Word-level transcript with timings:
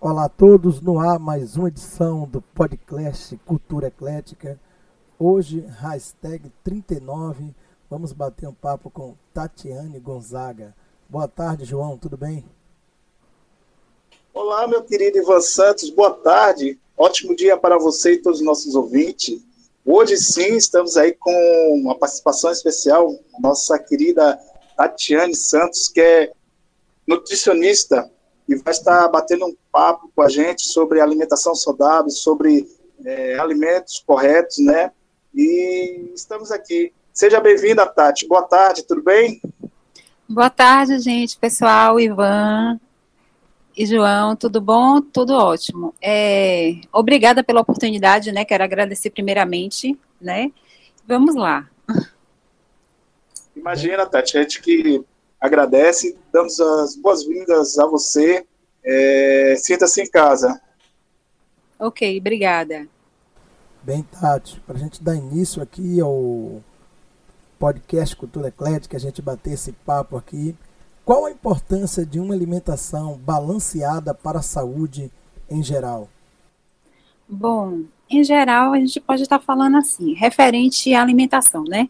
Olá 0.00 0.24
a 0.24 0.28
todos, 0.28 0.80
no 0.80 0.98
ar 0.98 1.18
mais 1.18 1.56
uma 1.56 1.68
edição 1.68 2.26
do 2.26 2.42
podcast 2.42 3.36
Cultura 3.46 3.86
Eclética. 3.86 4.58
Hoje, 5.18 5.60
hashtag 5.78 6.50
39, 6.64 7.54
vamos 7.88 8.12
bater 8.12 8.48
um 8.48 8.52
papo 8.52 8.90
com 8.90 9.14
Tatiane 9.32 10.00
Gonzaga. 10.00 10.74
Boa 11.08 11.28
tarde, 11.28 11.64
João, 11.64 11.96
tudo 11.96 12.16
bem? 12.16 12.44
Olá, 14.34 14.66
meu 14.66 14.82
querido 14.82 15.18
Ivan 15.18 15.40
Santos, 15.40 15.90
boa 15.90 16.12
tarde. 16.12 16.78
Ótimo 17.00 17.34
dia 17.34 17.56
para 17.56 17.78
você 17.78 18.12
e 18.12 18.18
todos 18.18 18.40
os 18.40 18.44
nossos 18.44 18.74
ouvintes. 18.74 19.40
Hoje 19.86 20.18
sim, 20.18 20.54
estamos 20.54 20.98
aí 20.98 21.16
com 21.18 21.32
uma 21.82 21.94
participação 21.94 22.52
especial, 22.52 23.18
nossa 23.40 23.78
querida 23.78 24.38
Tatiane 24.76 25.34
Santos, 25.34 25.88
que 25.88 25.98
é 25.98 26.30
nutricionista 27.08 28.10
e 28.46 28.54
vai 28.54 28.74
estar 28.74 29.08
batendo 29.08 29.46
um 29.46 29.56
papo 29.72 30.12
com 30.14 30.20
a 30.20 30.28
gente 30.28 30.66
sobre 30.66 31.00
alimentação 31.00 31.54
saudável, 31.54 32.10
sobre 32.10 32.68
é, 33.02 33.38
alimentos 33.38 34.04
corretos, 34.06 34.58
né? 34.58 34.92
E 35.34 36.12
estamos 36.14 36.52
aqui. 36.52 36.92
Seja 37.14 37.40
bem-vinda, 37.40 37.86
Tati. 37.86 38.28
Boa 38.28 38.42
tarde, 38.42 38.82
tudo 38.82 39.02
bem? 39.02 39.40
Boa 40.28 40.50
tarde, 40.50 40.98
gente, 40.98 41.38
pessoal, 41.38 41.98
Ivan 41.98 42.78
e 43.80 43.86
João, 43.86 44.36
tudo 44.36 44.60
bom? 44.60 45.00
Tudo 45.00 45.32
ótimo. 45.32 45.94
É, 46.02 46.82
obrigada 46.92 47.42
pela 47.42 47.62
oportunidade, 47.62 48.30
né? 48.30 48.44
Quero 48.44 48.62
agradecer 48.62 49.08
primeiramente, 49.08 49.98
né? 50.20 50.52
Vamos 51.08 51.34
lá. 51.34 51.66
Imagina, 53.56 54.04
Tati, 54.04 54.36
a 54.36 54.42
gente 54.42 54.60
que 54.60 55.02
agradece, 55.40 56.14
damos 56.30 56.60
as 56.60 56.94
boas-vindas 56.94 57.78
a 57.78 57.86
você. 57.86 58.44
É, 58.84 59.54
Sinta-se 59.56 60.02
em 60.02 60.10
casa. 60.10 60.60
Ok, 61.78 62.18
obrigada. 62.18 62.86
Bem, 63.82 64.02
Tati, 64.02 64.60
para 64.60 64.76
a 64.76 64.78
gente 64.78 65.02
dar 65.02 65.14
início 65.14 65.62
aqui 65.62 65.98
ao 66.02 66.62
podcast 67.58 68.14
Cultura 68.14 68.48
Eclética, 68.48 68.98
a 68.98 69.00
gente 69.00 69.22
bater 69.22 69.54
esse 69.54 69.72
papo 69.72 70.18
aqui, 70.18 70.54
qual 71.10 71.26
a 71.26 71.30
importância 71.32 72.06
de 72.06 72.20
uma 72.20 72.32
alimentação 72.32 73.18
balanceada 73.18 74.14
para 74.14 74.38
a 74.38 74.42
saúde 74.42 75.10
em 75.50 75.60
geral? 75.60 76.08
Bom, 77.28 77.82
em 78.08 78.22
geral, 78.22 78.74
a 78.74 78.78
gente 78.78 79.00
pode 79.00 79.22
estar 79.22 79.40
falando 79.40 79.76
assim, 79.76 80.14
referente 80.14 80.94
à 80.94 81.02
alimentação, 81.02 81.64
né? 81.64 81.88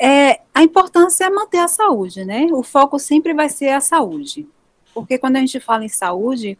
é, 0.00 0.40
a 0.54 0.62
importância 0.62 1.24
é 1.24 1.30
manter 1.30 1.58
a 1.58 1.68
saúde, 1.68 2.24
né? 2.24 2.46
O 2.52 2.62
foco 2.62 2.98
sempre 2.98 3.34
vai 3.34 3.50
ser 3.50 3.68
a 3.68 3.82
saúde. 3.82 4.48
Porque 4.94 5.18
quando 5.18 5.36
a 5.36 5.40
gente 5.40 5.60
fala 5.60 5.84
em 5.84 5.90
saúde, 5.90 6.56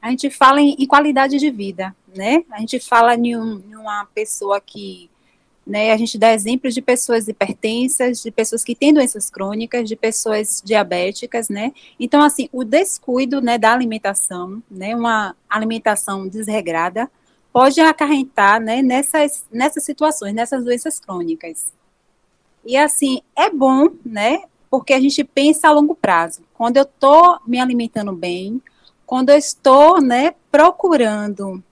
a 0.00 0.08
gente 0.08 0.30
fala 0.30 0.58
em, 0.60 0.74
em 0.78 0.86
qualidade 0.86 1.36
de 1.38 1.50
vida, 1.50 1.94
né? 2.16 2.42
A 2.50 2.60
gente 2.60 2.80
fala 2.80 3.14
em, 3.14 3.36
um, 3.36 3.62
em, 3.68 3.76
uma 3.76 4.06
pessoa 4.14 4.60
que, 4.62 5.10
né, 5.68 5.92
a 5.92 5.96
gente 5.98 6.16
dá 6.16 6.32
exemplos 6.32 6.72
de 6.72 6.80
pessoas 6.80 7.28
hipertensas, 7.28 8.22
de 8.22 8.30
pessoas 8.30 8.64
que 8.64 8.74
têm 8.74 8.94
doenças 8.94 9.28
crônicas, 9.28 9.86
de 9.86 9.94
pessoas 9.94 10.62
diabéticas, 10.64 11.50
né? 11.50 11.72
Então, 12.00 12.22
assim, 12.22 12.48
o 12.50 12.64
descuido, 12.64 13.42
né, 13.42 13.58
da 13.58 13.70
alimentação, 13.70 14.62
né, 14.70 14.96
uma 14.96 15.36
alimentação 15.48 16.26
desregrada, 16.26 17.10
pode 17.52 17.78
acarretar, 17.80 18.58
né, 18.58 18.80
nessas, 18.80 19.44
nessas 19.52 19.84
situações, 19.84 20.34
nessas 20.34 20.64
doenças 20.64 20.98
crônicas. 20.98 21.70
E 22.64 22.74
assim, 22.74 23.20
é 23.36 23.50
bom, 23.50 23.88
né? 24.04 24.44
Porque 24.70 24.94
a 24.94 25.00
gente 25.00 25.22
pensa 25.22 25.68
a 25.68 25.72
longo 25.72 25.94
prazo. 25.94 26.42
Quando 26.54 26.78
eu 26.78 26.84
estou 26.84 27.38
me 27.46 27.60
alimentando 27.60 28.12
bem, 28.12 28.62
quando 29.04 29.30
eu 29.30 29.36
estou, 29.36 30.00
né, 30.00 30.34
procurando 30.50 31.62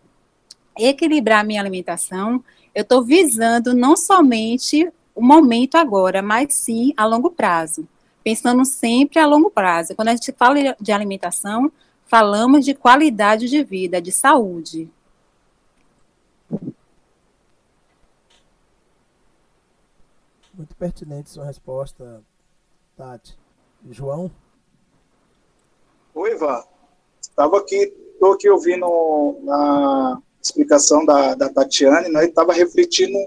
equilibrar 0.78 1.44
minha 1.44 1.60
alimentação, 1.60 2.44
eu 2.76 2.82
estou 2.82 3.02
visando 3.02 3.72
não 3.72 3.96
somente 3.96 4.92
o 5.14 5.22
momento 5.22 5.76
agora, 5.76 6.20
mas 6.20 6.52
sim 6.52 6.92
a 6.94 7.06
longo 7.06 7.30
prazo. 7.30 7.88
Pensando 8.22 8.66
sempre 8.66 9.18
a 9.18 9.26
longo 9.26 9.50
prazo. 9.50 9.96
Quando 9.96 10.08
a 10.08 10.14
gente 10.14 10.30
fala 10.32 10.76
de 10.78 10.92
alimentação, 10.92 11.72
falamos 12.04 12.66
de 12.66 12.74
qualidade 12.74 13.48
de 13.48 13.64
vida, 13.64 13.98
de 13.98 14.12
saúde. 14.12 14.90
Muito 20.52 20.76
pertinente 20.78 21.30
sua 21.30 21.46
resposta, 21.46 22.22
Tati. 22.94 23.38
João? 23.90 24.30
Oi, 26.14 26.32
Ivan. 26.32 26.62
Estava 27.22 27.56
aqui, 27.56 27.94
estou 28.12 28.34
aqui 28.34 28.50
ouvindo 28.50 28.86
a 29.48 30.20
explicação 30.46 31.04
da, 31.04 31.34
da 31.34 31.48
Tatiane, 31.48 32.08
né, 32.08 32.24
estava 32.24 32.52
refletindo 32.52 33.18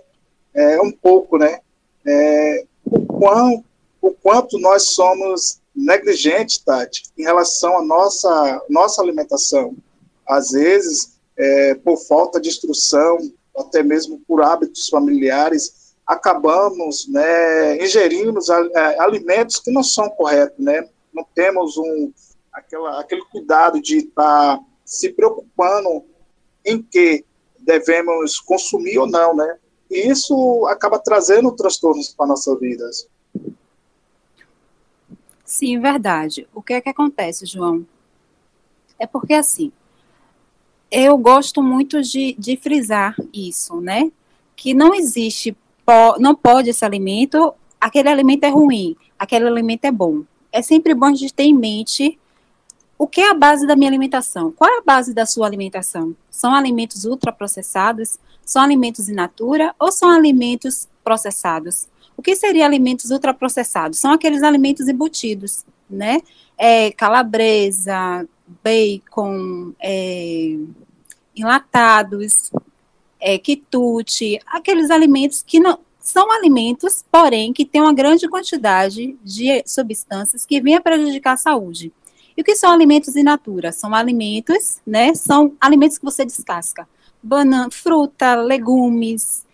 é, 0.53 0.81
um 0.81 0.91
pouco, 0.91 1.37
né, 1.37 1.59
é, 2.05 2.65
o, 2.85 3.05
quão, 3.05 3.63
o 4.01 4.11
quanto 4.11 4.57
nós 4.59 4.89
somos 4.89 5.59
negligentes, 5.75 6.57
Tati, 6.59 7.03
em 7.17 7.23
relação 7.23 7.77
à 7.77 7.83
nossa, 7.83 8.61
nossa 8.69 9.01
alimentação. 9.01 9.75
Às 10.27 10.51
vezes, 10.51 11.19
é, 11.37 11.75
por 11.75 11.97
falta 11.97 12.39
de 12.39 12.49
instrução, 12.49 13.17
até 13.57 13.81
mesmo 13.81 14.21
por 14.27 14.41
hábitos 14.41 14.89
familiares, 14.89 15.93
acabamos 16.05 17.07
né, 17.07 17.83
ingerindo 17.83 18.39
é, 18.75 18.99
alimentos 18.99 19.59
que 19.59 19.71
não 19.71 19.83
são 19.83 20.09
corretos, 20.09 20.57
né? 20.63 20.87
Não 21.13 21.25
temos 21.35 21.77
um, 21.77 22.11
aquela, 22.51 22.99
aquele 22.99 23.23
cuidado 23.25 23.81
de 23.81 23.97
estar 23.99 24.57
tá 24.57 24.63
se 24.83 25.09
preocupando 25.09 26.03
em 26.65 26.81
que 26.81 27.25
devemos 27.59 28.39
consumir 28.39 28.97
ou 28.97 29.07
não, 29.07 29.35
né? 29.35 29.57
E 29.89 30.09
isso 30.09 30.65
acaba 30.67 30.99
trazendo 30.99 31.51
transtornos 31.51 32.09
para 32.09 32.27
nossas 32.27 32.59
vidas. 32.59 33.07
Sim, 35.43 35.79
verdade. 35.79 36.47
O 36.53 36.61
que 36.61 36.73
é 36.73 36.81
que 36.81 36.89
acontece, 36.89 37.45
João? 37.45 37.85
É 38.99 39.07
porque 39.07 39.33
assim, 39.33 39.71
eu 40.91 41.17
gosto 41.17 41.63
muito 41.63 42.01
de, 42.01 42.35
de 42.37 42.55
frisar 42.57 43.15
isso, 43.33 43.79
né? 43.81 44.11
Que 44.55 44.73
não 44.73 44.93
existe 44.93 45.55
não 46.19 46.35
pode 46.35 46.69
esse 46.69 46.85
alimento, 46.85 47.53
aquele 47.81 48.09
alimento 48.09 48.43
é 48.43 48.49
ruim, 48.49 48.95
aquele 49.17 49.47
alimento 49.47 49.85
é 49.85 49.91
bom. 49.91 50.23
É 50.51 50.61
sempre 50.61 50.93
bom 50.93 51.07
a 51.07 51.15
gente 51.15 51.33
ter 51.33 51.43
em 51.43 51.53
mente 51.53 52.19
o 52.99 53.07
que 53.07 53.21
é 53.21 53.29
a 53.29 53.33
base 53.33 53.65
da 53.65 53.77
minha 53.77 53.89
alimentação. 53.89 54.51
Qual 54.51 54.69
é 54.69 54.79
a 54.79 54.81
base 54.81 55.13
da 55.13 55.25
sua 55.25 55.47
alimentação? 55.47 56.13
São 56.29 56.53
alimentos 56.53 57.05
ultraprocessados? 57.05 58.19
São 58.45 58.61
alimentos 58.61 59.07
in 59.07 59.13
natura 59.13 59.73
ou 59.79 59.89
são 59.89 60.09
alimentos 60.09 60.85
processados? 61.01 61.87
O 62.17 62.21
que 62.21 62.35
seria 62.35 62.65
alimentos 62.65 63.09
ultraprocessados? 63.09 63.97
São 63.97 64.11
aqueles 64.11 64.43
alimentos 64.43 64.89
embutidos, 64.89 65.63
né? 65.89 66.19
É, 66.57 66.91
calabresa, 66.91 68.27
bacon, 68.61 69.71
é, 69.79 70.57
enlatados, 71.33 72.51
é, 73.17 73.37
quitute, 73.37 74.41
aqueles 74.45 74.91
alimentos 74.91 75.41
que 75.41 75.57
não 75.57 75.79
são 76.01 76.29
alimentos, 76.33 77.05
porém, 77.09 77.53
que 77.53 77.63
têm 77.63 77.81
uma 77.81 77.93
grande 77.93 78.27
quantidade 78.27 79.17
de 79.23 79.63
substâncias 79.65 80.45
que 80.45 80.59
vêm 80.59 80.75
a 80.75 80.81
prejudicar 80.81 81.33
a 81.33 81.37
saúde. 81.37 81.93
E 82.39 82.41
o 82.41 82.45
que 82.45 82.55
são 82.55 82.71
alimentos 82.71 83.17
in 83.17 83.23
natura? 83.23 83.73
São 83.73 83.93
alimentos, 83.93 84.79
né? 84.87 85.13
São 85.13 85.57
alimentos 85.59 85.97
que 85.97 86.05
você 86.05 86.23
descasca. 86.23 86.87
Banana, 87.21 87.69
fruta, 87.69 88.33
legumes, 88.33 89.45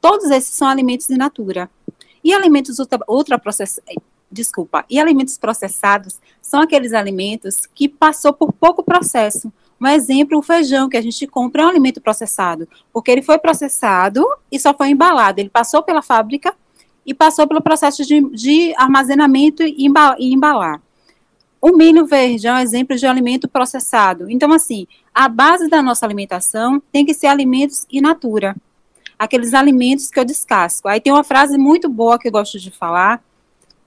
todos 0.00 0.28
esses 0.28 0.52
são 0.52 0.66
alimentos 0.66 1.08
in 1.08 1.16
natura. 1.16 1.70
E 2.24 2.34
alimentos 2.34 2.80
ultra, 2.80 2.98
ultraprocessados, 3.08 3.88
eh, 3.88 4.02
desculpa, 4.28 4.84
e 4.90 4.98
alimentos 4.98 5.38
processados 5.38 6.18
são 6.40 6.60
aqueles 6.60 6.92
alimentos 6.92 7.64
que 7.72 7.88
passou 7.88 8.32
por 8.32 8.52
pouco 8.52 8.82
processo, 8.82 9.52
um 9.80 9.86
exemplo, 9.86 10.36
o 10.36 10.42
feijão 10.42 10.88
que 10.88 10.96
a 10.96 11.00
gente 11.00 11.24
compra 11.28 11.62
é 11.62 11.66
um 11.66 11.68
alimento 11.68 12.00
processado, 12.00 12.68
porque 12.92 13.12
ele 13.12 13.22
foi 13.22 13.38
processado 13.38 14.26
e 14.50 14.58
só 14.58 14.74
foi 14.74 14.88
embalado. 14.88 15.38
Ele 15.38 15.48
passou 15.48 15.80
pela 15.80 16.02
fábrica 16.02 16.52
e 17.06 17.14
passou 17.14 17.46
pelo 17.46 17.62
processo 17.62 18.04
de, 18.04 18.20
de 18.30 18.74
armazenamento 18.76 19.62
e 19.62 19.86
embalar. 20.18 20.82
O 21.64 21.76
milho 21.76 22.04
verde 22.06 22.48
é 22.48 22.52
um 22.52 22.58
exemplo 22.58 22.96
de 22.96 23.06
alimento 23.06 23.46
processado. 23.46 24.28
Então, 24.28 24.52
assim, 24.52 24.84
a 25.14 25.28
base 25.28 25.68
da 25.68 25.80
nossa 25.80 26.04
alimentação 26.04 26.82
tem 26.90 27.06
que 27.06 27.14
ser 27.14 27.28
alimentos 27.28 27.86
in 27.88 28.00
natura. 28.00 28.56
Aqueles 29.16 29.54
alimentos 29.54 30.10
que 30.10 30.18
eu 30.18 30.24
descasco. 30.24 30.88
Aí 30.88 31.00
tem 31.00 31.12
uma 31.12 31.22
frase 31.22 31.56
muito 31.56 31.88
boa 31.88 32.18
que 32.18 32.26
eu 32.26 32.32
gosto 32.32 32.58
de 32.58 32.72
falar 32.72 33.22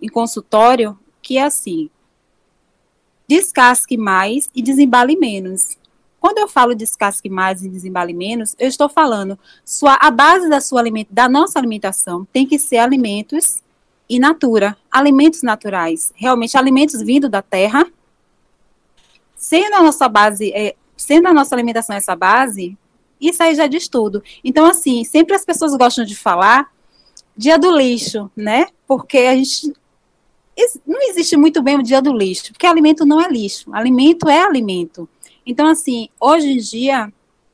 em 0.01 0.07
consultório, 0.07 0.97
que 1.21 1.37
é 1.37 1.43
assim: 1.43 1.89
descasque 3.27 3.97
mais 3.97 4.49
e 4.55 4.61
desembale 4.61 5.17
menos. 5.17 5.77
quando 6.17 6.37
eu 6.37 6.47
falo 6.47 6.73
descasque 6.73 7.29
mais 7.29 7.61
e 7.61 7.67
desembale 7.67 8.13
menos, 8.13 8.55
eu 8.57 8.69
estou 8.69 8.87
falando 8.87 9.37
sua, 9.65 9.95
a 9.95 10.09
base 10.09 10.49
da 10.49 10.61
sua 10.61 10.81
da 11.11 11.27
nossa 11.27 11.59
alimentação 11.59 12.25
tem 12.31 12.47
que 12.47 12.57
ser 12.57 12.77
alimentos 12.77 13.61
in 14.09 14.19
natura, 14.19 14.77
alimentos 14.91 15.41
naturais, 15.41 16.11
realmente 16.15 16.57
alimentos 16.57 17.01
vindo 17.01 17.27
da 17.27 17.41
terra. 17.41 17.85
Sendo 19.35 19.75
a 19.75 19.83
nossa 19.83 20.07
base, 20.07 20.51
é, 20.53 20.75
sendo 20.95 21.27
a 21.27 21.33
nossa 21.33 21.55
alimentação 21.55 21.95
essa 21.95 22.15
base, 22.15 22.77
isso 23.19 23.41
aí 23.43 23.55
já 23.55 23.67
diz 23.67 23.87
tudo. 23.87 24.23
Então, 24.43 24.65
assim, 24.65 25.03
sempre 25.03 25.35
as 25.35 25.45
pessoas 25.45 25.75
gostam 25.75 26.05
de 26.05 26.15
falar 26.15 26.71
dia 27.35 27.57
do 27.57 27.75
lixo, 27.75 28.31
né? 28.35 28.67
Porque 28.87 29.17
a 29.17 29.35
gente 29.35 29.73
não 30.85 31.01
existe 31.09 31.35
muito 31.35 31.61
bem 31.61 31.77
o 31.77 31.83
dia 31.83 32.01
do 32.01 32.13
lixo, 32.13 32.53
porque 32.53 32.65
alimento 32.65 33.05
não 33.05 33.19
é 33.19 33.27
lixo, 33.27 33.73
alimento 33.73 34.29
é 34.29 34.41
alimento. 34.41 35.07
Então, 35.45 35.67
assim, 35.67 36.09
hoje 36.19 36.47
em 36.47 36.57
dia, 36.57 37.11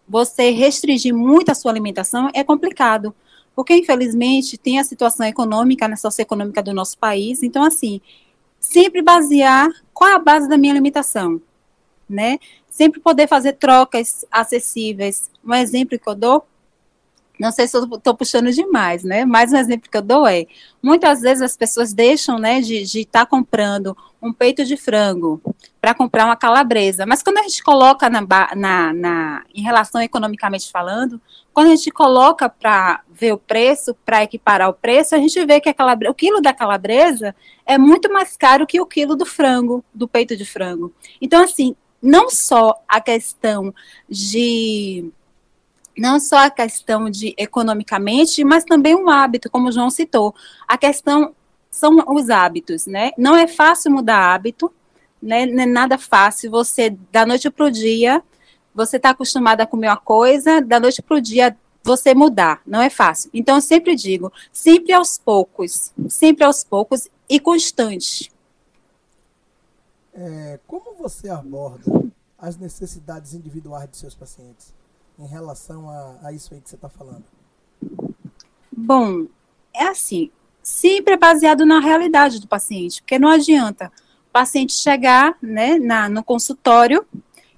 você 0.08 0.52
restringir 0.52 1.16
muito 1.16 1.50
a 1.50 1.56
sua 1.56 1.72
alimentação 1.72 2.30
é 2.34 2.44
complicado, 2.44 3.14
porque 3.56 3.76
infelizmente 3.76 4.58
tem 4.58 4.80
a 4.80 4.84
situação 4.84 5.26
econômica, 5.26 5.88
né, 5.88 5.96
socioeconômica 5.96 6.64
do 6.64 6.74
nosso 6.74 6.98
país. 6.98 7.44
Então, 7.44 7.64
assim, 7.64 8.02
sempre 8.60 9.02
basear 9.02 9.70
qual 9.94 10.10
é 10.10 10.16
a 10.16 10.20
base 10.20 10.48
da 10.48 10.58
minha 10.58 10.74
alimentação, 10.74 11.42
né? 12.10 12.40
Sempre 12.70 13.00
poder 13.00 13.28
fazer 13.28 13.54
trocas 13.54 14.26
acessíveis. 14.32 15.30
Um 15.46 15.54
exemplo 15.54 16.00
que 16.00 16.10
eu 16.10 16.16
dou 16.16 16.46
não 17.42 17.52
sei 17.52 17.68
se 17.68 17.76
eu 17.76 17.84
estou 17.86 18.16
puxando 18.16 18.52
demais, 18.52 19.04
né? 19.04 19.26
Mas 19.26 19.52
um 19.52 19.58
exemplo 19.58 19.90
que 19.90 19.98
eu 19.98 20.02
dou 20.04 20.28
é, 20.28 20.46
muitas 20.82 21.22
vezes 21.22 21.42
as 21.42 21.58
pessoas 21.58 21.92
deixam, 21.92 22.38
né, 22.38 22.62
de 22.62 22.84
estar 22.84 23.22
tá 23.22 23.26
comprando 23.26 23.98
um 24.22 24.32
peito 24.32 24.64
de 24.64 24.78
frango 24.78 25.42
para 25.82 25.96
comprar 25.96 26.26
uma 26.26 26.36
calabresa. 26.36 27.04
Mas 27.08 27.24
quando 27.24 27.40
a 27.40 27.42
gente 27.42 27.64
coloca 27.64 28.08
na, 28.12 28.22
na, 28.56 28.94
na, 28.94 29.44
em 29.56 29.64
relação 29.64 30.00
economicamente 30.00 30.70
falando, 30.72 31.20
quando 31.52 31.68
a 31.68 31.76
gente 31.76 31.90
coloca 31.90 32.48
para 32.48 33.02
ver 33.22 33.34
o 33.34 33.38
preço, 33.38 33.96
para 34.04 34.24
equiparar 34.24 34.68
o 34.68 34.74
preço, 34.74 35.14
a 35.14 35.20
gente 35.20 35.46
vê 35.46 35.62
que 35.62 35.70
a 35.70 35.76
o 36.10 36.14
quilo 36.14 36.42
da 36.42 36.52
calabresa 36.52 37.36
é 37.68 37.78
muito 37.78 38.12
mais 38.12 38.36
caro 38.36 38.66
que 38.66 38.82
o 38.82 38.86
quilo 38.86 39.16
do 39.16 39.28
frango, 39.28 39.86
do 39.94 40.08
peito 40.08 40.36
de 40.36 40.44
frango. 40.44 40.92
Então, 41.22 41.44
assim, 41.44 41.76
não 42.02 42.32
só 42.32 42.74
a 42.88 43.00
questão 43.00 43.72
de 44.10 45.12
não 45.96 46.20
só 46.20 46.46
a 46.46 46.50
questão 46.50 47.12
de 47.12 47.36
economicamente, 47.38 48.44
mas 48.44 48.64
também 48.64 48.96
um 48.96 49.08
hábito, 49.08 49.52
como 49.52 49.68
o 49.70 49.72
João 49.72 49.92
citou. 49.92 50.34
A 50.68 50.78
questão 50.78 51.36
são 51.70 51.98
os 52.08 52.30
hábitos, 52.30 52.88
né? 52.88 53.12
Não 53.18 53.36
é 53.36 53.46
fácil 53.46 53.92
mudar 53.92 54.34
hábito, 54.34 54.74
né? 55.22 55.46
Não 55.46 55.62
é 55.62 55.66
nada 55.68 55.98
fácil. 56.00 56.50
Você, 56.50 56.98
da 57.12 57.24
noite 57.26 57.52
para 57.52 57.66
o 57.66 57.72
dia, 57.72 58.24
você 58.74 58.98
está 58.98 59.12
acostumado 59.12 59.62
a 59.62 59.68
comer 59.68 59.90
uma 59.90 59.98
coisa, 59.98 60.62
da 60.62 60.80
noite 60.80 61.02
para 61.04 61.18
o 61.18 61.22
dia 61.22 61.56
você 61.84 62.14
mudar, 62.14 62.62
não 62.66 62.82
é 62.82 62.90
fácil. 62.90 63.30
Então, 63.34 63.56
eu 63.56 63.62
sempre 63.62 63.96
digo, 63.96 64.32
sempre 64.52 64.94
aos 64.94 65.18
poucos, 65.18 65.92
sempre 66.10 66.44
aos 66.44 66.64
poucos 66.64 67.08
e 67.30 67.40
constante. 67.40 68.32
É, 70.14 70.60
como 70.68 70.94
você 70.96 71.30
aborda 71.30 71.84
as 72.38 72.58
necessidades 72.58 73.34
individuais 73.34 73.90
de 73.90 73.98
seus 73.98 74.16
pacientes? 74.16 74.74
em 75.22 75.28
relação 75.28 75.90
a, 75.90 76.16
a 76.24 76.34
isso 76.34 76.54
aí 76.54 76.60
que 76.60 76.70
você 76.70 76.76
está 76.76 76.90
falando? 76.90 77.24
Bom, 78.72 79.28
é 79.74 79.84
assim, 79.88 80.32
sempre 80.64 81.14
é 81.14 81.18
baseado 81.18 81.66
na 81.66 81.80
realidade 81.80 82.40
do 82.40 82.48
paciente, 82.48 83.02
porque 83.02 83.20
não 83.20 83.30
adianta 83.30 83.92
o 84.28 84.32
paciente 84.32 84.74
chegar 84.74 85.38
né, 85.42 85.78
na, 85.78 86.10
no 86.10 86.24
consultório 86.24 87.06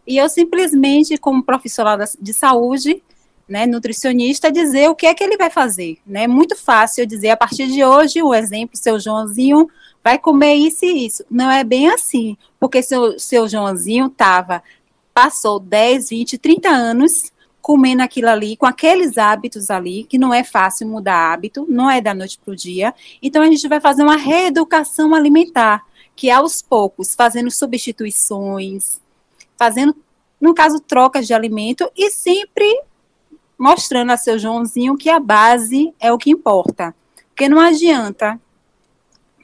e 0.06 0.18
eu 0.18 0.28
simplesmente, 0.28 1.18
como 1.18 1.44
profissional 1.44 1.98
de 2.20 2.34
saúde, 2.34 3.02
né, 3.48 3.66
nutricionista, 3.66 4.52
dizer 4.52 4.90
o 4.90 4.96
que 4.96 5.06
é 5.06 5.14
que 5.14 5.24
ele 5.24 5.38
vai 5.38 5.50
fazer. 5.50 5.98
É 6.08 6.12
né? 6.12 6.28
muito 6.28 6.56
fácil 6.56 7.06
dizer, 7.06 7.30
a 7.30 7.38
partir 7.38 7.68
de 7.68 7.84
hoje, 7.84 8.22
o 8.22 8.34
exemplo, 8.34 8.78
seu 8.78 9.00
Joãozinho 9.00 9.70
vai 10.04 10.18
comer 10.18 10.56
isso 10.56 10.86
e 10.86 11.06
isso. 11.06 11.26
Não 11.30 11.50
é 11.52 11.64
bem 11.64 11.90
assim, 11.90 12.38
porque 12.60 12.82
seu, 12.82 13.20
seu 13.20 13.48
Joãozinho 13.48 14.08
estava, 14.08 14.64
passou 15.14 15.60
10, 15.60 16.10
20, 16.10 16.38
30 16.38 16.70
anos 16.70 17.32
comendo 17.62 18.04
aquilo 18.04 18.28
ali, 18.28 18.58
com 18.58 18.66
aqueles 18.66 19.18
hábitos 19.18 19.70
ali, 19.70 20.04
que 20.04 20.18
não 20.18 20.34
é 20.34 20.44
fácil 20.44 20.86
mudar 20.86 21.32
hábito, 21.32 21.66
não 21.70 21.90
é 21.90 22.02
da 22.02 22.14
noite 22.14 22.38
para 22.38 22.52
o 22.52 22.56
dia. 22.56 22.94
Então, 23.22 23.42
a 23.42 23.46
gente 23.46 23.66
vai 23.70 23.80
fazer 23.80 24.04
uma 24.04 24.18
reeducação 24.18 25.16
alimentar, 25.16 25.82
que 26.14 26.30
é 26.30 26.34
aos 26.34 26.62
poucos, 26.62 27.16
fazendo 27.16 27.50
substituições, 27.50 29.00
fazendo, 29.58 29.96
no 30.42 30.54
caso, 30.54 30.82
trocas 30.82 31.26
de 31.26 31.34
alimento 31.34 31.90
e 31.96 32.12
sempre 32.12 32.66
mostrando 33.58 34.12
a 34.12 34.18
seu 34.18 34.38
Joãozinho 34.38 34.98
que 34.98 35.10
a 35.10 35.20
base 35.20 35.94
é 36.00 36.12
o 36.12 36.18
que 36.18 36.32
importa. 36.32 36.96
Porque 37.30 37.50
não 37.50 37.60
adianta. 37.60 38.40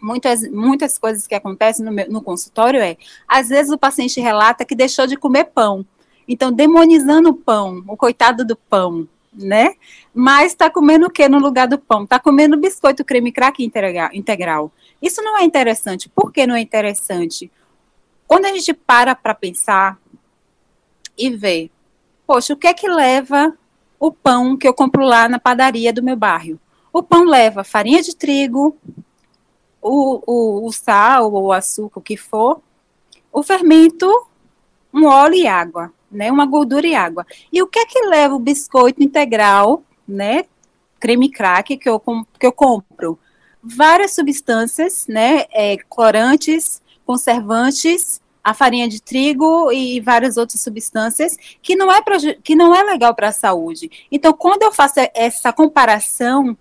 Muitas, 0.01 0.49
muitas 0.49 0.97
coisas 0.97 1.27
que 1.27 1.35
acontecem 1.35 1.83
no, 1.83 1.91
meu, 1.91 2.09
no 2.09 2.21
consultório 2.21 2.79
é, 2.79 2.95
às 3.27 3.49
vezes 3.49 3.71
o 3.71 3.77
paciente 3.77 4.21
relata 4.21 4.63
que 4.63 4.75
deixou 4.75 5.05
de 5.05 5.17
comer 5.17 5.45
pão. 5.45 5.85
Então, 6.27 6.51
demonizando 6.51 7.29
o 7.29 7.33
pão, 7.33 7.83
o 7.87 7.97
coitado 7.97 8.45
do 8.45 8.55
pão, 8.55 9.07
né? 9.33 9.73
Mas 10.13 10.51
está 10.51 10.69
comendo 10.69 11.07
o 11.07 11.09
que 11.09 11.27
no 11.27 11.39
lugar 11.39 11.67
do 11.67 11.77
pão? 11.77 12.03
Está 12.03 12.19
comendo 12.19 12.55
biscoito 12.55 13.03
creme 13.03 13.31
crack 13.31 13.63
integral. 14.13 14.71
Isso 15.01 15.21
não 15.21 15.37
é 15.37 15.43
interessante. 15.43 16.07
Por 16.07 16.31
que 16.31 16.47
não 16.47 16.55
é 16.55 16.61
interessante? 16.61 17.51
Quando 18.27 18.45
a 18.45 18.53
gente 18.53 18.73
para 18.73 19.15
para 19.15 19.33
pensar 19.33 19.97
e 21.17 21.29
ver, 21.31 21.71
poxa, 22.25 22.53
o 22.53 22.57
que 22.57 22.67
é 22.67 22.73
que 22.73 22.87
leva 22.87 23.57
o 23.99 24.11
pão 24.11 24.55
que 24.57 24.67
eu 24.67 24.73
compro 24.73 25.03
lá 25.03 25.27
na 25.27 25.39
padaria 25.39 25.91
do 25.91 26.03
meu 26.03 26.15
bairro? 26.15 26.59
O 26.91 27.03
pão 27.03 27.25
leva 27.25 27.63
farinha 27.63 28.01
de 28.01 28.15
trigo, 28.15 28.77
o, 29.81 30.21
o, 30.25 30.65
o 30.65 30.71
sal 30.71 31.31
ou 31.31 31.51
açúcar, 31.51 31.99
o 31.99 32.03
que 32.03 32.17
for, 32.17 32.61
o 33.31 33.43
fermento, 33.43 34.07
um 34.93 35.05
óleo 35.05 35.35
e 35.35 35.47
água 35.47 35.93
né? 36.11 36.31
Uma 36.31 36.45
gordura 36.45 36.87
e 36.87 36.95
água. 36.95 37.25
E 37.51 37.61
o 37.61 37.67
que 37.67 37.79
é 37.79 37.85
que 37.85 38.05
leva 38.07 38.35
o 38.35 38.39
biscoito 38.39 39.03
integral, 39.03 39.83
né? 40.07 40.45
Creme 40.99 41.29
crack 41.29 41.77
que 41.77 41.89
eu, 41.89 42.01
que 42.39 42.45
eu 42.45 42.51
compro? 42.51 43.17
Várias 43.61 44.13
substâncias, 44.13 45.05
né? 45.07 45.45
É, 45.51 45.77
corantes, 45.87 46.81
conservantes, 47.05 48.21
a 48.43 48.53
farinha 48.53 48.87
de 48.87 49.01
trigo 49.01 49.71
e 49.71 49.99
várias 49.99 50.37
outras 50.37 50.61
substâncias 50.61 51.37
que 51.61 51.75
não 51.75 51.91
é, 51.91 52.01
que 52.43 52.55
não 52.55 52.73
é 52.73 52.83
legal 52.83 53.13
para 53.13 53.29
a 53.29 53.33
saúde. 53.33 54.07
Então, 54.11 54.33
quando 54.33 54.63
eu 54.63 54.71
faço 54.71 54.99
essa 55.13 55.51
comparação 55.51 56.57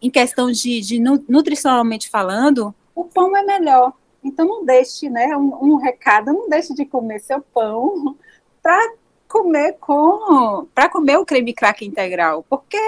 em 0.00 0.10
questão 0.10 0.50
de, 0.50 0.80
de 0.80 1.00
nutricionalmente 1.00 2.08
falando, 2.08 2.74
o 2.94 3.04
pão 3.04 3.36
é 3.36 3.42
melhor. 3.42 3.92
Então, 4.22 4.46
não 4.46 4.64
deixe, 4.64 5.08
né? 5.08 5.36
Um, 5.36 5.72
um 5.72 5.76
recado, 5.76 6.32
não 6.32 6.48
deixe 6.48 6.74
de 6.74 6.84
comer 6.84 7.20
seu 7.20 7.40
pão 7.40 8.16
para 8.62 8.94
comer 9.28 9.76
com 9.78 10.66
para 10.74 10.88
comer 10.88 11.18
o 11.18 11.26
creme 11.26 11.52
crack 11.52 11.84
integral, 11.84 12.44
porque 12.48 12.78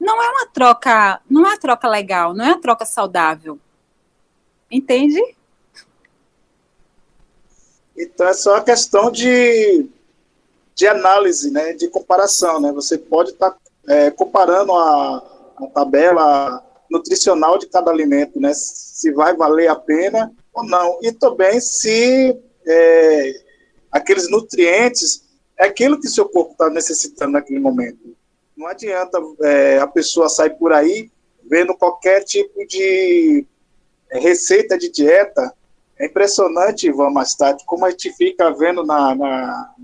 não 0.00 0.22
é 0.22 0.28
uma 0.30 0.46
troca, 0.46 1.20
não 1.28 1.44
é 1.44 1.48
uma 1.50 1.58
troca 1.58 1.88
legal, 1.88 2.32
não 2.34 2.44
é 2.44 2.48
uma 2.48 2.60
troca 2.60 2.84
saudável. 2.84 3.58
Entende? 4.70 5.20
Então 7.96 8.28
é 8.28 8.34
só 8.34 8.60
questão 8.60 9.10
de, 9.10 9.86
de 10.74 10.86
análise, 10.86 11.50
né, 11.50 11.72
de 11.72 11.88
comparação, 11.88 12.60
né? 12.60 12.72
Você 12.72 12.98
pode 12.98 13.30
estar 13.30 13.50
tá, 13.50 13.58
é, 13.88 14.10
comparando 14.10 14.72
a, 14.72 15.16
a 15.56 15.66
tabela 15.68 16.62
nutricional 16.90 17.58
de 17.58 17.66
cada 17.66 17.90
alimento, 17.90 18.40
né? 18.40 18.52
Se 18.54 19.12
vai 19.12 19.34
valer 19.34 19.68
a 19.68 19.76
pena 19.76 20.32
ou 20.52 20.64
não. 20.64 20.98
E 21.02 21.12
também 21.12 21.60
se 21.60 22.36
é, 22.66 23.32
aqueles 23.90 24.30
nutrientes 24.30 25.24
é 25.58 25.64
aquilo 25.64 26.00
que 26.00 26.08
seu 26.08 26.28
corpo 26.28 26.52
está 26.52 26.68
necessitando 26.68 27.32
naquele 27.32 27.60
momento. 27.60 28.16
Não 28.56 28.66
adianta 28.66 29.18
é, 29.42 29.78
a 29.78 29.86
pessoa 29.86 30.28
sair 30.28 30.50
por 30.58 30.72
aí 30.72 31.10
vendo 31.48 31.76
qualquer 31.76 32.24
tipo 32.24 32.66
de 32.66 33.46
é, 34.10 34.18
receita 34.18 34.78
de 34.78 34.90
dieta. 34.90 35.52
É 35.98 36.06
impressionante, 36.06 36.86
Ivan 36.86 37.10
Mastati, 37.10 37.64
como 37.64 37.86
a 37.86 37.90
gente 37.90 38.12
fica 38.12 38.50
vendo 38.50 38.84
na, 38.84 39.14
na, 39.14 39.74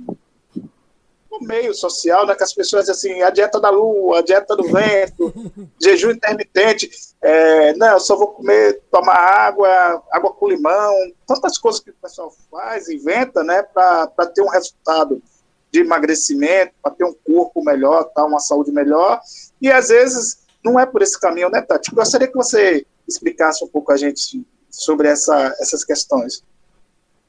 no 1.31 1.41
meio 1.41 1.73
social, 1.73 2.27
né, 2.27 2.35
que 2.35 2.43
as 2.43 2.53
pessoas 2.53 2.85
dizem 2.85 3.13
assim, 3.13 3.23
a 3.23 3.31
dieta 3.31 3.59
da 3.59 3.71
lua, 3.71 4.19
a 4.19 4.23
dieta 4.23 4.55
do 4.55 4.65
vento, 4.65 5.33
jejum 5.81 6.11
intermitente, 6.11 6.91
é, 7.23 7.73
não, 7.75 7.93
eu 7.93 8.01
só 8.01 8.15
vou 8.15 8.29
comer, 8.29 8.83
tomar 8.91 9.15
água, 9.15 10.03
água 10.13 10.33
com 10.35 10.49
limão, 10.49 10.95
tantas 11.27 11.57
coisas 11.57 11.81
que 11.81 11.91
o 11.91 11.95
pessoal 11.95 12.31
faz, 12.51 12.91
inventa, 12.91 13.43
né, 13.43 13.63
para 13.63 14.27
ter 14.35 14.43
um 14.43 14.51
resultado 14.51 15.23
de 15.71 15.81
emagrecimento, 15.81 16.75
para 16.83 16.93
ter 16.93 17.05
um 17.05 17.15
corpo 17.15 17.65
melhor, 17.65 18.05
tá, 18.15 18.23
uma 18.27 18.39
saúde 18.39 18.71
melhor, 18.71 19.19
e 19.63 19.73
às 19.73 19.89
vezes 19.89 20.43
não 20.63 20.79
é 20.79 20.85
por 20.85 21.01
esse 21.01 21.19
caminho, 21.19 21.49
né, 21.49 21.63
Tati? 21.63 21.95
Gostaria 21.95 22.29
que 22.29 22.37
você 22.37 22.87
explicasse 23.09 23.65
um 23.65 23.69
pouco 23.69 23.91
a 23.91 23.97
gente 23.97 24.45
sobre 24.73 25.07
essa, 25.07 25.55
essas 25.61 25.85
questões. 25.85 26.43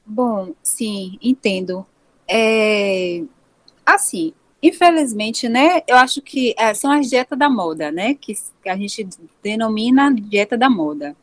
Bom, 0.04 0.52
sim, 0.62 1.18
entendo. 1.22 1.86
É, 2.26 3.22
Assim, 3.84 4.32
infelizmente, 4.62 5.48
né, 5.48 5.82
eu 5.86 5.96
acho 5.96 6.22
que 6.22 6.54
é, 6.56 6.72
são 6.72 6.90
as 6.90 7.08
dietas 7.08 7.38
da 7.38 7.50
moda, 7.50 7.92
né, 7.92 8.14
que, 8.14 8.34
que 8.62 8.68
a 8.68 8.76
gente 8.76 9.06
denomina 9.42 10.12
dieta 10.12 10.56
da 10.56 10.70
moda. 10.70 11.14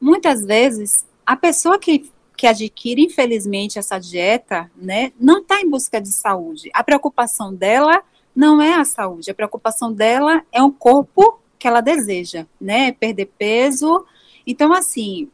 Muitas 0.00 0.44
vezes, 0.44 1.04
a 1.24 1.34
pessoa 1.34 1.78
que, 1.78 2.10
que 2.36 2.46
adquire, 2.46 3.02
infelizmente, 3.02 3.78
essa 3.78 3.98
dieta, 3.98 4.70
né, 4.76 5.12
não 5.18 5.40
está 5.40 5.60
em 5.60 5.68
busca 5.68 6.00
de 6.00 6.12
saúde. 6.12 6.70
A 6.72 6.84
preocupação 6.84 7.52
dela 7.52 8.02
não 8.34 8.62
é 8.62 8.74
a 8.74 8.84
saúde, 8.84 9.30
a 9.30 9.34
preocupação 9.34 9.92
dela 9.92 10.44
é 10.52 10.62
um 10.62 10.70
corpo 10.70 11.40
que 11.58 11.66
ela 11.66 11.80
deseja, 11.80 12.46
né, 12.60 12.92
perder 12.92 13.32
peso. 13.36 14.06
Então, 14.46 14.72
assim, 14.72 15.28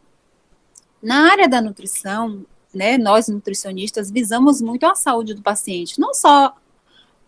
na 1.03 1.31
área 1.31 1.49
da 1.49 1.61
nutrição, 1.61 2.45
né, 2.73 2.97
nós 2.97 3.29
nutricionistas 3.29 4.11
visamos 4.11 4.63
muito 4.63 4.87
a 4.87 4.95
saúde 4.95 5.35
do 5.35 5.43
paciente, 5.43 6.01
não 6.01 6.15
só 6.15 6.55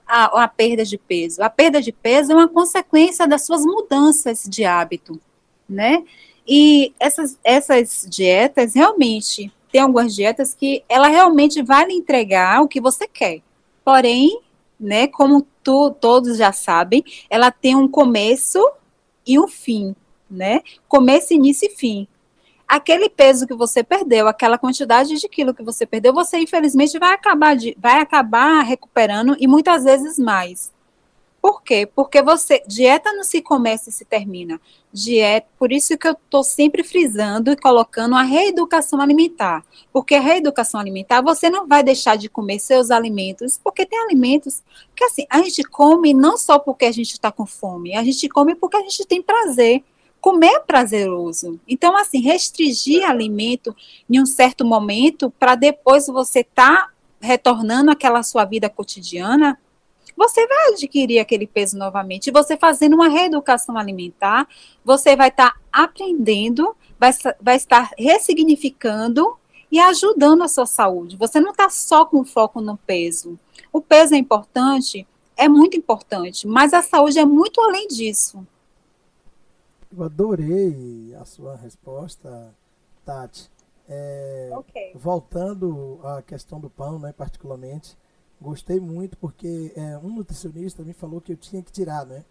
a, 0.06 0.44
a 0.44 0.48
perda 0.48 0.84
de 0.84 0.96
peso. 0.96 1.42
A 1.42 1.50
perda 1.50 1.82
de 1.82 1.92
peso 1.92 2.32
é 2.32 2.34
uma 2.34 2.48
consequência 2.48 3.26
das 3.26 3.44
suas 3.44 3.64
mudanças 3.64 4.44
de 4.48 4.64
hábito, 4.64 5.20
né? 5.68 6.04
E 6.46 6.94
essas, 7.00 7.38
essas 7.42 8.06
dietas, 8.08 8.74
realmente, 8.74 9.52
tem 9.72 9.80
algumas 9.80 10.14
dietas 10.14 10.54
que 10.54 10.84
ela 10.88 11.08
realmente 11.08 11.62
vai 11.62 11.86
lhe 11.86 11.94
entregar 11.94 12.62
o 12.62 12.68
que 12.68 12.80
você 12.80 13.08
quer. 13.08 13.40
Porém, 13.84 14.40
né, 14.78 15.06
como 15.06 15.46
tu, 15.62 15.90
todos 15.90 16.36
já 16.36 16.52
sabem, 16.52 17.02
ela 17.28 17.50
tem 17.50 17.74
um 17.74 17.88
começo 17.88 18.62
e 19.26 19.38
um 19.38 19.48
fim, 19.48 19.96
né? 20.30 20.60
Começo, 20.86 21.32
início 21.34 21.66
e 21.66 21.74
fim 21.74 22.08
aquele 22.68 23.08
peso 23.08 23.46
que 23.46 23.54
você 23.54 23.82
perdeu, 23.82 24.26
aquela 24.26 24.58
quantidade 24.58 25.18
de 25.18 25.28
quilo 25.28 25.54
que 25.54 25.62
você 25.62 25.86
perdeu, 25.86 26.12
você 26.12 26.38
infelizmente 26.38 26.98
vai 26.98 27.12
acabar, 27.12 27.56
de, 27.56 27.76
vai 27.78 28.00
acabar 28.00 28.62
recuperando 28.62 29.36
e 29.38 29.46
muitas 29.46 29.84
vezes 29.84 30.18
mais. 30.18 30.72
Por 31.44 31.62
quê? 31.62 31.84
Porque 31.84 32.22
você, 32.22 32.62
dieta 32.66 33.12
não 33.12 33.22
se 33.22 33.42
começa 33.42 33.90
e 33.90 33.92
se 33.92 34.06
termina. 34.06 34.58
Dieta, 34.90 35.46
por 35.58 35.72
isso 35.72 35.98
que 35.98 36.08
eu 36.08 36.12
estou 36.12 36.42
sempre 36.42 36.82
frisando 36.82 37.52
e 37.52 37.56
colocando 37.56 38.14
a 38.14 38.22
reeducação 38.22 38.98
alimentar. 38.98 39.62
Porque 39.92 40.14
a 40.14 40.22
reeducação 40.22 40.80
alimentar, 40.80 41.20
você 41.20 41.50
não 41.50 41.68
vai 41.68 41.82
deixar 41.82 42.16
de 42.16 42.30
comer 42.30 42.60
seus 42.60 42.90
alimentos, 42.90 43.60
porque 43.62 43.84
tem 43.84 43.98
alimentos 43.98 44.62
que 44.96 45.04
assim, 45.04 45.26
a 45.28 45.42
gente 45.42 45.62
come 45.64 46.14
não 46.14 46.38
só 46.38 46.58
porque 46.58 46.86
a 46.86 46.92
gente 46.92 47.12
está 47.12 47.30
com 47.30 47.44
fome, 47.44 47.94
a 47.94 48.02
gente 48.02 48.26
come 48.26 48.54
porque 48.54 48.78
a 48.78 48.82
gente 48.82 49.04
tem 49.04 49.20
prazer 49.20 49.84
comer 50.24 50.54
é 50.54 50.58
prazeroso. 50.60 51.60
Então, 51.68 51.94
assim, 51.94 52.18
restringir 52.18 53.06
alimento 53.06 53.76
em 54.08 54.18
um 54.18 54.24
certo 54.24 54.64
momento 54.64 55.30
para 55.38 55.54
depois 55.54 56.06
você 56.06 56.40
estar 56.40 56.86
tá 56.86 56.90
retornando 57.20 57.90
àquela 57.90 58.22
sua 58.22 58.46
vida 58.46 58.70
cotidiana, 58.70 59.60
você 60.16 60.46
vai 60.46 60.68
adquirir 60.72 61.18
aquele 61.18 61.46
peso 61.46 61.76
novamente. 61.76 62.28
E 62.28 62.32
você 62.32 62.56
fazendo 62.56 62.94
uma 62.94 63.06
reeducação 63.06 63.76
alimentar, 63.76 64.48
você 64.82 65.14
vai 65.14 65.28
estar 65.28 65.50
tá 65.50 65.60
aprendendo, 65.70 66.74
vai, 66.98 67.10
vai 67.38 67.56
estar 67.56 67.90
ressignificando 67.98 69.36
e 69.70 69.78
ajudando 69.78 70.42
a 70.42 70.48
sua 70.48 70.64
saúde. 70.64 71.18
Você 71.18 71.38
não 71.38 71.50
está 71.50 71.68
só 71.68 72.06
com 72.06 72.24
foco 72.24 72.62
no 72.62 72.78
peso. 72.78 73.38
O 73.70 73.78
peso 73.78 74.14
é 74.14 74.16
importante, 74.16 75.06
é 75.36 75.50
muito 75.50 75.76
importante, 75.76 76.46
mas 76.46 76.72
a 76.72 76.80
saúde 76.80 77.18
é 77.18 77.26
muito 77.26 77.60
além 77.60 77.86
disso. 77.88 78.42
Eu 79.96 80.02
adorei 80.02 81.14
a 81.14 81.24
sua 81.24 81.54
resposta, 81.54 82.52
Tati. 83.04 83.48
É, 83.88 84.50
okay. 84.56 84.92
Voltando 84.94 86.00
à 86.02 86.20
questão 86.20 86.58
do 86.58 86.68
pão, 86.68 86.98
né, 86.98 87.12
particularmente, 87.12 87.96
gostei 88.40 88.80
muito 88.80 89.16
porque 89.18 89.72
é, 89.76 89.96
um 89.98 90.12
nutricionista 90.16 90.82
me 90.82 90.92
falou 90.92 91.20
que 91.20 91.32
eu 91.32 91.36
tinha 91.36 91.62
que 91.62 91.70
tirar, 91.70 92.04
né? 92.04 92.24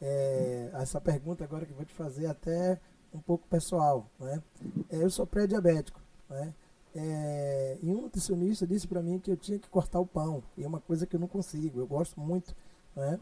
É, 0.00 0.70
essa 0.74 1.00
pergunta 1.00 1.42
agora 1.42 1.64
que 1.64 1.72
eu 1.72 1.76
vou 1.76 1.86
te 1.86 1.94
fazer 1.94 2.26
até 2.26 2.78
um 3.14 3.18
pouco 3.18 3.46
pessoal, 3.48 4.10
né? 4.20 4.42
É, 4.90 4.96
eu 4.96 5.08
sou 5.08 5.26
pré-diabético, 5.26 6.00
né? 6.28 6.52
É, 6.94 7.78
e 7.82 7.90
um 7.90 8.02
nutricionista 8.02 8.66
disse 8.66 8.86
para 8.86 9.02
mim 9.02 9.18
que 9.18 9.30
eu 9.30 9.36
tinha 9.36 9.58
que 9.58 9.70
cortar 9.70 10.00
o 10.00 10.06
pão, 10.06 10.42
e 10.56 10.64
é 10.64 10.66
uma 10.66 10.80
coisa 10.80 11.06
que 11.06 11.16
eu 11.16 11.20
não 11.20 11.28
consigo, 11.28 11.80
eu 11.80 11.86
gosto 11.86 12.20
muito, 12.20 12.54
né? 12.94 13.18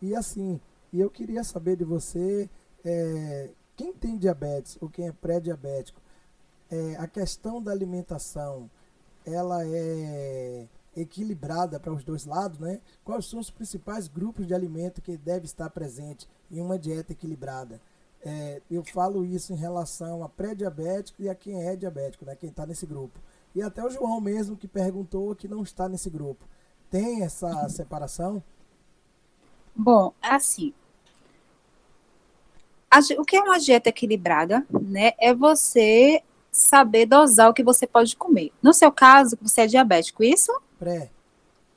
E 0.00 0.14
assim, 0.14 0.58
e 0.90 1.00
eu 1.00 1.10
queria 1.10 1.44
saber 1.44 1.76
de 1.76 1.84
você 1.84 2.48
é, 2.84 3.50
quem 3.76 3.92
tem 3.92 4.16
diabetes 4.16 4.76
ou 4.80 4.88
quem 4.88 5.08
é 5.08 5.12
pré-diabético, 5.12 6.00
é, 6.70 6.96
a 6.96 7.06
questão 7.06 7.62
da 7.62 7.72
alimentação, 7.72 8.70
ela 9.24 9.66
é 9.66 10.66
equilibrada 10.96 11.80
para 11.80 11.92
os 11.92 12.04
dois 12.04 12.24
lados, 12.24 12.58
né? 12.58 12.80
Quais 13.04 13.26
são 13.26 13.40
os 13.40 13.50
principais 13.50 14.06
grupos 14.06 14.46
de 14.46 14.54
alimento 14.54 15.02
que 15.02 15.16
deve 15.16 15.44
estar 15.44 15.68
presente 15.70 16.28
em 16.50 16.60
uma 16.60 16.78
dieta 16.78 17.12
equilibrada? 17.12 17.80
É, 18.24 18.62
eu 18.70 18.82
falo 18.84 19.24
isso 19.24 19.52
em 19.52 19.56
relação 19.56 20.22
a 20.22 20.28
pré-diabético 20.28 21.22
e 21.22 21.28
a 21.28 21.34
quem 21.34 21.66
é 21.66 21.76
diabético, 21.76 22.24
né? 22.24 22.36
Quem 22.36 22.50
está 22.50 22.64
nesse 22.64 22.86
grupo. 22.86 23.18
E 23.54 23.62
até 23.62 23.84
o 23.84 23.90
João 23.90 24.20
mesmo 24.20 24.56
que 24.56 24.66
perguntou 24.66 25.34
que 25.34 25.48
não 25.48 25.62
está 25.62 25.88
nesse 25.88 26.08
grupo. 26.08 26.44
Tem 26.90 27.22
essa 27.22 27.68
separação? 27.68 28.42
Bom, 29.74 30.12
assim, 30.22 30.72
o 33.18 33.24
que 33.24 33.36
é 33.36 33.40
uma 33.40 33.58
dieta 33.58 33.88
equilibrada, 33.88 34.64
né? 34.70 35.12
É 35.18 35.34
você 35.34 36.22
saber 36.50 37.06
dosar 37.06 37.50
o 37.50 37.54
que 37.54 37.62
você 37.62 37.86
pode 37.86 38.14
comer. 38.16 38.52
No 38.62 38.72
seu 38.72 38.92
caso, 38.92 39.36
você 39.40 39.62
é 39.62 39.66
diabético, 39.66 40.22
isso? 40.22 40.52
Pré. 40.78 41.10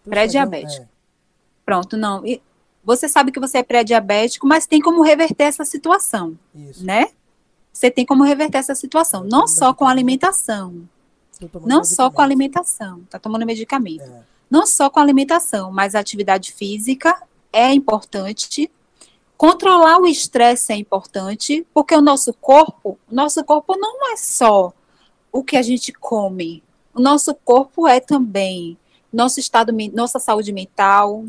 Pré-diabético. 0.03 0.87
Pronto, 1.65 1.97
não. 1.97 2.25
E 2.25 2.41
você 2.83 3.09
sabe 3.09 3.31
que 3.31 3.39
você 3.39 3.57
é 3.57 3.63
pré-diabético, 3.63 4.47
mas 4.47 4.65
tem 4.65 4.79
como 4.79 5.01
reverter 5.01 5.43
essa 5.43 5.65
situação, 5.65 6.37
isso. 6.55 6.85
né? 6.85 7.09
Você 7.73 7.91
tem 7.91 8.05
como 8.05 8.23
reverter 8.23 8.59
essa 8.59 8.73
situação, 8.73 9.23
não 9.23 9.47
só 9.47 9.73
com 9.73 9.85
alimentação. 9.85 10.87
Não 11.65 11.83
só 11.83 12.09
com 12.09 12.21
alimentação, 12.21 13.01
tá 13.09 13.19
tomando 13.19 13.45
medicamento. 13.45 14.03
É. 14.03 14.21
Não 14.49 14.65
só 14.65 14.89
com 14.89 14.99
alimentação, 14.99 15.71
mas 15.71 15.93
a 15.93 15.99
atividade 15.99 16.53
física 16.53 17.21
é 17.51 17.71
importante, 17.73 18.71
Controlar 19.37 19.99
o 19.99 20.07
estresse 20.07 20.73
é 20.73 20.75
importante, 20.75 21.65
porque 21.71 21.95
o 21.95 22.01
nosso 22.01 22.33
corpo, 22.33 22.97
nosso 23.09 23.43
corpo 23.43 23.77
não 23.77 24.11
é 24.11 24.17
só 24.17 24.73
o 25.31 25.43
que 25.43 25.55
a 25.55 25.61
gente 25.61 25.93
come. 25.93 26.63
O 26.91 26.99
nosso 26.99 27.35
corpo 27.35 27.87
é 27.87 27.99
também 27.99 28.75
nosso 29.13 29.39
estado, 29.39 29.71
nossa 29.93 30.17
saúde 30.17 30.51
mental, 30.51 31.23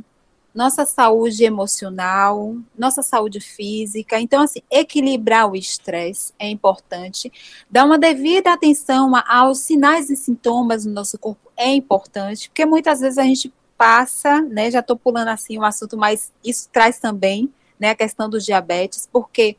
nossa 0.54 0.86
saúde 0.86 1.44
emocional, 1.44 2.56
nossa 2.76 3.02
saúde 3.02 3.40
física. 3.40 4.18
Então, 4.18 4.42
assim, 4.42 4.60
equilibrar 4.70 5.50
o 5.50 5.54
estresse 5.54 6.32
é 6.38 6.48
importante. 6.48 7.30
Dar 7.70 7.84
uma 7.84 7.98
devida 7.98 8.54
atenção 8.54 9.12
aos 9.28 9.58
sinais 9.58 10.08
e 10.08 10.16
sintomas 10.16 10.86
no 10.86 10.94
nosso 10.94 11.18
corpo 11.18 11.52
é 11.54 11.74
importante, 11.74 12.48
porque 12.48 12.64
muitas 12.64 13.00
vezes 13.00 13.18
a 13.18 13.24
gente 13.24 13.52
passa, 13.76 14.40
né? 14.40 14.70
Já 14.70 14.80
estou 14.80 14.96
pulando 14.96 15.28
assim 15.28 15.58
um 15.58 15.62
assunto, 15.62 15.96
mas 15.98 16.32
isso 16.42 16.70
traz 16.72 16.98
também 16.98 17.52
né, 17.78 17.90
a 17.90 17.94
questão 17.94 18.28
do 18.28 18.40
diabetes, 18.40 19.08
porque 19.10 19.56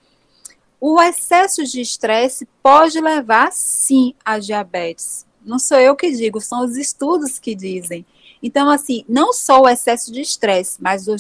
o 0.80 1.02
excesso 1.02 1.64
de 1.66 1.82
estresse 1.82 2.48
pode 2.64 3.00
levar, 3.00 3.52
sim, 3.52 4.14
a 4.24 4.40
diabetes. 4.40 5.26
Não 5.46 5.60
sou 5.60 5.78
eu 5.78 5.96
que 5.96 6.12
digo, 6.12 6.40
são 6.40 6.64
os 6.64 6.78
estudos 6.78 7.40
que 7.40 7.56
dizem. 7.56 8.06
Então, 8.42 8.70
assim, 8.70 9.04
não 9.08 9.34
só 9.34 9.62
o 9.62 9.68
excesso 9.68 10.12
de 10.12 10.22
estresse, 10.22 10.82
mas 10.82 11.08
o, 11.08 11.16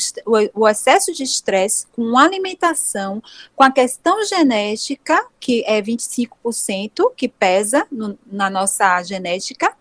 o, 0.53 0.67
excesso 0.67 1.13
de 1.13 1.23
estresse 1.23 1.85
com 1.87 2.17
alimentação, 2.17 3.21
com 3.55 3.63
a 3.63 3.71
questão 3.71 4.23
genética, 4.25 5.25
que 5.39 5.63
é 5.65 5.81
25%, 5.81 7.11
que 7.15 7.27
pesa 7.27 7.85
no, 7.91 8.17
na 8.25 8.49
nossa 8.49 9.03
genética, 9.03 9.75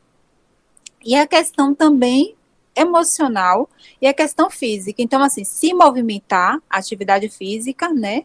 e 1.05 1.15
a 1.15 1.27
questão 1.27 1.73
também 1.75 2.37
emocional 2.81 3.69
e 4.01 4.07
a 4.07 4.15
questão 4.15 4.51
física. 4.51 5.03
Então, 5.03 5.23
assim, 5.23 5.45
se 5.45 5.75
movimentar, 5.75 6.61
atividade 6.69 7.29
física, 7.29 7.93
né? 7.93 8.25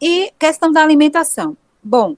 E 0.00 0.32
questão 0.38 0.72
da 0.72 0.82
alimentação. 0.82 1.56
Bom, 1.82 2.16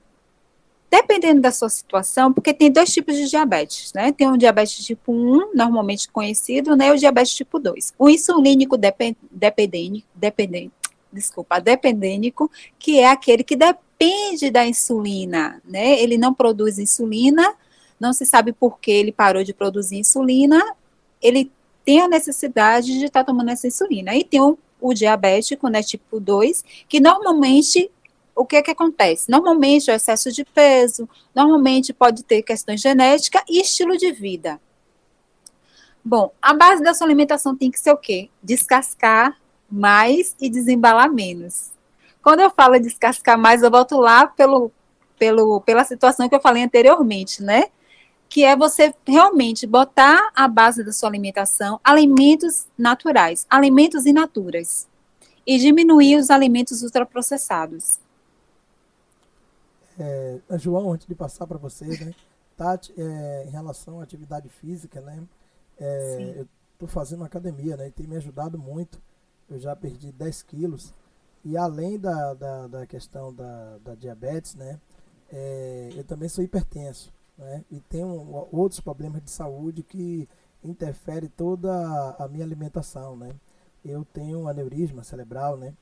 dependendo 0.90 1.40
da 1.40 1.50
sua 1.50 1.68
situação, 1.68 2.32
porque 2.32 2.54
tem 2.54 2.70
dois 2.70 2.92
tipos 2.92 3.16
de 3.16 3.28
diabetes, 3.28 3.92
né? 3.92 4.12
Tem 4.12 4.28
o 4.28 4.36
diabetes 4.36 4.84
tipo 4.84 5.12
1, 5.12 5.52
normalmente 5.54 6.08
conhecido, 6.10 6.76
né? 6.76 6.88
E 6.88 6.92
o 6.92 6.98
diabetes 6.98 7.34
tipo 7.34 7.58
2. 7.58 7.94
O 7.98 8.08
insulínico 8.08 8.76
dependente, 8.76 9.18
dependente, 9.30 10.72
desculpa, 11.12 11.60
dependênico, 11.60 12.50
que 12.78 13.00
é 13.00 13.08
aquele 13.08 13.42
que 13.42 13.56
depende 13.56 14.50
da 14.50 14.66
insulina, 14.66 15.60
né? 15.64 16.00
Ele 16.00 16.16
não 16.16 16.32
produz 16.32 16.78
insulina, 16.78 17.54
não 17.98 18.12
se 18.12 18.24
sabe 18.24 18.52
por 18.52 18.78
que 18.78 18.90
ele 18.90 19.12
parou 19.12 19.42
de 19.42 19.52
produzir 19.52 19.96
insulina, 19.96 20.62
ele 21.22 21.50
tem 21.84 22.00
a 22.00 22.08
necessidade 22.08 22.98
de 22.98 23.04
estar 23.04 23.24
tá 23.24 23.32
tomando 23.32 23.50
essa 23.50 23.66
insulina. 23.66 24.12
Aí 24.12 24.24
tem 24.24 24.40
o, 24.40 24.58
o 24.80 24.92
diabético, 24.92 25.68
né, 25.68 25.82
tipo 25.82 26.18
2, 26.18 26.64
que 26.88 27.00
normalmente 27.00 27.90
o 28.34 28.44
que 28.44 28.56
é 28.56 28.62
que 28.62 28.70
acontece? 28.70 29.30
Normalmente 29.30 29.90
o 29.90 29.94
excesso 29.94 30.30
de 30.30 30.44
peso, 30.44 31.08
normalmente 31.34 31.94
pode 31.94 32.22
ter 32.22 32.42
questões 32.42 32.82
genéticas 32.82 33.42
e 33.48 33.60
estilo 33.60 33.96
de 33.96 34.12
vida. 34.12 34.60
Bom, 36.04 36.30
a 36.40 36.52
base 36.52 36.82
da 36.82 36.92
sua 36.92 37.06
alimentação 37.06 37.56
tem 37.56 37.70
que 37.70 37.80
ser 37.80 37.92
o 37.92 37.96
quê? 37.96 38.28
Descascar 38.42 39.36
mais 39.70 40.36
e 40.40 40.50
desembalar 40.50 41.10
menos. 41.10 41.72
Quando 42.22 42.40
eu 42.40 42.50
falo 42.50 42.78
descascar 42.78 43.38
mais, 43.38 43.62
eu 43.62 43.70
volto 43.70 43.96
lá 43.96 44.26
pelo, 44.26 44.70
pelo, 45.18 45.60
pela 45.62 45.84
situação 45.84 46.28
que 46.28 46.34
eu 46.34 46.40
falei 46.40 46.62
anteriormente, 46.62 47.42
né? 47.42 47.64
Que 48.28 48.44
é 48.44 48.56
você 48.56 48.94
realmente 49.06 49.66
botar 49.66 50.30
a 50.34 50.48
base 50.48 50.84
da 50.84 50.92
sua 50.92 51.08
alimentação 51.08 51.80
alimentos 51.82 52.66
naturais, 52.76 53.46
alimentos 53.48 54.04
in 54.04 54.12
naturas, 54.12 54.88
e 55.46 55.58
diminuir 55.58 56.16
os 56.16 56.28
alimentos 56.30 56.82
ultraprocessados. 56.82 58.00
É, 59.98 60.40
João, 60.58 60.92
antes 60.92 61.06
de 61.06 61.14
passar 61.14 61.46
para 61.46 61.56
você, 61.56 61.86
né? 61.86 62.14
Tati, 62.56 62.92
é, 62.96 63.44
em 63.46 63.50
relação 63.50 64.00
à 64.00 64.02
atividade 64.02 64.48
física, 64.48 65.00
né? 65.00 65.22
É, 65.78 66.34
eu 66.38 66.48
estou 66.72 66.88
fazendo 66.88 67.24
academia, 67.24 67.76
né? 67.76 67.88
E 67.88 67.90
tem 67.90 68.06
me 68.06 68.16
ajudado 68.16 68.58
muito. 68.58 69.00
Eu 69.48 69.58
já 69.58 69.74
perdi 69.76 70.10
10 70.10 70.42
quilos. 70.42 70.92
E 71.44 71.56
além 71.56 71.98
da, 71.98 72.34
da, 72.34 72.66
da 72.66 72.86
questão 72.86 73.32
da, 73.32 73.78
da 73.78 73.94
diabetes, 73.94 74.54
né? 74.54 74.80
É, 75.30 75.90
eu 75.94 76.04
também 76.04 76.28
sou 76.28 76.42
hipertenso, 76.44 77.12
né? 77.38 77.64
E 77.70 77.80
tenho 77.80 78.08
outros 78.52 78.80
problemas 78.80 79.22
de 79.22 79.30
saúde 79.30 79.82
que 79.82 80.28
interferem 80.64 81.28
toda 81.36 82.16
a 82.18 82.28
minha 82.28 82.44
alimentação, 82.44 83.16
né? 83.16 83.30
Eu 83.84 84.04
tenho 84.04 84.48
aneurisma 84.48 85.04
cerebral, 85.04 85.56
né? 85.56 85.74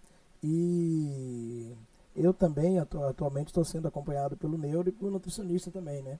E 0.42 1.74
eu 2.14 2.34
também 2.34 2.78
atualmente 2.78 3.48
estou 3.48 3.64
sendo 3.64 3.88
acompanhado 3.88 4.36
pelo 4.36 4.58
neuro 4.58 4.88
e 4.88 4.92
por 4.92 5.10
nutricionista 5.10 5.70
também, 5.70 6.02
né? 6.02 6.18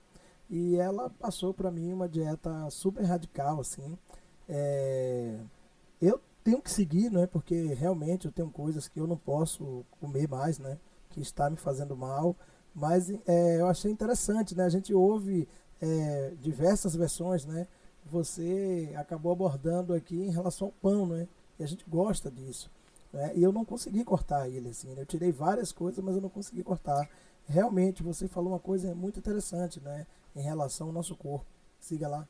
E 0.49 0.75
ela 0.77 1.09
passou 1.09 1.53
para 1.53 1.71
mim 1.71 1.93
uma 1.93 2.07
dieta 2.07 2.69
super 2.69 3.03
radical, 3.03 3.59
assim. 3.59 3.97
É, 4.47 5.37
eu 6.01 6.19
tenho 6.43 6.61
que 6.61 6.71
seguir, 6.71 7.11
né? 7.11 7.25
Porque 7.27 7.73
realmente 7.73 8.25
eu 8.25 8.31
tenho 8.31 8.49
coisas 8.49 8.87
que 8.87 8.99
eu 8.99 9.07
não 9.07 9.17
posso 9.17 9.85
comer 9.99 10.27
mais, 10.27 10.59
né? 10.59 10.77
Que 11.09 11.21
está 11.21 11.49
me 11.49 11.57
fazendo 11.57 11.95
mal. 11.95 12.35
Mas 12.75 13.09
é, 13.25 13.61
eu 13.61 13.67
achei 13.67 13.89
interessante, 13.91 14.55
né? 14.55 14.65
A 14.65 14.69
gente 14.69 14.93
ouve 14.93 15.47
é, 15.81 16.33
diversas 16.41 16.95
versões, 16.95 17.45
né? 17.45 17.67
Você 18.11 18.93
acabou 18.97 19.31
abordando 19.31 19.93
aqui 19.93 20.15
em 20.15 20.31
relação 20.31 20.67
ao 20.67 20.73
pão, 20.73 21.07
né? 21.07 21.27
E 21.57 21.63
a 21.63 21.67
gente 21.67 21.85
gosta 21.87 22.29
disso. 22.29 22.69
Né? 23.13 23.31
E 23.35 23.41
eu 23.41 23.51
não 23.51 23.63
consegui 23.63 24.03
cortar 24.03 24.49
ele, 24.49 24.69
assim. 24.69 24.89
Né? 24.89 25.01
Eu 25.01 25.05
tirei 25.05 25.31
várias 25.31 25.71
coisas, 25.71 26.03
mas 26.03 26.15
eu 26.15 26.21
não 26.21 26.29
consegui 26.29 26.63
cortar. 26.63 27.09
Realmente, 27.47 28.03
você 28.03 28.27
falou 28.27 28.51
uma 28.51 28.59
coisa 28.59 28.93
muito 28.93 29.19
interessante, 29.19 29.79
né? 29.79 30.05
em 30.35 30.41
relação 30.41 30.87
ao 30.87 30.93
nosso 30.93 31.15
corpo. 31.15 31.45
Siga 31.79 32.07
lá. 32.07 32.27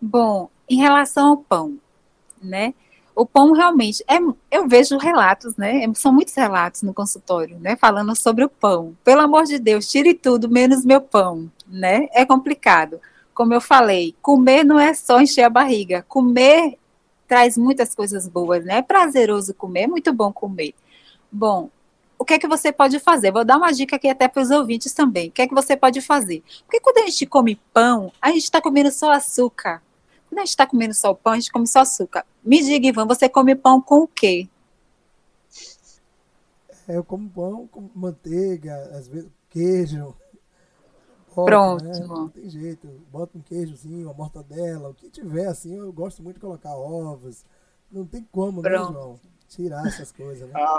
Bom, 0.00 0.48
em 0.68 0.76
relação 0.76 1.30
ao 1.30 1.36
pão, 1.36 1.78
né? 2.40 2.72
O 3.18 3.26
pão 3.26 3.50
realmente 3.50 4.04
é, 4.06 4.18
eu 4.48 4.68
vejo 4.68 4.96
relatos, 4.96 5.56
né? 5.56 5.82
São 5.96 6.12
muitos 6.12 6.34
relatos 6.34 6.82
no 6.82 6.94
consultório, 6.94 7.58
né? 7.58 7.74
Falando 7.74 8.14
sobre 8.14 8.44
o 8.44 8.48
pão. 8.48 8.96
Pelo 9.02 9.22
amor 9.22 9.42
de 9.42 9.58
Deus, 9.58 9.90
tire 9.90 10.14
tudo 10.14 10.48
menos 10.48 10.84
meu 10.84 11.00
pão, 11.00 11.50
né? 11.66 12.06
É 12.12 12.24
complicado. 12.24 13.00
Como 13.34 13.52
eu 13.52 13.60
falei, 13.60 14.14
comer 14.22 14.62
não 14.62 14.78
é 14.78 14.94
só 14.94 15.20
encher 15.20 15.42
a 15.42 15.50
barriga. 15.50 16.04
Comer 16.06 16.78
traz 17.26 17.58
muitas 17.58 17.92
coisas 17.92 18.28
boas, 18.28 18.64
né? 18.64 18.78
É 18.78 18.82
prazeroso 18.82 19.52
comer, 19.52 19.82
é 19.82 19.86
muito 19.88 20.12
bom 20.12 20.32
comer. 20.32 20.72
Bom, 21.30 21.70
o 22.16 22.24
que 22.24 22.34
é 22.34 22.38
que 22.38 22.46
você 22.46 22.70
pode 22.70 23.00
fazer? 23.00 23.32
Vou 23.32 23.44
dar 23.44 23.56
uma 23.56 23.72
dica 23.72 23.96
aqui 23.96 24.08
até 24.08 24.28
para 24.28 24.44
os 24.44 24.50
ouvintes 24.52 24.92
também. 24.92 25.28
O 25.28 25.32
que 25.32 25.42
é 25.42 25.48
que 25.48 25.54
você 25.54 25.76
pode 25.76 26.00
fazer? 26.00 26.44
Porque 26.64 26.78
quando 26.78 26.98
a 26.98 27.06
gente 27.06 27.26
come 27.26 27.60
pão, 27.74 28.12
a 28.22 28.28
gente 28.28 28.44
está 28.44 28.62
comendo 28.62 28.92
só 28.92 29.10
açúcar. 29.10 29.82
Quando 30.28 30.38
a 30.38 30.42
gente 30.42 30.50
está 30.50 30.66
comendo 30.66 30.94
só 30.94 31.10
o 31.10 31.14
pão, 31.16 31.32
a 31.32 31.36
gente 31.36 31.50
come 31.50 31.66
só 31.66 31.80
açúcar. 31.80 32.24
Me 32.48 32.62
diga, 32.62 32.86
Ivan, 32.86 33.06
você 33.06 33.28
come 33.28 33.54
pão 33.54 33.78
com 33.78 33.98
o 33.98 34.08
quê? 34.08 34.48
É, 36.88 36.96
eu 36.96 37.04
como 37.04 37.28
pão 37.28 37.66
com 37.66 37.90
manteiga, 37.94 38.74
às 38.94 39.06
vezes 39.06 39.28
queijo. 39.50 40.16
Boto, 41.36 41.44
Pronto. 41.44 41.84
Né? 41.84 42.06
Não 42.06 42.28
tem 42.30 42.48
jeito. 42.48 42.88
Bota 43.12 43.36
um 43.36 43.42
queijozinho, 43.42 44.06
uma 44.06 44.14
mortadela, 44.14 44.88
o 44.88 44.94
que 44.94 45.10
tiver 45.10 45.46
assim. 45.46 45.76
Eu 45.76 45.92
gosto 45.92 46.22
muito 46.22 46.36
de 46.36 46.40
colocar 46.40 46.74
ovos. 46.74 47.44
Não 47.92 48.06
tem 48.06 48.26
como, 48.32 48.62
né, 48.62 48.70
Pronto. 48.70 48.92
né, 48.92 48.98
João? 48.98 49.20
Tirar 49.46 49.86
essas 49.86 50.10
coisas. 50.10 50.48
Né? 50.48 50.54
Ah, 50.56 50.78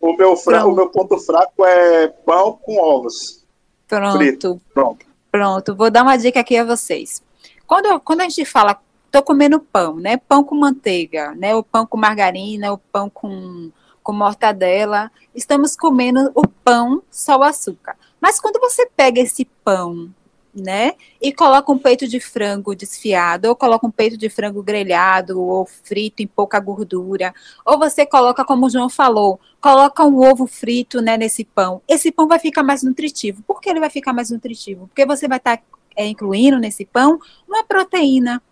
o 0.00 0.16
meu, 0.16 0.34
fra... 0.38 0.66
o 0.66 0.74
meu 0.74 0.88
ponto 0.88 1.18
fraco 1.18 1.66
é 1.66 2.08
pão 2.08 2.54
com 2.54 2.78
ovos. 2.78 3.44
Pronto. 3.86 4.16
Frito. 4.16 4.58
Pronto. 4.72 5.06
Pronto. 5.30 5.76
Vou 5.76 5.90
dar 5.90 6.02
uma 6.02 6.16
dica 6.16 6.40
aqui 6.40 6.56
a 6.56 6.64
vocês. 6.64 7.22
Quando, 7.66 8.00
quando 8.00 8.22
a 8.22 8.24
gente 8.24 8.46
fala, 8.46 8.80
tô 9.10 9.22
comendo 9.22 9.60
pão, 9.60 9.96
né? 9.96 10.16
Pão 10.16 10.44
com 10.44 10.54
manteiga, 10.54 11.34
né? 11.34 11.54
O 11.54 11.62
pão 11.62 11.86
com 11.86 11.96
margarina, 11.96 12.72
o 12.72 12.78
pão 12.78 13.10
com, 13.10 13.70
com 14.02 14.12
mortadela. 14.12 15.10
Estamos 15.34 15.76
comendo 15.76 16.30
o 16.34 16.46
pão 16.46 17.02
só 17.10 17.38
o 17.38 17.42
açúcar. 17.42 17.96
Mas 18.20 18.40
quando 18.40 18.60
você 18.60 18.86
pega 18.86 19.20
esse 19.20 19.44
pão 19.64 20.10
né? 20.54 20.94
E 21.20 21.32
coloca 21.32 21.70
um 21.70 21.78
peito 21.78 22.06
de 22.06 22.20
frango 22.20 22.74
desfiado, 22.74 23.46
ou 23.46 23.56
coloca 23.56 23.86
um 23.86 23.90
peito 23.90 24.16
de 24.16 24.28
frango 24.28 24.62
grelhado, 24.62 25.40
ou 25.40 25.64
frito 25.64 26.22
em 26.22 26.26
pouca 26.26 26.58
gordura, 26.58 27.32
ou 27.64 27.78
você 27.78 28.04
coloca, 28.04 28.44
como 28.44 28.66
o 28.66 28.70
João 28.70 28.88
falou, 28.88 29.40
coloca 29.60 30.04
um 30.04 30.18
ovo 30.18 30.46
frito, 30.46 31.00
né, 31.00 31.16
nesse 31.16 31.44
pão. 31.44 31.82
Esse 31.88 32.10
pão 32.10 32.26
vai 32.26 32.38
ficar 32.38 32.62
mais 32.62 32.82
nutritivo. 32.82 33.42
Por 33.46 33.60
que 33.60 33.70
ele 33.70 33.80
vai 33.80 33.90
ficar 33.90 34.12
mais 34.12 34.30
nutritivo? 34.30 34.88
Porque 34.88 35.06
você 35.06 35.28
vai 35.28 35.38
estar 35.38 35.58
tá, 35.58 35.62
é, 35.96 36.06
incluindo 36.06 36.58
nesse 36.58 36.84
pão 36.84 37.18
uma 37.48 37.64
proteína, 37.64 38.42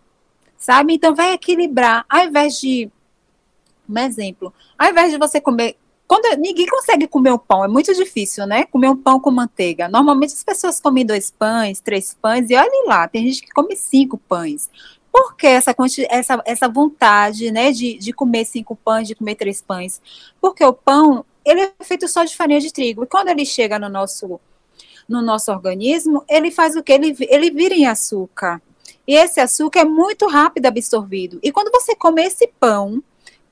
sabe? 0.59 0.95
Então 0.95 1.15
vai 1.15 1.33
equilibrar, 1.33 2.05
ao 2.09 2.25
invés 2.25 2.59
de, 2.59 2.91
um 3.89 3.99
exemplo, 3.99 4.53
ao 4.77 4.91
invés 4.91 5.11
de 5.13 5.19
você 5.19 5.41
comer 5.41 5.77
quando 6.09 6.41
ninguém 6.41 6.67
consegue 6.67 7.07
comer 7.07 7.33
um 7.33 7.39
pão, 7.39 7.63
é 7.63 7.69
muito 7.69 7.95
difícil, 7.95 8.47
né? 8.47 8.65
Comer 8.65 8.89
um 8.89 8.97
pão 8.97 9.21
com 9.21 9.31
manteiga. 9.31 9.89
Normalmente 9.89 10.33
as 10.33 10.43
pessoas 10.43 10.81
comem 10.81 11.05
dois 11.05 11.31
pães, 11.31 11.83
três 11.83 12.15
pães, 12.15 12.49
e 12.49 12.57
olhem 12.57 12.87
lá, 12.87 13.07
tem 13.07 13.27
gente 13.27 13.43
que 13.43 13.51
come 13.51 13.77
cinco 13.77 14.17
pães. 14.17 14.71
Por 15.13 15.37
que 15.37 15.47
essa, 15.47 15.75
essa, 16.09 16.43
essa 16.47 16.69
vontade, 16.69 17.51
né, 17.51 17.73
de, 17.73 17.99
de 17.99 18.13
comer 18.15 18.47
cinco 18.47 18.75
pães, 18.75 19.07
de 19.07 19.15
comer 19.15 19.35
três 19.35 19.61
pães? 19.61 20.01
Porque 20.41 20.65
o 20.65 20.73
pão, 20.73 21.27
ele 21.45 21.61
é 21.61 21.73
feito 21.83 22.09
só 22.09 22.25
de 22.25 22.35
farinha 22.35 22.61
de 22.61 22.73
trigo. 22.73 23.05
E 23.05 23.07
quando 23.07 23.29
ele 23.29 23.45
chega 23.45 23.79
no 23.79 23.91
nosso, 23.91 24.41
no 25.07 25.21
nosso 25.21 25.53
organismo, 25.53 26.25
ele 26.27 26.51
faz 26.51 26.75
o 26.75 26.83
que? 26.83 26.93
Ele, 26.93 27.15
ele 27.21 27.51
vira 27.51 27.75
em 27.75 27.87
açúcar. 27.87 28.63
E 29.09 29.15
esse 29.15 29.41
açúcar 29.41 29.81
é 29.81 29.85
muito 29.87 30.27
rápido 30.27 30.67
absorvido. 30.67 31.41
E 31.43 31.51
quando 31.51 31.73
você 31.73 31.97
come 31.97 32.23
esse 32.23 32.47
pão, 32.61 33.03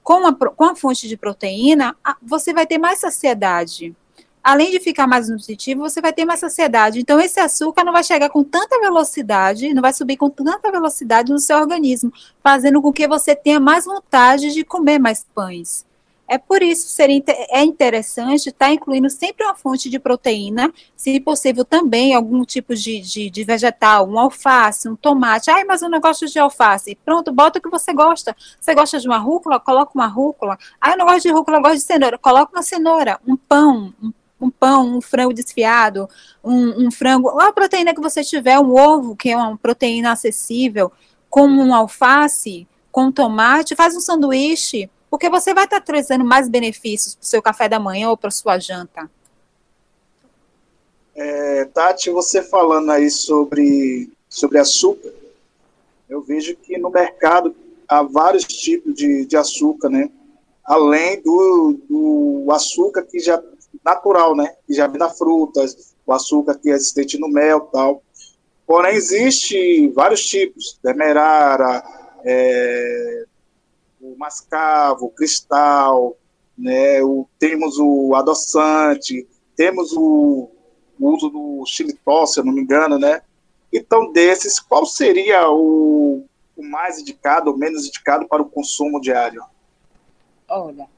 com 0.02 0.26
a, 0.26 0.34
com 0.34 0.64
a 0.64 0.76
fonte 0.76 1.08
de 1.08 1.16
proteína, 1.16 1.96
você 2.22 2.52
vai 2.52 2.66
ter 2.66 2.76
mais 2.76 3.00
saciedade. 3.00 3.96
Além 4.44 4.70
de 4.70 4.78
ficar 4.78 5.06
mais 5.06 5.30
nutritivo, 5.30 5.80
você 5.80 6.00
vai 6.00 6.12
ter 6.12 6.26
mais 6.26 6.40
saciedade. 6.40 7.00
Então, 7.00 7.18
esse 7.18 7.40
açúcar 7.40 7.84
não 7.84 7.92
vai 7.92 8.04
chegar 8.04 8.28
com 8.28 8.44
tanta 8.44 8.78
velocidade, 8.78 9.72
não 9.72 9.80
vai 9.80 9.94
subir 9.94 10.18
com 10.18 10.28
tanta 10.28 10.70
velocidade 10.70 11.32
no 11.32 11.38
seu 11.38 11.56
organismo, 11.56 12.12
fazendo 12.42 12.80
com 12.82 12.92
que 12.92 13.08
você 13.08 13.34
tenha 13.34 13.58
mais 13.58 13.86
vontade 13.86 14.52
de 14.52 14.62
comer 14.62 14.98
mais 14.98 15.26
pães. 15.34 15.86
É 16.28 16.38
por 16.38 16.60
isso 16.60 16.88
seria 16.88 17.22
é 17.50 17.62
interessante 17.62 18.48
estar 18.48 18.66
tá 18.66 18.72
incluindo 18.72 19.08
sempre 19.08 19.44
uma 19.44 19.54
fonte 19.54 19.88
de 19.88 19.98
proteína, 19.98 20.72
se 20.96 21.20
possível 21.20 21.64
também 21.64 22.14
algum 22.14 22.44
tipo 22.44 22.74
de, 22.74 23.00
de, 23.00 23.30
de, 23.30 23.44
vegetal, 23.44 24.08
um 24.08 24.18
alface, 24.18 24.88
um 24.88 24.96
tomate. 24.96 25.50
Ai, 25.50 25.62
mas 25.64 25.82
eu 25.82 25.88
não 25.88 26.00
gosto 26.00 26.26
de 26.26 26.38
alface. 26.38 26.98
Pronto, 27.04 27.32
bota 27.32 27.58
o 27.58 27.62
que 27.62 27.70
você 27.70 27.92
gosta. 27.92 28.34
Você 28.60 28.74
gosta 28.74 28.98
de 28.98 29.06
uma 29.06 29.18
rúcula? 29.18 29.60
Coloca 29.60 29.92
uma 29.94 30.06
rúcula. 30.06 30.58
Ah, 30.80 30.90
eu 30.92 30.98
não 30.98 31.06
gosto 31.06 31.22
de 31.22 31.30
rúcula, 31.30 31.58
eu 31.58 31.62
gosto 31.62 31.76
de 31.76 31.82
cenoura. 31.82 32.18
Coloca 32.18 32.52
uma 32.52 32.62
cenoura, 32.62 33.20
um 33.26 33.36
pão, 33.36 33.94
um, 34.02 34.12
um 34.40 34.50
pão, 34.50 34.96
um 34.96 35.00
frango 35.00 35.32
desfiado, 35.32 36.08
um, 36.42 36.86
um 36.86 36.90
frango, 36.90 37.28
a 37.40 37.52
proteína 37.52 37.94
que 37.94 38.00
você 38.00 38.24
tiver, 38.24 38.58
um 38.58 38.74
ovo, 38.74 39.14
que 39.14 39.30
é 39.30 39.36
uma 39.36 39.56
proteína 39.56 40.10
acessível, 40.12 40.90
com 41.30 41.46
um 41.46 41.72
alface, 41.72 42.66
com 42.90 43.12
tomate, 43.12 43.76
faz 43.76 43.94
um 43.94 44.00
sanduíche 44.00 44.90
porque 45.16 45.30
você 45.30 45.54
vai 45.54 45.64
estar 45.64 45.80
trazendo 45.80 46.26
mais 46.26 46.46
benefícios 46.46 47.14
para 47.14 47.22
o 47.22 47.26
seu 47.26 47.40
café 47.40 47.70
da 47.70 47.80
manhã 47.80 48.10
ou 48.10 48.18
para 48.18 48.30
sua 48.30 48.58
janta. 48.58 49.10
É, 51.14 51.64
Tati, 51.64 52.10
você 52.10 52.42
falando 52.42 52.92
aí 52.92 53.10
sobre, 53.10 54.10
sobre 54.28 54.58
açúcar, 54.58 55.10
eu 56.06 56.20
vejo 56.20 56.54
que 56.56 56.76
no 56.76 56.90
mercado 56.90 57.56
há 57.88 58.02
vários 58.02 58.44
tipos 58.44 58.94
de, 58.94 59.24
de 59.24 59.38
açúcar, 59.38 59.88
né? 59.88 60.10
Além 60.62 61.22
do, 61.22 61.80
do 61.88 62.52
açúcar 62.52 63.02
que 63.02 63.18
já 63.18 63.42
natural, 63.82 64.36
né? 64.36 64.54
Que 64.66 64.74
já 64.74 64.86
vem 64.86 64.98
das 64.98 65.16
frutas, 65.16 65.94
o 66.04 66.12
açúcar 66.12 66.58
que 66.58 66.68
é 66.68 66.74
existente 66.74 67.18
no 67.18 67.28
mel 67.28 67.60
tal. 67.72 68.02
Porém, 68.66 68.94
existe 68.94 69.88
vários 69.94 70.26
tipos, 70.26 70.78
demerara, 70.82 71.82
é, 72.22 73.24
o 74.12 74.16
mascavo, 74.18 75.06
o 75.06 75.10
cristal, 75.10 76.16
né, 76.56 77.02
o, 77.02 77.26
temos 77.38 77.78
o 77.78 78.14
adoçante, 78.14 79.26
temos 79.54 79.92
o, 79.92 80.50
o 80.98 81.08
uso 81.10 81.28
do 81.28 81.64
xilitol, 81.66 82.26
se 82.26 82.40
eu 82.40 82.44
não 82.44 82.52
me 82.52 82.62
engano, 82.62 82.98
né? 82.98 83.22
Então, 83.72 84.12
desses, 84.12 84.58
qual 84.58 84.86
seria 84.86 85.50
o, 85.50 86.24
o 86.56 86.62
mais 86.62 86.98
indicado 86.98 87.50
ou 87.50 87.56
menos 87.56 87.86
indicado 87.86 88.26
para 88.26 88.42
o 88.42 88.48
consumo 88.48 89.00
diário? 89.00 89.42
Olha, 90.48 90.88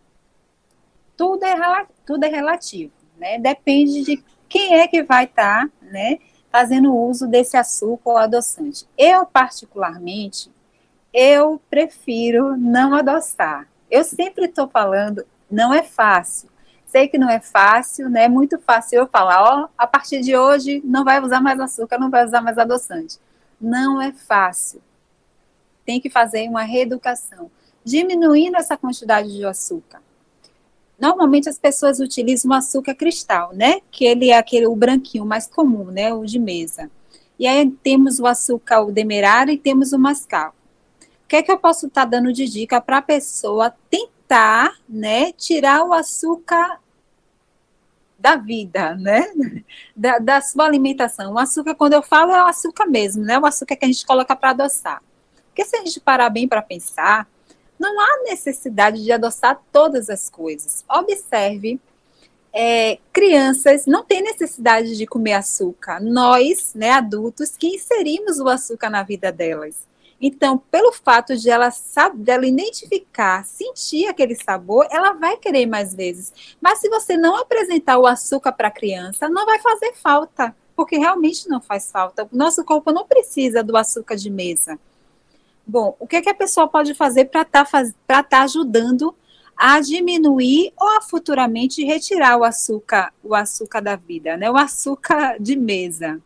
tudo 1.17 1.45
é, 1.45 1.87
tudo 2.07 2.25
é 2.25 2.29
relativo, 2.29 2.93
né? 3.17 3.39
Depende 3.39 4.03
de 4.03 4.23
quem 4.49 4.75
é 4.75 4.87
que 4.87 5.03
vai 5.03 5.25
estar, 5.25 5.67
tá, 5.67 5.73
né, 5.83 6.19
fazendo 6.51 6.95
uso 6.95 7.27
desse 7.27 7.57
açúcar 7.57 8.11
ou 8.11 8.17
adoçante. 8.17 8.87
Eu, 8.97 9.27
particularmente, 9.27 10.51
eu 11.13 11.61
prefiro 11.71 12.57
não 12.57 12.95
adoçar. 12.95 13.69
Eu 13.91 14.05
sempre 14.05 14.47
estou 14.47 14.69
falando, 14.69 15.25
não 15.51 15.73
é 15.73 15.83
fácil. 15.83 16.49
Sei 16.87 17.09
que 17.09 17.19
não 17.19 17.29
é 17.29 17.41
fácil, 17.41 18.09
né? 18.09 18.25
É 18.25 18.29
muito 18.29 18.59
fácil 18.59 19.01
eu 19.01 19.07
falar, 19.07 19.43
ó, 19.43 19.69
a 19.77 19.87
partir 19.87 20.21
de 20.21 20.37
hoje 20.37 20.81
não 20.85 21.05
vai 21.05 21.21
usar 21.21 21.41
mais 21.41 21.61
açúcar, 21.61 21.99
não 21.99 22.11
vai 22.11 22.25
usar 22.25 22.41
mais 22.41 22.57
adoçante. 22.57 23.19
Não 23.61 24.01
é 24.01 24.13
fácil. 24.13 24.81
Tem 25.85 26.01
que 26.01 26.09
fazer 26.09 26.49
uma 26.49 26.63
reeducação, 26.63 27.51
diminuindo 27.85 28.57
essa 28.57 28.77
quantidade 28.77 29.31
de 29.33 29.45
açúcar. 29.45 30.01
Normalmente 30.99 31.49
as 31.49 31.59
pessoas 31.59 32.01
utilizam 32.01 32.53
açúcar 32.53 32.95
cristal, 32.95 33.55
né? 33.55 33.81
Que 33.91 34.05
ele 34.05 34.31
é 34.31 34.39
aquele 34.39 34.67
o 34.67 34.75
branquinho 34.75 35.25
mais 35.25 35.47
comum, 35.47 35.85
né? 35.85 36.13
O 36.13 36.25
de 36.25 36.39
mesa. 36.39 36.91
E 37.39 37.47
aí 37.47 37.71
temos 37.71 38.19
o 38.19 38.27
açúcar 38.27 38.81
o 38.81 38.91
demerara 38.91 39.53
e 39.53 39.59
temos 39.59 39.93
o 39.93 39.99
mascavo. 39.99 40.58
Que 41.29 41.37
é 41.37 41.43
que 41.43 41.53
eu 41.53 41.59
posso 41.59 41.87
estar 41.87 42.03
tá 42.03 42.09
dando 42.09 42.33
de 42.33 42.47
dica 42.47 42.81
para 42.81 42.99
a 42.99 43.03
pessoa 43.03 43.75
tentar, 43.91 44.75
né, 44.89 45.33
tirar 45.33 45.85
o 45.85 45.93
açúcar 45.93 46.81
da 48.19 48.35
vida, 48.35 48.97
né, 48.97 49.27
da, 49.95 50.19
da, 50.19 50.41
sua 50.41 50.65
alimentação. 50.65 51.35
O 51.35 51.39
açúcar, 51.39 51.75
quando 51.75 51.93
eu 51.93 52.03
falo, 52.03 52.33
é 52.33 52.43
o 52.43 52.47
açúcar 52.47 52.87
mesmo, 52.87 53.23
né, 53.23 53.39
o 53.39 53.47
açúcar 53.47 53.77
que 53.77 53.85
a 53.85 53.89
gente 53.89 54.05
coloca 54.05 54.35
para 54.35 54.51
adoçar. 54.51 55.03
Porque 55.49 55.65
se 55.65 55.77
a 55.77 55.85
gente 55.85 56.01
parar 56.01 56.31
bem 56.31 56.49
para 56.49 56.63
pensar, 56.63 57.29
não 57.79 58.01
há 58.01 58.23
necessidade 58.25 59.03
de 59.05 59.13
adoçar 59.13 59.61
todas 59.73 60.11
as 60.11 60.29
coisas. 60.29 60.85
Observe, 60.89 61.81
é, 62.53 62.99
crianças 63.13 63.87
não 63.87 64.05
têm 64.05 64.23
necessidade 64.23 64.97
de 64.97 65.07
comer 65.07 65.35
açúcar. 65.35 66.01
Nós, 66.01 66.73
né, 66.75 66.91
adultos, 66.91 67.57
que 67.57 67.69
inserimos 67.69 68.41
o 68.41 68.49
açúcar 68.49 68.91
na 68.91 69.03
vida 69.03 69.31
delas. 69.31 69.87
Então, 70.21 70.59
pelo 70.59 70.93
fato 70.93 71.37
de 71.37 71.49
ela, 71.49 71.69
dela 72.15 72.47
identificar, 72.47 73.45
sentir 73.45 74.07
aquele 74.07 74.35
sabor, 74.35 74.87
ela 74.91 75.13
vai 75.13 75.37
querer 75.37 75.67
mais 75.67 75.95
vezes. 75.95 76.33
Mas 76.61 76.81
se 76.81 76.89
você 76.89 77.17
não 77.17 77.37
apresentar 77.37 77.99
o 77.99 78.07
açúcar 78.07 78.53
para 78.53 78.69
a 78.69 78.73
criança, 78.73 79.29
não 79.29 79.47
vai 79.47 79.61
fazer 79.61 79.95
falta, 79.95 80.55
porque 80.75 80.99
realmente 80.99 81.49
não 81.49 81.61
faz 81.61 81.91
falta. 81.91 82.29
O 82.33 82.37
nosso 82.37 82.65
corpo 82.65 82.93
não 82.93 83.07
precisa 83.07 83.63
do 83.63 83.77
açúcar 83.77 84.17
de 84.17 84.29
mesa. 84.29 84.79
Bom, 85.65 85.95
o 86.01 86.07
que, 86.07 86.17
é 86.17 86.23
que 86.23 86.31
a 86.31 86.35
pessoa 86.35 86.67
pode 86.67 86.95
fazer 86.95 87.27
para 87.27 87.43
estar 87.43 87.65
tá, 88.07 88.23
tá 88.23 88.43
ajudando 88.43 89.15
a 89.57 89.81
diminuir 89.81 90.73
ou 90.81 90.89
a 90.97 91.03
futuramente 91.03 91.85
retirar 91.85 92.39
o 92.39 92.45
açúcar, 92.45 93.13
o 93.23 93.35
açúcar 93.35 93.81
da 93.81 93.97
vida, 93.97 94.37
né? 94.37 94.51
O 94.51 94.57
açúcar 94.57 95.37
de 95.39 95.57
mesa. 95.57 96.21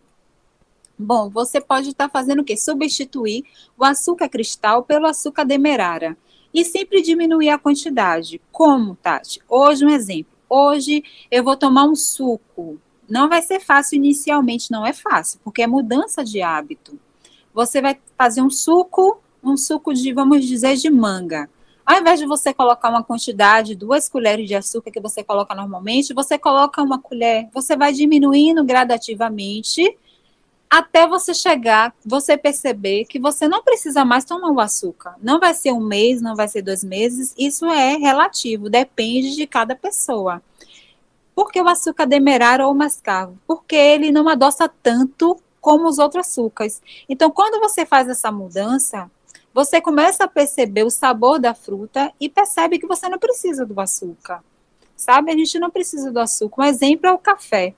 Bom, 1.02 1.28
você 1.28 1.60
pode 1.60 1.90
estar 1.90 2.08
tá 2.08 2.10
fazendo 2.10 2.40
o 2.40 2.44
quê? 2.44 2.56
Substituir 2.56 3.44
o 3.76 3.84
açúcar 3.84 4.28
cristal 4.28 4.84
pelo 4.84 5.06
açúcar 5.06 5.44
demerara. 5.44 6.16
E 6.54 6.64
sempre 6.64 7.02
diminuir 7.02 7.48
a 7.48 7.58
quantidade. 7.58 8.40
Como, 8.52 8.94
Tati? 8.96 9.40
Hoje, 9.48 9.84
um 9.84 9.88
exemplo. 9.88 10.32
Hoje 10.48 11.02
eu 11.30 11.42
vou 11.42 11.56
tomar 11.56 11.84
um 11.84 11.96
suco. 11.96 12.78
Não 13.08 13.28
vai 13.28 13.42
ser 13.42 13.58
fácil 13.58 13.96
inicialmente, 13.96 14.70
não 14.70 14.86
é 14.86 14.92
fácil, 14.92 15.40
porque 15.42 15.62
é 15.62 15.66
mudança 15.66 16.24
de 16.24 16.40
hábito. 16.40 16.98
Você 17.52 17.82
vai 17.82 17.98
fazer 18.16 18.42
um 18.42 18.50
suco, 18.50 19.20
um 19.42 19.56
suco 19.56 19.92
de, 19.92 20.12
vamos 20.12 20.46
dizer, 20.46 20.76
de 20.76 20.88
manga. 20.88 21.50
Ao 21.84 21.98
invés 21.98 22.20
de 22.20 22.26
você 22.26 22.54
colocar 22.54 22.90
uma 22.90 23.02
quantidade, 23.02 23.74
duas 23.74 24.08
colheres 24.08 24.46
de 24.46 24.54
açúcar 24.54 24.90
que 24.90 25.00
você 25.00 25.24
coloca 25.24 25.54
normalmente, 25.54 26.14
você 26.14 26.38
coloca 26.38 26.80
uma 26.80 26.98
colher, 26.98 27.48
você 27.52 27.76
vai 27.76 27.92
diminuindo 27.92 28.64
gradativamente 28.64 29.98
até 30.72 31.06
você 31.06 31.34
chegar, 31.34 31.94
você 32.02 32.34
perceber 32.34 33.04
que 33.04 33.20
você 33.20 33.46
não 33.46 33.62
precisa 33.62 34.06
mais 34.06 34.24
tomar 34.24 34.50
o 34.50 34.58
açúcar. 34.58 35.16
Não 35.22 35.38
vai 35.38 35.52
ser 35.52 35.70
um 35.70 35.84
mês, 35.84 36.22
não 36.22 36.34
vai 36.34 36.48
ser 36.48 36.62
dois 36.62 36.82
meses, 36.82 37.34
isso 37.36 37.66
é 37.66 37.96
relativo, 37.96 38.70
depende 38.70 39.36
de 39.36 39.46
cada 39.46 39.76
pessoa. 39.76 40.42
Por 41.34 41.52
que 41.52 41.60
o 41.60 41.68
açúcar 41.68 42.06
demerara 42.06 42.66
ou 42.66 42.72
mascavo? 42.72 43.38
Porque 43.46 43.76
ele 43.76 44.10
não 44.10 44.26
adoça 44.26 44.66
tanto 44.66 45.38
como 45.60 45.86
os 45.86 45.98
outros 45.98 46.26
açúcares. 46.26 46.80
Então, 47.06 47.30
quando 47.30 47.60
você 47.60 47.84
faz 47.84 48.08
essa 48.08 48.32
mudança, 48.32 49.10
você 49.52 49.78
começa 49.78 50.24
a 50.24 50.28
perceber 50.28 50.84
o 50.84 50.90
sabor 50.90 51.38
da 51.38 51.52
fruta 51.52 52.10
e 52.18 52.30
percebe 52.30 52.78
que 52.78 52.86
você 52.86 53.10
não 53.10 53.18
precisa 53.18 53.66
do 53.66 53.78
açúcar. 53.78 54.42
Sabe? 54.96 55.32
A 55.32 55.36
gente 55.36 55.58
não 55.58 55.68
precisa 55.68 56.10
do 56.10 56.18
açúcar. 56.18 56.62
Um 56.62 56.64
exemplo 56.64 57.06
é 57.06 57.12
o 57.12 57.18
café 57.18 57.74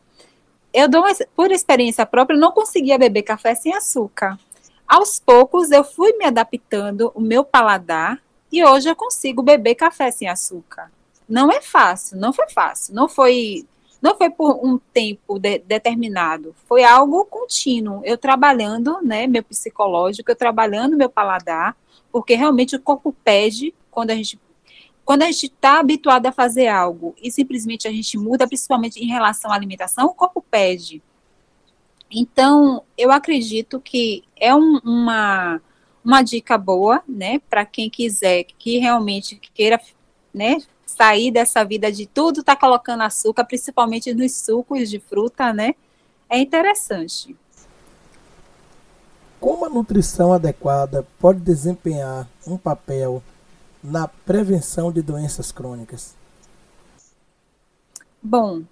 eu 0.75 0.89
dou, 0.89 1.05
por 1.37 1.53
experiência 1.53 2.05
própria, 2.05 2.37
não 2.37 2.51
conseguia 2.51 2.99
beber 2.99 3.23
café 3.23 3.55
sem 3.55 3.73
açúcar. 3.73 4.37
Aos 4.87 5.21
poucos, 5.21 5.71
eu 5.71 5.85
fui 5.85 6.13
me 6.15 6.25
adaptando 6.25 7.13
o 7.15 7.21
meu 7.21 7.45
paladar 7.45 8.21
e 8.51 8.63
hoje 8.65 8.89
eu 8.89 8.97
consigo 8.97 9.41
beber 9.41 9.77
café 9.77 10.11
sem 10.11 10.29
açúcar. 10.29 10.91
Não 11.29 11.51
é 11.51 11.63
fácil, 11.63 12.19
não 12.19 12.33
foi 12.33 12.49
fácil, 12.51 12.93
não 12.93 13.09
foi, 13.09 13.65
não 14.03 14.17
foi 14.17 14.29
por 14.29 14.59
um 14.67 14.79
tempo 14.93 15.39
de, 15.39 15.61
determinado, 15.61 16.55
foi 16.69 16.83
algo 16.83 17.25
contínuo. 17.25 18.03
Eu 18.05 18.19
trabalhando, 18.19 19.01
né, 19.01 19.29
meu 19.29 19.45
psicológico, 19.45 20.31
eu 20.31 20.37
trabalhando 20.37 20.97
meu 20.97 21.09
paladar, 21.09 21.77
porque 22.11 22.35
realmente 22.35 22.75
o 22.75 22.81
corpo 22.81 23.15
pede 23.25 23.73
quando 23.91 24.11
a 24.11 24.15
gente 24.15 24.37
quando 25.05 25.23
a 25.23 25.27
gente 25.27 25.47
está 25.47 25.79
habituado 25.79 26.27
a 26.27 26.33
fazer 26.33 26.69
algo 26.69 27.15
e 27.23 27.31
simplesmente 27.31 27.87
a 27.87 27.91
gente 27.91 28.17
muda, 28.17 28.47
principalmente 28.47 29.03
em 29.03 29.07
relação 29.07 29.53
à 29.53 29.55
alimentação, 29.55 30.07
o 30.07 30.15
corpo 30.15 30.43
pede. 30.51 31.03
Então, 32.11 32.83
eu 32.97 33.11
acredito 33.11 33.81
que 33.81 34.25
é 34.37 34.55
um, 34.55 34.79
uma, 34.85 35.61
uma 36.05 36.23
dica 36.23 36.57
boa, 36.57 37.03
né, 37.09 37.41
para 37.51 37.67
quem 37.67 37.91
quiser, 37.91 38.45
que 38.45 38.79
realmente 38.79 39.37
queira, 39.53 39.81
né, 40.33 40.59
sair 40.87 41.31
dessa 41.31 41.65
vida 41.65 41.91
de 41.91 42.07
tudo 42.07 42.43
tá 42.43 42.55
colocando 42.55 43.03
açúcar, 43.03 43.45
principalmente 43.45 44.15
nos 44.15 44.33
sucos 44.33 44.89
de 44.89 45.01
fruta, 45.01 45.53
né, 45.53 45.75
é 46.31 46.39
interessante. 46.39 47.37
Como 49.41 49.67
a 49.67 49.69
nutrição 49.69 50.33
adequada 50.33 51.07
pode 51.19 51.41
desempenhar 51.41 52.29
um 52.47 52.57
papel 52.57 53.23
na 53.85 54.09
prevenção 54.09 54.91
de 54.91 55.03
doenças 55.03 55.53
crônicas? 55.53 56.17
Bom, 58.23 58.63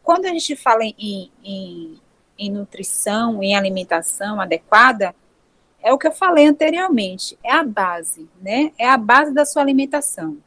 quando 0.00 0.26
a 0.26 0.28
gente 0.28 0.54
fala 0.54 0.84
em, 0.84 1.32
em, 1.42 2.00
em 2.38 2.50
nutrição, 2.52 3.42
em 3.42 3.56
alimentação 3.56 4.40
adequada, 4.40 5.12
é 5.82 5.92
o 5.92 5.98
que 5.98 6.06
eu 6.06 6.12
falei 6.12 6.46
anteriormente, 6.46 7.36
é 7.42 7.52
a 7.52 7.64
base, 7.64 8.28
né? 8.40 8.72
É 8.78 8.88
a 8.88 8.96
base 8.96 9.34
da 9.34 9.44
sua 9.44 9.62
alimentação. 9.62 10.38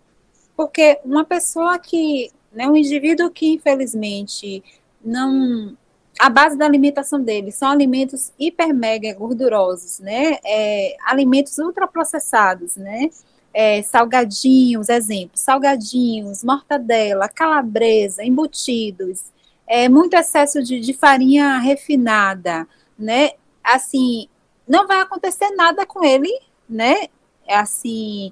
Porque 0.56 1.00
uma 1.04 1.26
pessoa 1.26 1.78
que, 1.78 2.32
né, 2.52 2.68
um 2.68 2.76
indivíduo 2.78 3.30
que 3.30 3.54
infelizmente 3.54 4.64
não 5.04 5.78
a 6.20 6.30
base 6.30 6.58
da 6.58 6.66
alimentação 6.66 7.22
deles 7.22 7.56
são 7.56 7.70
alimentos 7.70 8.32
hiper 8.40 8.74
mega 8.74 9.14
gordurosos, 9.14 10.00
né? 10.00 10.38
É, 10.44 10.96
alimentos 11.06 11.58
ultraprocessados, 11.58 12.76
né? 12.76 13.10
É, 13.54 13.82
salgadinhos, 13.82 14.90
exemplo, 14.90 15.32
salgadinhos, 15.36 16.44
mortadela, 16.44 17.28
calabresa, 17.28 18.24
embutidos, 18.24 19.32
é, 19.68 19.90
muito 19.90 20.16
excesso 20.16 20.62
de, 20.64 20.80
de 20.80 20.94
farinha 20.94 21.58
refinada, 21.60 22.68
né? 22.98 23.32
Assim, 23.64 24.28
não 24.68 24.88
vai 24.88 25.02
acontecer 25.02 25.50
nada 25.52 25.86
com 25.86 26.04
ele, 26.04 26.32
né? 26.70 27.08
É 27.48 27.56
assim, 27.56 28.32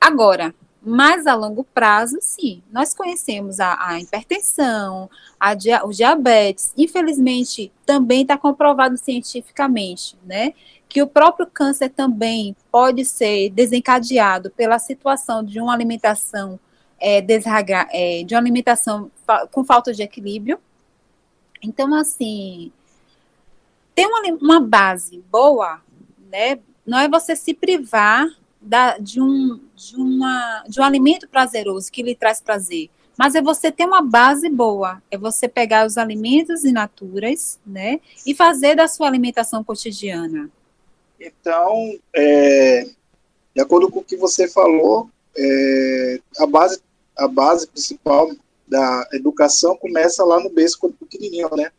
agora, 0.00 0.54
mas 0.84 1.26
a 1.26 1.34
longo 1.34 1.64
prazo, 1.64 2.18
sim. 2.20 2.62
Nós 2.70 2.92
conhecemos 2.92 3.58
a, 3.58 3.76
a 3.88 4.00
hipertensão, 4.00 5.08
a 5.40 5.54
dia, 5.54 5.84
o 5.84 5.90
diabetes. 5.90 6.72
Infelizmente, 6.76 7.72
também 7.86 8.22
está 8.22 8.36
comprovado 8.36 8.96
cientificamente, 8.98 10.16
né? 10.24 10.52
Que 10.88 11.02
o 11.02 11.06
próprio 11.06 11.46
câncer 11.46 11.88
também 11.88 12.54
pode 12.70 13.04
ser 13.04 13.48
desencadeado 13.50 14.50
pela 14.50 14.78
situação 14.78 15.42
de 15.42 15.58
uma 15.58 15.72
alimentação 15.72 16.60
é, 17.00 17.20
desraga, 17.20 17.88
é, 17.90 18.22
de 18.22 18.34
uma 18.34 18.40
alimentação 18.40 19.10
com 19.50 19.64
falta 19.64 19.92
de 19.92 20.02
equilíbrio. 20.02 20.58
Então, 21.62 21.94
assim, 21.94 22.70
ter 23.94 24.06
uma, 24.06 24.20
uma 24.40 24.60
base 24.60 25.24
boa, 25.30 25.80
né? 26.30 26.58
Não 26.86 26.98
é 26.98 27.08
você 27.08 27.34
se 27.34 27.54
privar 27.54 28.26
da, 28.64 28.98
de, 28.98 29.20
um, 29.20 29.60
de, 29.76 29.96
uma, 29.96 30.64
de 30.68 30.80
um 30.80 30.84
alimento 30.84 31.28
prazeroso 31.28 31.92
que 31.92 32.02
lhe 32.02 32.14
traz 32.14 32.40
prazer, 32.40 32.90
mas 33.16 33.34
é 33.34 33.42
você 33.42 33.70
ter 33.70 33.84
uma 33.84 34.02
base 34.02 34.48
boa, 34.48 35.02
é 35.10 35.16
você 35.16 35.46
pegar 35.46 35.86
os 35.86 35.96
alimentos 35.98 36.64
in 36.64 36.72
naturas, 36.72 37.60
né, 37.64 38.00
e 38.26 38.34
fazer 38.34 38.74
da 38.74 38.88
sua 38.88 39.06
alimentação 39.06 39.62
cotidiana. 39.62 40.50
Então, 41.20 41.96
é, 42.14 42.86
de 43.54 43.62
acordo 43.62 43.90
com 43.90 44.00
o 44.00 44.04
que 44.04 44.16
você 44.16 44.48
falou, 44.48 45.08
é, 45.36 46.20
a, 46.38 46.46
base, 46.46 46.80
a 47.16 47.28
base 47.28 47.66
principal 47.66 48.30
da 48.66 49.08
educação 49.12 49.76
começa 49.76 50.24
lá 50.24 50.40
no 50.40 50.50
berço, 50.50 50.78
quando 50.78 50.94
pequenininho, 50.94 51.48
né? 51.56 51.70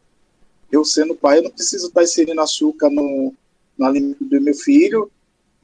Eu 0.71 0.86
sendo 0.86 1.15
pai, 1.15 1.39
eu 1.39 1.43
não 1.43 1.52
preciso 1.52 1.88
estar 1.88 2.04
inserindo 2.04 2.41
açúcar 2.41 2.89
no, 2.89 3.34
no 3.78 3.86
alimento 3.86 4.24
do 4.24 4.41
meu 4.41 4.54
filho, 4.54 5.12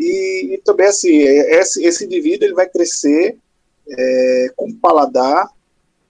e, 0.02 0.56
e 0.56 0.58
também, 0.60 0.88
assim, 0.88 1.16
esse, 1.16 1.86
esse 1.86 2.06
indivíduo 2.06 2.48
ele 2.48 2.56
vai 2.56 2.68
crescer 2.68 3.38
é, 3.88 4.54
com 4.56 4.74
paladar 4.74 5.48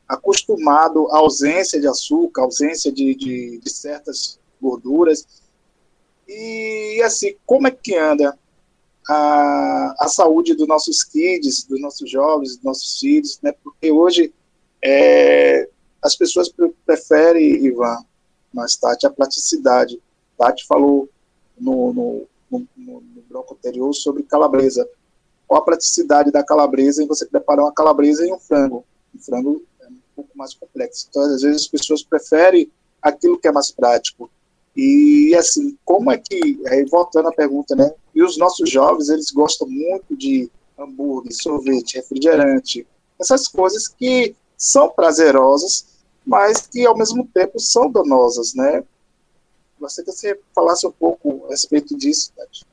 acostumado 0.08 1.08
à 1.12 1.18
ausência 1.18 1.80
de 1.80 1.88
açúcar, 1.88 2.44
ausência 2.44 2.90
de, 2.90 3.14
de, 3.16 3.58
de 3.58 3.70
certas 3.70 4.40
gorduras. 4.62 5.28
E, 6.26 7.02
assim, 7.04 7.36
como 7.46 7.68
é 7.68 7.72
que 7.72 7.96
anda 7.96 8.38
a, 9.10 9.96
a 10.00 10.08
saúde 10.08 10.56
dos 10.56 10.68
nossos 10.68 11.04
kids, 11.04 11.66
dos 11.66 11.82
nossos 11.82 12.10
jovens, 12.10 12.56
dos 12.56 12.64
nossos 12.64 12.98
filhos, 12.98 13.40
né? 13.42 13.54
Porque 13.62 13.92
hoje 13.92 14.34
é, 14.82 15.68
as 16.02 16.16
pessoas 16.16 16.50
preferem, 16.86 17.66
Ivan, 17.66 18.06
mas 18.54 18.78
Tati, 18.78 19.06
a 19.06 19.10
praticidade. 19.10 20.02
Tati 20.38 20.66
falou 20.66 21.10
no, 21.60 21.94
no, 21.94 22.28
no, 22.50 22.68
no 22.78 23.21
bloco 23.32 23.54
anterior 23.56 23.94
sobre 23.94 24.24
calabresa. 24.24 24.88
Qual 25.48 25.62
a 25.62 25.66
praticidade 25.66 26.32
da 26.32 26.44
calabresa 26.44 27.04
em 27.04 27.08
você 27.08 27.26
preparar 27.26 27.66
uma 27.66 27.74
calabresa 27.74 28.26
em 28.26 28.34
um 28.34 28.40
frango? 28.40 28.86
Um 29.16 29.20
frango 29.20 29.64
é 29.82 29.88
um 29.88 30.00
pouco 30.16 30.38
mais 30.38 30.54
complexo. 30.54 31.08
Então, 31.10 31.22
às 31.24 31.42
vezes, 31.42 31.64
as 31.64 31.68
pessoas 31.68 32.04
preferem 32.04 32.72
aquilo 33.02 33.40
que 33.40 33.48
é 33.48 33.52
mais 33.52 33.72
prático. 33.72 34.30
E, 34.76 35.36
assim, 35.36 35.78
como 35.84 36.12
é 36.12 36.18
que, 36.18 36.62
aí, 36.68 36.86
voltando 36.86 37.28
à 37.28 37.34
pergunta, 37.34 37.76
né? 37.76 37.94
E 38.16 38.24
os 38.24 38.38
nossos 38.38 38.70
jovens, 38.70 39.10
eles 39.10 39.32
gostam 39.32 39.68
muito 39.68 40.16
de 40.16 40.50
hambúrguer, 40.78 41.34
sorvete, 41.34 41.96
refrigerante, 41.96 42.88
essas 43.20 43.48
coisas 43.48 43.88
que 43.88 44.36
são 44.58 44.90
prazerosas, 44.90 45.86
mas 46.26 46.66
que, 46.66 46.86
ao 46.86 46.98
mesmo 46.98 47.28
tempo, 47.34 47.60
são 47.60 47.92
danosas, 47.92 48.54
né? 48.54 48.84
Gostaria 49.80 50.12
que 50.12 50.18
você 50.18 50.40
falasse 50.56 50.88
um 50.88 50.92
pouco 50.92 51.46
a 51.48 51.50
respeito 51.50 51.98
disso, 51.98 52.32
Tati 52.36 52.71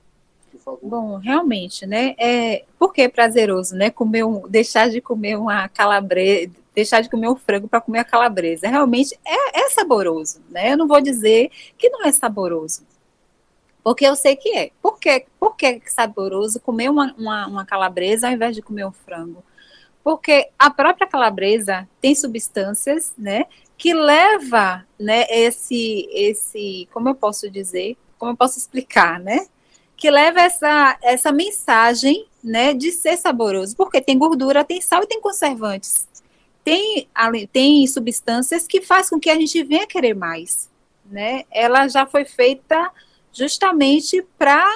favor. 0.68 0.78
Bom, 0.82 1.16
realmente, 1.16 1.86
né? 1.86 2.14
É, 2.18 2.64
por 2.78 2.92
que 2.92 3.02
é 3.02 3.08
prazeroso, 3.08 3.74
né? 3.74 3.90
Comer 3.90 4.24
um, 4.24 4.48
deixar 4.48 4.90
de 4.90 5.00
comer 5.00 5.36
uma 5.36 5.68
calabresa, 5.68 6.52
deixar 6.74 7.00
de 7.00 7.08
comer 7.08 7.28
um 7.28 7.36
frango 7.36 7.68
para 7.68 7.80
comer 7.80 8.00
a 8.00 8.04
calabresa. 8.04 8.68
Realmente 8.68 9.18
é, 9.26 9.60
é 9.60 9.70
saboroso, 9.70 10.40
né? 10.50 10.72
Eu 10.72 10.76
não 10.76 10.86
vou 10.86 11.00
dizer 11.00 11.50
que 11.76 11.88
não 11.88 12.04
é 12.04 12.12
saboroso. 12.12 12.82
Porque 13.82 14.04
eu 14.04 14.16
sei 14.16 14.36
que 14.36 14.56
é. 14.56 14.70
Por 14.82 14.98
que, 14.98 15.26
por 15.40 15.56
que 15.56 15.66
é 15.66 15.80
saboroso 15.86 16.60
comer 16.60 16.90
uma, 16.90 17.14
uma, 17.16 17.46
uma 17.46 17.66
calabresa 17.66 18.28
ao 18.28 18.34
invés 18.34 18.54
de 18.54 18.62
comer 18.62 18.86
um 18.86 18.92
frango? 18.92 19.42
Porque 20.04 20.48
a 20.58 20.70
própria 20.70 21.06
calabresa 21.06 21.88
tem 22.00 22.14
substâncias, 22.14 23.12
né, 23.16 23.44
que 23.76 23.92
leva, 23.92 24.84
né, 24.98 25.26
esse, 25.28 26.08
esse, 26.12 26.88
como 26.92 27.10
eu 27.10 27.14
posso 27.14 27.50
dizer, 27.50 27.96
como 28.18 28.32
eu 28.32 28.36
posso 28.36 28.58
explicar, 28.58 29.20
né, 29.20 29.46
que 29.98 30.10
leva 30.12 30.40
essa, 30.40 30.96
essa 31.02 31.32
mensagem 31.32 32.24
né, 32.42 32.72
de 32.72 32.92
ser 32.92 33.16
saboroso, 33.16 33.76
porque 33.76 34.00
tem 34.00 34.16
gordura, 34.16 34.64
tem 34.64 34.80
sal 34.80 35.02
e 35.02 35.08
tem 35.08 35.20
conservantes. 35.20 36.06
Tem, 36.64 37.08
tem 37.52 37.84
substâncias 37.86 38.66
que 38.66 38.80
faz 38.80 39.10
com 39.10 39.18
que 39.18 39.28
a 39.28 39.34
gente 39.34 39.60
venha 39.64 39.88
querer 39.88 40.14
mais. 40.14 40.70
Né? 41.04 41.44
Ela 41.50 41.88
já 41.88 42.06
foi 42.06 42.24
feita 42.24 42.92
justamente 43.32 44.24
para 44.38 44.68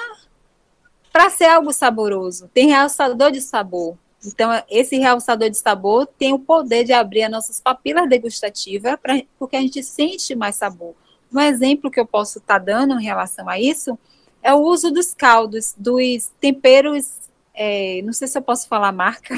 ser 1.31 1.45
algo 1.45 1.71
saboroso. 1.71 2.49
Tem 2.53 2.67
realçador 2.67 3.31
de 3.31 3.39
sabor. 3.39 3.97
Então, 4.25 4.51
esse 4.69 4.97
realçador 4.97 5.49
de 5.49 5.57
sabor 5.57 6.05
tem 6.05 6.33
o 6.33 6.39
poder 6.39 6.83
de 6.83 6.91
abrir 6.91 7.23
as 7.23 7.31
nossas 7.31 7.61
papilas 7.61 8.09
degustativas, 8.09 8.97
pra, 9.01 9.21
porque 9.39 9.55
a 9.55 9.61
gente 9.61 9.81
sente 9.83 10.35
mais 10.35 10.57
sabor. 10.57 10.95
Um 11.31 11.39
exemplo 11.39 11.89
que 11.89 11.99
eu 11.99 12.05
posso 12.05 12.39
estar 12.39 12.59
tá 12.59 12.65
dando 12.65 12.99
em 12.99 13.03
relação 13.03 13.47
a 13.47 13.57
isso 13.57 13.97
é 14.43 14.53
o 14.53 14.59
uso 14.59 14.91
dos 14.91 15.13
caldos, 15.13 15.73
dos 15.77 16.31
temperos. 16.39 17.29
É, 17.53 18.01
não 18.03 18.11
sei 18.11 18.27
se 18.27 18.37
eu 18.37 18.41
posso 18.41 18.67
falar 18.67 18.91
marca. 18.91 19.33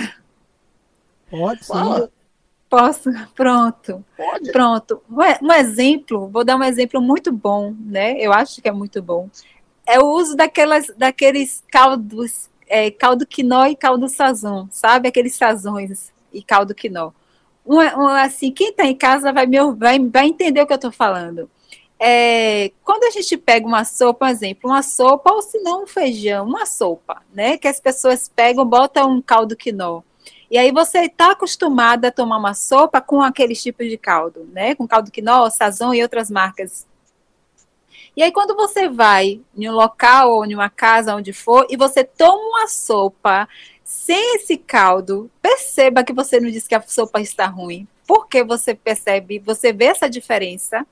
Pode, 1.30 1.63
sim. 1.63 2.10
Posso? 2.68 3.12
Pronto. 3.36 4.04
Pode. 4.18 4.52
Pronto. 4.52 5.02
Um 5.10 5.52
exemplo, 5.54 6.28
vou 6.28 6.44
dar 6.44 6.58
um 6.58 6.63
exemplo 6.63 7.00
muito 7.00 7.32
bom, 7.32 7.74
né? 7.80 8.20
Eu 8.20 8.34
acho 8.34 8.62
que 8.62 8.68
é 8.68 8.72
muito 8.72 9.02
bom. 9.02 9.30
É 9.86 10.00
o 10.00 10.08
uso 10.08 10.36
daquelas, 10.36 10.88
daqueles 10.98 11.63
caldos, 11.72 12.50
é, 12.68 12.89
caldo 12.89 13.28
quinó 13.28 13.65
e 13.68 13.76
caldo 13.76 14.10
sazon, 14.10 14.68
sabe? 14.72 15.08
Aqueles 15.08 15.36
sazões 15.36 16.12
e 16.34 16.41
caldo 16.41 16.74
quinó. 16.74 17.12
Um, 17.63 17.78
um, 17.78 18.08
assim, 18.08 18.52
quem 18.52 18.70
está 18.70 18.86
em 18.86 18.96
casa 18.96 19.32
vai, 19.32 19.46
me, 19.46 19.58
vai, 19.74 20.00
vai 20.00 20.28
entender 20.28 20.62
o 20.62 20.68
que 20.68 20.74
eu 20.74 20.76
estou 20.76 20.91
falando 20.91 21.50
é, 21.99 22.71
quando 22.84 23.05
a 23.05 23.10
gente 23.10 23.38
pega 23.38 23.65
uma 23.65 23.86
sopa, 23.86 24.25
por 24.25 24.29
exemplo, 24.29 24.69
uma 24.69 24.84
sopa, 24.84 25.31
ou 25.31 25.41
se 25.41 25.60
não 25.60 25.84
um 25.84 25.88
feijão, 25.88 26.45
uma 26.45 26.65
sopa, 26.65 27.21
né? 27.34 27.58
Que 27.58 27.67
as 27.67 27.79
pessoas 27.79 28.29
pegam, 28.34 28.65
botam 28.65 29.12
um 29.12 29.21
caldo 29.21 29.55
quinó. 29.55 30.01
E 30.51 30.58
aí 30.58 30.71
você 30.71 31.05
está 31.05 31.31
acostumada 31.31 32.10
a 32.10 32.12
tomar 32.12 32.38
uma 32.38 32.53
sopa 32.53 33.01
com 33.01 33.21
aqueles 33.21 33.62
tipos 33.62 33.88
de 33.88 33.97
caldo, 33.97 34.47
né? 34.51 34.75
Com 34.75 34.88
caldo 34.88 35.10
quinó, 35.10 35.49
sazon 35.49 35.93
e 35.93 36.01
outras 36.01 36.29
marcas. 36.29 36.86
E 38.15 38.23
aí 38.23 38.31
quando 38.31 38.55
você 38.55 38.88
vai 38.88 39.41
em 39.58 39.69
um 39.69 39.73
local 39.73 40.31
ou 40.31 40.45
em 40.45 40.53
uma 40.53 40.69
casa, 40.69 41.15
onde 41.15 41.34
for, 41.34 41.65
e 41.69 41.75
você 41.77 42.03
toma 42.03 42.38
uma 42.38 42.67
sopa 42.67 43.47
sem 43.84 44.36
esse 44.36 44.58
caldo, 44.58 45.29
perceba 45.41 46.03
que 46.03 46.13
você 46.13 46.39
não 46.39 46.49
diz 46.49 46.67
que 46.67 46.75
a 46.75 46.81
sopa 46.81 47.21
está 47.21 47.45
ruim. 47.45 47.88
Porque 48.08 48.43
você 48.43 48.75
percebe, 48.75 49.39
você 49.39 49.73
vê 49.73 49.86
essa 49.86 50.10
diferença 50.10 50.86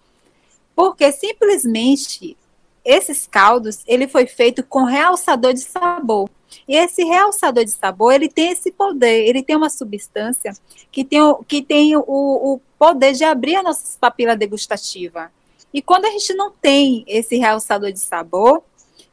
porque 0.75 1.12
simplesmente 1.12 2.38
esses 2.83 3.25
caldos, 3.25 3.81
ele 3.88 4.07
foi 4.07 4.27
feito 4.27 4.63
com 4.63 4.83
realçador 4.83 5.53
de 5.53 5.62
sabor. 5.62 6.29
E 6.67 6.75
esse 6.75 7.03
realçador 7.03 7.63
de 7.63 7.71
sabor, 7.71 8.13
ele 8.13 8.29
tem 8.29 8.51
esse 8.51 8.71
poder, 8.71 9.25
ele 9.25 9.41
tem 9.41 9.55
uma 9.55 9.69
substância 9.69 10.53
que 10.91 11.03
tem 11.03 11.21
o, 11.21 11.43
que 11.43 11.62
tem 11.62 11.95
o, 11.95 12.03
o 12.05 12.62
poder 12.77 13.13
de 13.13 13.23
abrir 13.23 13.55
a 13.55 13.63
nossa 13.63 13.97
papila 13.97 14.36
degustativa. 14.36 15.31
E 15.73 15.81
quando 15.81 16.05
a 16.05 16.12
gente 16.12 16.33
não 16.33 16.51
tem 16.51 17.03
esse 17.07 17.38
realçador 17.38 17.91
de 17.91 17.99
sabor, 17.99 18.63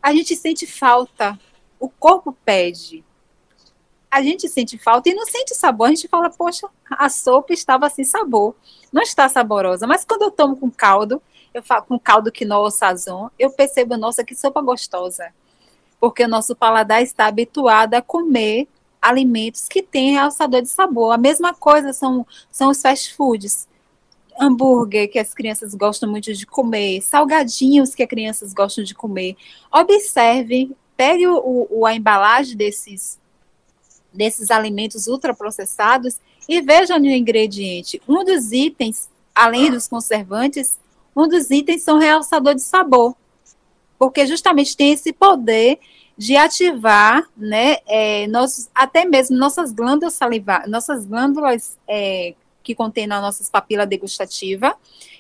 a 0.03 0.13
gente 0.13 0.37
sente 0.37 0.67
falta, 0.67 1.39
o 1.79 1.89
corpo 1.89 2.37
pede. 2.45 3.05
A 4.11 4.23
gente 4.23 4.49
sente 4.49 4.77
falta 4.77 5.09
e 5.09 5.15
não 5.15 5.25
sente 5.25 5.55
sabor, 5.55 5.87
a 5.87 5.91
gente 5.91 6.09
fala, 6.09 6.29
poxa, 6.29 6.69
a 6.91 7.09
sopa 7.09 7.53
estava 7.53 7.89
sem 7.89 8.05
sabor, 8.05 8.57
não 8.93 9.01
está 9.01 9.29
saborosa. 9.29 9.87
Mas 9.87 10.05
quando 10.05 10.23
eu 10.23 10.31
tomo 10.31 10.57
com 10.57 10.69
caldo, 10.69 11.23
eu 11.53 11.63
falo 11.63 11.85
com 11.85 11.99
caldo 11.99 12.31
quinoa 12.31 12.71
sazon, 12.71 13.29
eu 13.39 13.51
percebo, 13.51 13.97
nossa, 13.97 14.25
que 14.25 14.35
sopa 14.35 14.61
gostosa. 14.61 15.33
Porque 15.99 16.25
o 16.25 16.29
nosso 16.29 16.55
paladar 16.55 17.03
está 17.03 17.27
habituado 17.27 17.95
a 17.95 18.03
comer 18.03 18.67
alimentos 19.01 19.67
que 19.69 19.83
têm 19.83 20.13
realçador 20.13 20.63
de 20.63 20.69
sabor. 20.69 21.13
A 21.13 21.19
mesma 21.19 21.55
coisa 21.55 21.93
são, 21.93 22.27
são 22.51 22.71
os 22.71 22.81
fast 22.81 23.15
foods. 23.15 23.69
Hambúrguer, 24.39 25.11
que 25.11 25.19
as 25.19 25.35
crianças 25.35 25.75
gostam 25.75 26.09
muito 26.09 26.33
de 26.33 26.47
comer, 26.47 27.03
salgadinhos 27.03 27.95
que 27.95 28.03
as 28.03 28.09
crianças 28.09 28.55
gostam 28.55 28.83
de 28.83 28.95
comer. 28.95 29.37
Observe, 29.71 30.75
pegue 30.97 31.27
o, 31.27 31.67
o, 31.71 31.85
a 31.85 31.95
embalagem 31.95 32.57
desses, 32.57 33.19
desses 34.13 34.51
alimentos 34.51 35.07
ultraprocessados 35.09 36.19
e 36.49 36.61
veja 36.63 36.99
no 36.99 37.07
ingrediente. 37.07 38.01
Um 38.09 38.25
dos 38.25 38.53
itens, 38.53 39.11
além 39.35 39.71
dos 39.71 39.87
conservantes, 39.87 40.79
um 41.23 41.29
dos 41.29 41.51
itens 41.51 41.83
são 41.83 41.99
realçador 41.99 42.55
de 42.55 42.63
sabor, 42.63 43.15
porque 43.99 44.27
justamente 44.27 44.77
tem 44.77 44.93
esse 44.93 45.13
poder 45.13 45.79
de 46.17 46.37
ativar, 46.37 47.27
né, 47.37 47.79
é, 47.87 48.27
nossos, 48.27 48.69
até 48.75 49.05
mesmo 49.05 49.37
nossas 49.37 49.73
glândulas 49.73 50.15
salivares, 50.15 50.71
nossas 50.71 51.07
glândulas 51.07 51.79
é, 51.89 52.35
que 52.63 52.75
contêm 52.75 53.07
nas 53.07 53.23
nossas 53.23 53.49
papilas 53.49 53.89
degustativas, 53.89 54.73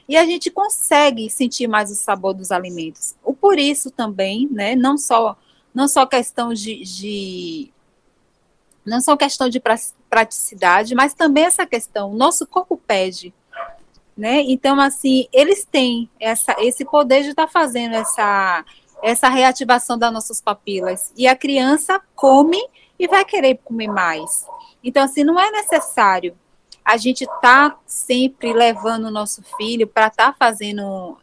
e 0.09 0.17
a 0.17 0.25
gente 0.25 0.51
consegue 0.51 1.31
sentir 1.31 1.69
mais 1.69 1.91
o 1.91 1.95
sabor 1.95 2.35
dos 2.35 2.51
alimentos. 2.51 3.15
O 3.25 3.33
por 3.33 3.59
isso 3.59 3.91
também, 3.91 4.49
né, 4.51 4.75
não 4.75 4.99
só 4.99 5.37
não 5.73 5.87
só 5.87 6.05
questão 6.05 6.53
de, 6.53 6.83
de 6.83 7.73
não 8.85 9.01
só 9.01 9.17
questão 9.17 9.49
de 9.49 9.63
praticidade, 10.09 10.95
mas 10.95 11.15
também 11.15 11.45
essa 11.45 11.65
questão, 11.65 12.13
nosso 12.13 12.47
corpo 12.47 12.77
pede 12.77 13.33
né? 14.16 14.42
Então, 14.42 14.79
assim, 14.81 15.27
eles 15.33 15.64
têm 15.64 16.11
essa, 16.18 16.55
esse 16.59 16.85
poder 16.85 17.23
de 17.23 17.31
estar 17.31 17.46
tá 17.46 17.53
fazendo 17.53 17.94
essa, 17.94 18.64
essa 19.03 19.29
reativação 19.29 19.99
das 19.99 20.12
nossas 20.12 20.40
papilas. 20.40 21.12
E 21.16 21.27
a 21.27 21.37
criança 21.37 22.01
come 22.14 22.62
e 22.99 23.09
vai 23.09 23.25
querer 23.25 23.59
comer 23.64 23.88
mais. 23.88 24.46
Então, 24.83 25.05
assim, 25.05 25.25
não 25.25 25.38
é 25.38 25.51
necessário 25.51 26.37
a 26.85 26.96
gente 26.96 27.25
estar 27.25 27.70
tá 27.70 27.79
sempre 27.87 28.53
levando 28.53 29.05
o 29.05 29.11
nosso 29.11 29.42
filho 29.57 29.87
para 29.87 30.09
estar 30.09 30.33
tá 30.33 30.37
fazendo 30.38 31.16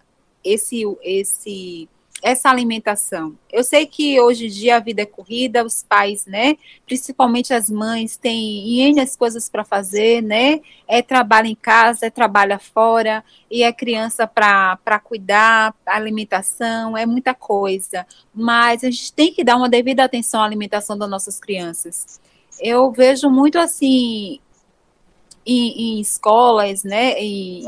esse, 0.44 0.84
esse 1.02 1.90
essa 2.22 2.50
alimentação. 2.50 3.36
Eu 3.52 3.64
sei 3.64 3.86
que 3.86 4.20
hoje 4.20 4.48
em 4.48 4.50
dia 4.50 4.78
a 4.78 4.80
vida 4.80 5.04
é 5.04 5.06
corrida, 5.06 5.64
os 5.64 5.84
pais, 5.84 6.26
né, 6.26 6.58
principalmente 6.86 7.54
as 7.54 7.70
mães, 7.70 8.18
têm 8.18 8.82
N 8.90 9.06
coisas 9.18 9.50
para 9.50 9.64
fazer, 9.64 10.22
né, 10.22 10.60
é 10.88 11.02
trabalho 11.02 11.48
em 11.48 11.56
casa, 11.56 12.08
é 12.08 12.10
trabalho 12.10 12.60
fora, 12.60 13.24
e 13.50 13.64
é 13.64 13.72
criança 13.72 14.28
para 14.28 15.00
cuidar, 15.04 15.74
alimentação, 15.86 16.98
é 16.98 17.06
muita 17.06 17.34
coisa, 17.34 18.06
mas 18.34 18.84
a 18.84 18.90
gente 18.90 19.14
tem 19.14 19.32
que 19.32 19.44
dar 19.44 19.56
uma 19.56 19.70
devida 19.70 20.04
atenção 20.04 20.42
à 20.42 20.46
alimentação 20.46 20.98
das 20.98 21.10
nossas 21.10 21.40
crianças. 21.40 22.20
Eu 22.60 22.92
vejo 22.92 23.30
muito 23.30 23.60
assim, 23.60 24.40
em, 25.46 25.98
em 25.98 26.02
escolas, 26.02 26.84
né, 26.84 27.22
e, 27.22 27.62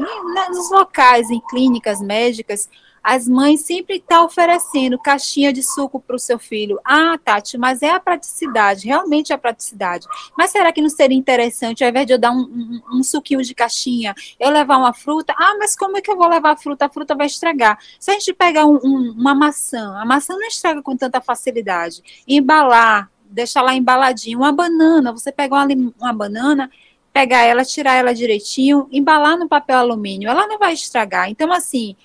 nos 0.50 0.72
locais, 0.72 1.30
em 1.30 1.40
clínicas 1.40 2.02
médicas, 2.02 2.68
as 3.10 3.28
mães 3.28 3.62
sempre 3.62 3.96
estão 3.96 4.20
tá 4.20 4.24
oferecendo 4.24 5.00
caixinha 5.00 5.52
de 5.52 5.64
suco 5.64 6.00
para 6.00 6.16
o 6.16 6.20
seu 6.20 6.38
filho. 6.38 6.80
Ah, 6.86 7.18
Tati, 7.18 7.58
mas 7.58 7.82
é 7.82 7.90
a 7.90 8.00
praticidade, 8.00 8.86
realmente 8.86 9.32
é 9.32 9.36
a 9.36 9.38
praticidade. 9.38 10.06
Mas 10.38 10.52
será 10.52 10.72
que 10.72 10.80
não 10.80 10.90
seria 10.90 11.18
interessante, 11.18 11.84
ao 11.84 11.90
invés 11.90 12.06
de 12.06 12.14
eu 12.14 12.20
dar 12.20 12.30
um, 12.30 12.42
um, 12.42 13.00
um, 13.00 13.04
suquinho 13.04 13.42
de 13.42 13.56
caixinha, 13.56 14.14
eu 14.40 14.52
levar 14.52 14.78
uma 14.78 14.94
fruta? 14.94 15.34
Ah, 15.36 15.56
mas 15.58 15.76
como 15.76 15.98
é 15.98 16.02
que 16.02 16.12
eu 16.12 16.16
vou 16.16 16.28
levar 16.28 16.52
a 16.52 16.56
fruta? 16.56 16.86
A 16.86 16.90
fruta 16.90 17.16
vai 17.16 17.26
estragar. 17.26 17.80
Se 18.00 18.12
a 18.12 18.14
gente 18.14 18.32
pegar 18.32 18.68
um, 18.68 18.78
uma 18.78 19.34
maçã, 19.34 19.98
a 19.98 20.06
maçã 20.06 20.36
não 20.36 20.48
estraga 20.48 20.84
com 20.84 20.96
tanta 20.96 21.20
facilidade. 21.20 22.04
embalar, 22.28 23.10
deixar 23.28 23.64
lá 23.64 23.74
embaladinho. 23.74 24.38
Uma 24.38 24.52
banana, 24.52 25.12
você 25.12 25.32
pega 25.32 25.56
uma, 25.56 25.66
uma 26.00 26.14
banana 26.14 26.70
pegar 27.12 27.42
ela, 27.42 27.66
tirar 27.66 27.96
ela 27.96 28.14
direitinho, 28.14 28.88
embalar 28.92 29.36
no 29.36 29.50
papel 29.50 29.80
alumínio, 29.80 30.30
ela 30.30 30.46
não 30.48 30.60
vai 30.60 30.74
estragar. 30.74 31.28
Então, 31.28 31.52
assim, 31.52 31.96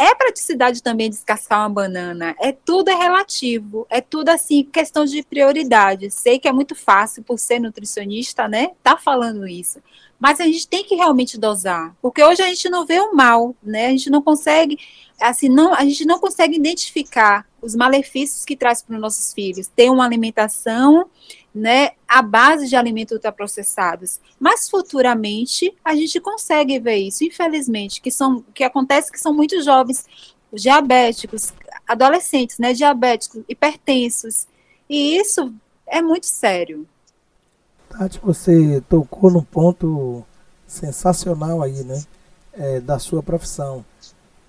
é 0.00 0.14
praticidade 0.14 0.82
também 0.82 1.10
descascar 1.10 1.60
uma 1.60 1.68
banana. 1.68 2.34
É 2.40 2.52
tudo 2.52 2.88
é 2.88 2.94
relativo. 2.94 3.86
É 3.90 4.00
tudo 4.00 4.30
assim, 4.30 4.64
questão 4.64 5.04
de 5.04 5.22
prioridade. 5.22 6.10
Sei 6.10 6.38
que 6.38 6.48
é 6.48 6.52
muito 6.52 6.74
fácil 6.74 7.22
por 7.22 7.38
ser 7.38 7.60
nutricionista, 7.60 8.48
né? 8.48 8.70
Tá 8.82 8.96
falando 8.96 9.46
isso. 9.46 9.78
Mas 10.18 10.40
a 10.40 10.44
gente 10.44 10.66
tem 10.66 10.84
que 10.84 10.94
realmente 10.94 11.38
dosar, 11.38 11.94
porque 12.00 12.22
hoje 12.22 12.42
a 12.42 12.46
gente 12.46 12.68
não 12.68 12.86
vê 12.86 12.98
o 12.98 13.14
mal, 13.14 13.54
né? 13.62 13.86
A 13.86 13.90
gente 13.90 14.10
não 14.10 14.22
consegue, 14.22 14.78
assim, 15.20 15.48
não, 15.48 15.74
a 15.74 15.82
gente 15.84 16.06
não 16.06 16.18
consegue 16.18 16.56
identificar 16.56 17.46
os 17.62 17.74
malefícios 17.74 18.44
que 18.44 18.56
traz 18.56 18.82
para 18.82 18.94
os 18.94 19.00
nossos 19.00 19.32
filhos. 19.32 19.66
Ter 19.68 19.90
uma 19.90 20.04
alimentação 20.04 21.08
né, 21.54 21.90
a 22.06 22.22
base 22.22 22.68
de 22.68 22.76
alimentos 22.76 23.12
ultraprocessados. 23.12 24.20
Mas 24.38 24.68
futuramente 24.68 25.74
a 25.84 25.94
gente 25.94 26.20
consegue 26.20 26.78
ver 26.78 26.96
isso, 26.96 27.24
infelizmente, 27.24 28.00
que 28.00 28.10
são 28.10 28.44
que 28.54 28.64
acontece 28.64 29.10
que 29.10 29.20
são 29.20 29.34
muitos 29.34 29.64
jovens 29.64 30.06
diabéticos, 30.52 31.52
adolescentes, 31.86 32.58
né, 32.58 32.72
diabéticos, 32.72 33.42
hipertensos. 33.48 34.46
E 34.88 35.16
isso 35.16 35.52
é 35.86 36.00
muito 36.00 36.26
sério. 36.26 36.86
Tati, 37.88 38.20
você 38.22 38.82
tocou 38.88 39.30
num 39.30 39.42
ponto 39.42 40.24
sensacional 40.66 41.62
aí, 41.62 41.82
né, 41.82 42.02
é, 42.52 42.80
da 42.80 42.98
sua 42.98 43.22
profissão. 43.22 43.84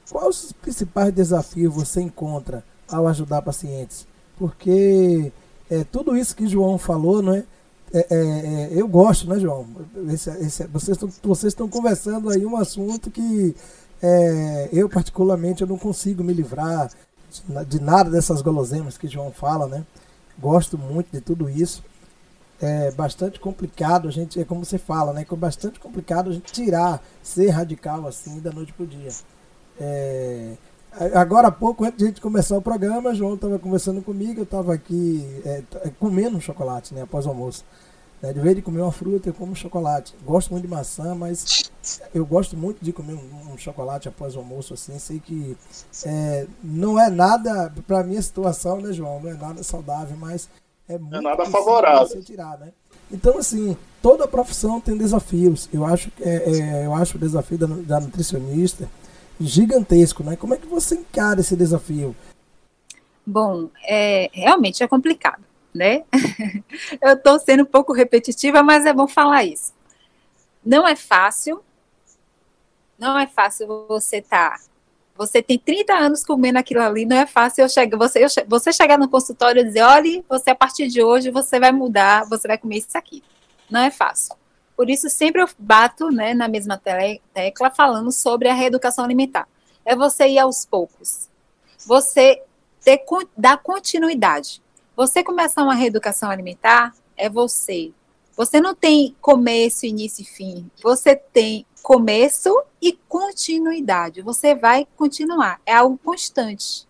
Quais 0.09 0.43
os 0.43 0.51
principais 0.51 1.11
desafios 1.13 1.73
você 1.73 2.01
encontra 2.01 2.63
ao 2.91 3.07
ajudar 3.07 3.41
pacientes? 3.41 4.05
Porque 4.37 5.31
é, 5.69 5.83
tudo 5.85 6.17
isso 6.17 6.35
que 6.35 6.47
João 6.47 6.77
falou, 6.77 7.21
não 7.21 7.33
é? 7.33 7.43
É, 7.93 8.07
é, 8.09 8.17
é 8.17 8.69
eu 8.73 8.87
gosto, 8.87 9.27
né, 9.27 9.39
João? 9.39 9.67
Esse, 10.09 10.29
esse, 10.29 10.67
vocês, 10.67 10.97
estão, 11.53 11.69
conversando 11.69 12.29
aí 12.29 12.45
um 12.45 12.57
assunto 12.57 13.11
que 13.11 13.55
é, 14.01 14.69
eu, 14.73 14.89
particularmente, 14.89 15.61
eu 15.61 15.67
não 15.67 15.77
consigo 15.77 16.23
me 16.23 16.33
livrar 16.33 16.89
de, 17.29 17.65
de, 17.65 17.81
nada 17.81 18.09
dessas 18.09 18.41
guloseimas 18.41 18.97
que 18.97 19.07
João 19.07 19.31
fala, 19.31 19.67
né? 19.67 19.85
Gosto 20.39 20.77
muito 20.77 21.11
de 21.11 21.21
tudo 21.21 21.49
isso. 21.49 21.83
É 22.59 22.91
bastante 22.91 23.39
complicado 23.39 24.07
a 24.07 24.11
gente, 24.11 24.39
é 24.39 24.43
como 24.43 24.65
você 24.65 24.77
fala, 24.77 25.13
né? 25.13 25.25
É 25.29 25.35
bastante 25.35 25.79
complicado 25.79 26.29
a 26.29 26.33
gente 26.33 26.51
tirar, 26.51 27.01
ser 27.23 27.49
radical 27.49 28.07
assim 28.07 28.39
da 28.39 28.51
noite 28.51 28.73
pro 28.73 28.85
dia. 28.85 29.09
É, 29.79 30.53
Agora 31.13 31.47
há 31.47 31.51
pouco, 31.51 31.85
antes 31.85 31.97
de 31.97 32.03
a 32.03 32.07
gente 32.07 32.21
começar 32.21 32.57
o 32.57 32.61
programa, 32.61 33.15
João 33.15 33.35
estava 33.35 33.57
conversando 33.57 34.01
comigo, 34.01 34.41
eu 34.41 34.43
estava 34.43 34.73
aqui 34.73 35.25
é, 35.45 35.63
comendo 35.99 36.35
um 36.35 36.41
chocolate, 36.41 36.93
né, 36.93 37.03
após 37.03 37.25
o 37.25 37.29
almoço. 37.29 37.63
Né, 38.21 38.33
de 38.33 38.39
vez 38.41 38.55
de 38.57 38.61
comer 38.61 38.81
uma 38.81 38.91
fruta, 38.91 39.29
eu 39.29 39.33
como 39.33 39.55
chocolate. 39.55 40.13
Gosto 40.23 40.51
muito 40.51 40.63
de 40.63 40.69
maçã, 40.69 41.15
mas 41.15 41.71
eu 42.13 42.25
gosto 42.25 42.57
muito 42.57 42.83
de 42.83 42.91
comer 42.91 43.13
um, 43.13 43.53
um 43.53 43.57
chocolate 43.57 44.09
após 44.09 44.35
o 44.35 44.39
almoço, 44.39 44.73
assim. 44.73 44.99
Sei 44.99 45.19
que 45.19 45.57
é, 46.05 46.45
não 46.61 46.99
é 46.99 47.09
nada, 47.09 47.73
para 47.87 48.03
minha 48.03 48.21
situação, 48.21 48.81
né, 48.81 48.91
João? 48.91 49.21
Não 49.21 49.31
é 49.31 49.33
nada 49.33 49.63
saudável, 49.63 50.17
mas 50.17 50.49
é 50.89 50.97
muito 50.97 51.15
é 51.15 51.21
nada 51.21 51.45
favorável. 51.45 52.05
Você 52.05 52.21
tirar, 52.21 52.59
né? 52.59 52.73
Então, 53.09 53.37
assim, 53.37 53.77
toda 54.01 54.27
profissão 54.27 54.79
tem 54.79 54.97
desafios. 54.97 55.69
Eu 55.73 55.85
acho, 55.85 56.11
é, 56.19 56.51
é 56.51 56.85
eu 56.85 56.93
acho 56.93 57.17
o 57.17 57.19
desafio 57.19 57.57
da, 57.57 57.65
da 57.65 57.99
nutricionista 58.01 58.87
gigantesco, 59.41 60.23
né? 60.23 60.35
Como 60.35 60.53
é 60.53 60.57
que 60.57 60.67
você 60.67 60.95
encara 60.95 61.41
esse 61.41 61.55
desafio? 61.55 62.15
Bom, 63.25 63.69
é, 63.87 64.29
realmente 64.33 64.83
é 64.83 64.87
complicado, 64.87 65.43
né? 65.73 66.03
Eu 67.01 67.13
estou 67.13 67.39
sendo 67.39 67.63
um 67.63 67.65
pouco 67.65 67.93
repetitiva, 67.93 68.63
mas 68.63 68.85
é 68.85 68.93
bom 68.93 69.07
falar 69.07 69.43
isso. 69.43 69.73
Não 70.65 70.87
é 70.87 70.95
fácil, 70.95 71.63
não 72.97 73.17
é 73.17 73.27
fácil 73.27 73.85
você 73.87 74.17
estar. 74.17 74.57
Tá, 74.57 74.59
você 75.17 75.41
tem 75.41 75.57
30 75.57 75.93
anos 75.93 76.25
comendo 76.25 76.57
aquilo 76.57 76.81
ali, 76.81 77.05
não 77.05 77.17
é 77.17 77.27
fácil 77.27 77.63
eu 77.63 77.69
chegar, 77.69 77.97
você, 77.97 78.23
eu, 78.23 78.27
você 78.47 78.73
chegar 78.73 78.97
no 78.97 79.09
consultório 79.09 79.61
e 79.61 79.65
dizer: 79.65 79.81
olha, 79.81 80.23
você 80.27 80.49
a 80.49 80.55
partir 80.55 80.87
de 80.87 81.03
hoje 81.03 81.29
você 81.29 81.59
vai 81.59 81.71
mudar, 81.71 82.25
você 82.25 82.47
vai 82.47 82.57
comer 82.57 82.77
isso 82.77 82.97
aqui. 82.97 83.23
Não 83.69 83.81
é 83.81 83.91
fácil. 83.91 84.35
Por 84.81 84.89
isso, 84.89 85.11
sempre 85.11 85.43
eu 85.43 85.49
bato 85.59 86.09
né, 86.09 86.33
na 86.33 86.47
mesma 86.47 86.75
tecla 86.75 87.69
falando 87.69 88.11
sobre 88.11 88.49
a 88.49 88.53
reeducação 88.55 89.05
alimentar. 89.05 89.47
É 89.85 89.95
você 89.95 90.27
ir 90.27 90.39
aos 90.39 90.65
poucos. 90.65 91.29
Você 91.85 92.41
ter, 92.83 93.05
dar 93.37 93.59
continuidade. 93.59 94.59
Você 94.95 95.23
começar 95.23 95.61
uma 95.61 95.75
reeducação 95.75 96.31
alimentar 96.31 96.95
é 97.15 97.29
você. 97.29 97.91
Você 98.35 98.59
não 98.59 98.73
tem 98.73 99.15
começo, 99.21 99.85
início 99.85 100.23
e 100.23 100.25
fim. 100.25 100.71
Você 100.81 101.15
tem 101.15 101.63
começo 101.83 102.63
e 102.81 102.93
continuidade. 103.07 104.23
Você 104.23 104.55
vai 104.55 104.87
continuar. 104.97 105.61
É 105.63 105.75
algo 105.75 105.99
constante, 106.03 106.87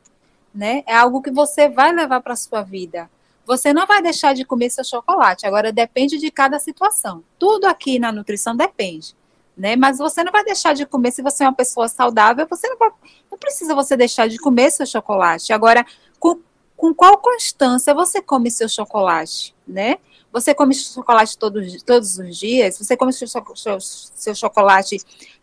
né? 0.55 0.81
É 0.87 0.95
algo 0.95 1.21
que 1.21 1.29
você 1.29 1.67
vai 1.67 1.91
levar 1.91 2.21
para 2.21 2.31
a 2.31 2.37
sua 2.37 2.61
vida. 2.61 3.09
Você 3.51 3.73
não 3.73 3.85
vai 3.85 4.01
deixar 4.01 4.33
de 4.33 4.45
comer 4.45 4.69
seu 4.69 4.81
chocolate. 4.81 5.45
Agora 5.45 5.73
depende 5.73 6.17
de 6.17 6.31
cada 6.31 6.57
situação. 6.57 7.21
Tudo 7.37 7.65
aqui 7.65 7.99
na 7.99 8.09
nutrição 8.09 8.55
depende. 8.55 9.13
Né? 9.57 9.75
Mas 9.75 9.97
você 9.97 10.23
não 10.23 10.31
vai 10.31 10.41
deixar 10.45 10.73
de 10.73 10.85
comer 10.85 11.11
se 11.11 11.21
você 11.21 11.43
é 11.43 11.49
uma 11.49 11.53
pessoa 11.53 11.89
saudável, 11.89 12.47
você 12.49 12.69
não, 12.69 12.77
vai, 12.77 12.89
não 13.29 13.37
precisa 13.37 13.75
você 13.75 13.97
deixar 13.97 14.29
de 14.29 14.37
comer 14.37 14.71
seu 14.71 14.85
chocolate. 14.85 15.51
Agora, 15.51 15.85
com, 16.17 16.39
com 16.77 16.93
qual 16.93 17.17
constância 17.17 17.93
você 17.93 18.21
come 18.21 18.49
seu 18.49 18.69
chocolate, 18.69 19.53
né? 19.67 19.97
Você 20.31 20.55
come 20.55 20.73
chocolate 20.73 21.37
todos, 21.37 21.83
todos 21.83 22.17
os 22.19 22.37
dias? 22.37 22.77
Você 22.77 22.95
come 22.95 23.11
seu, 23.11 23.27
seu, 23.27 23.81
seu 23.81 24.33
chocolate 24.33 24.97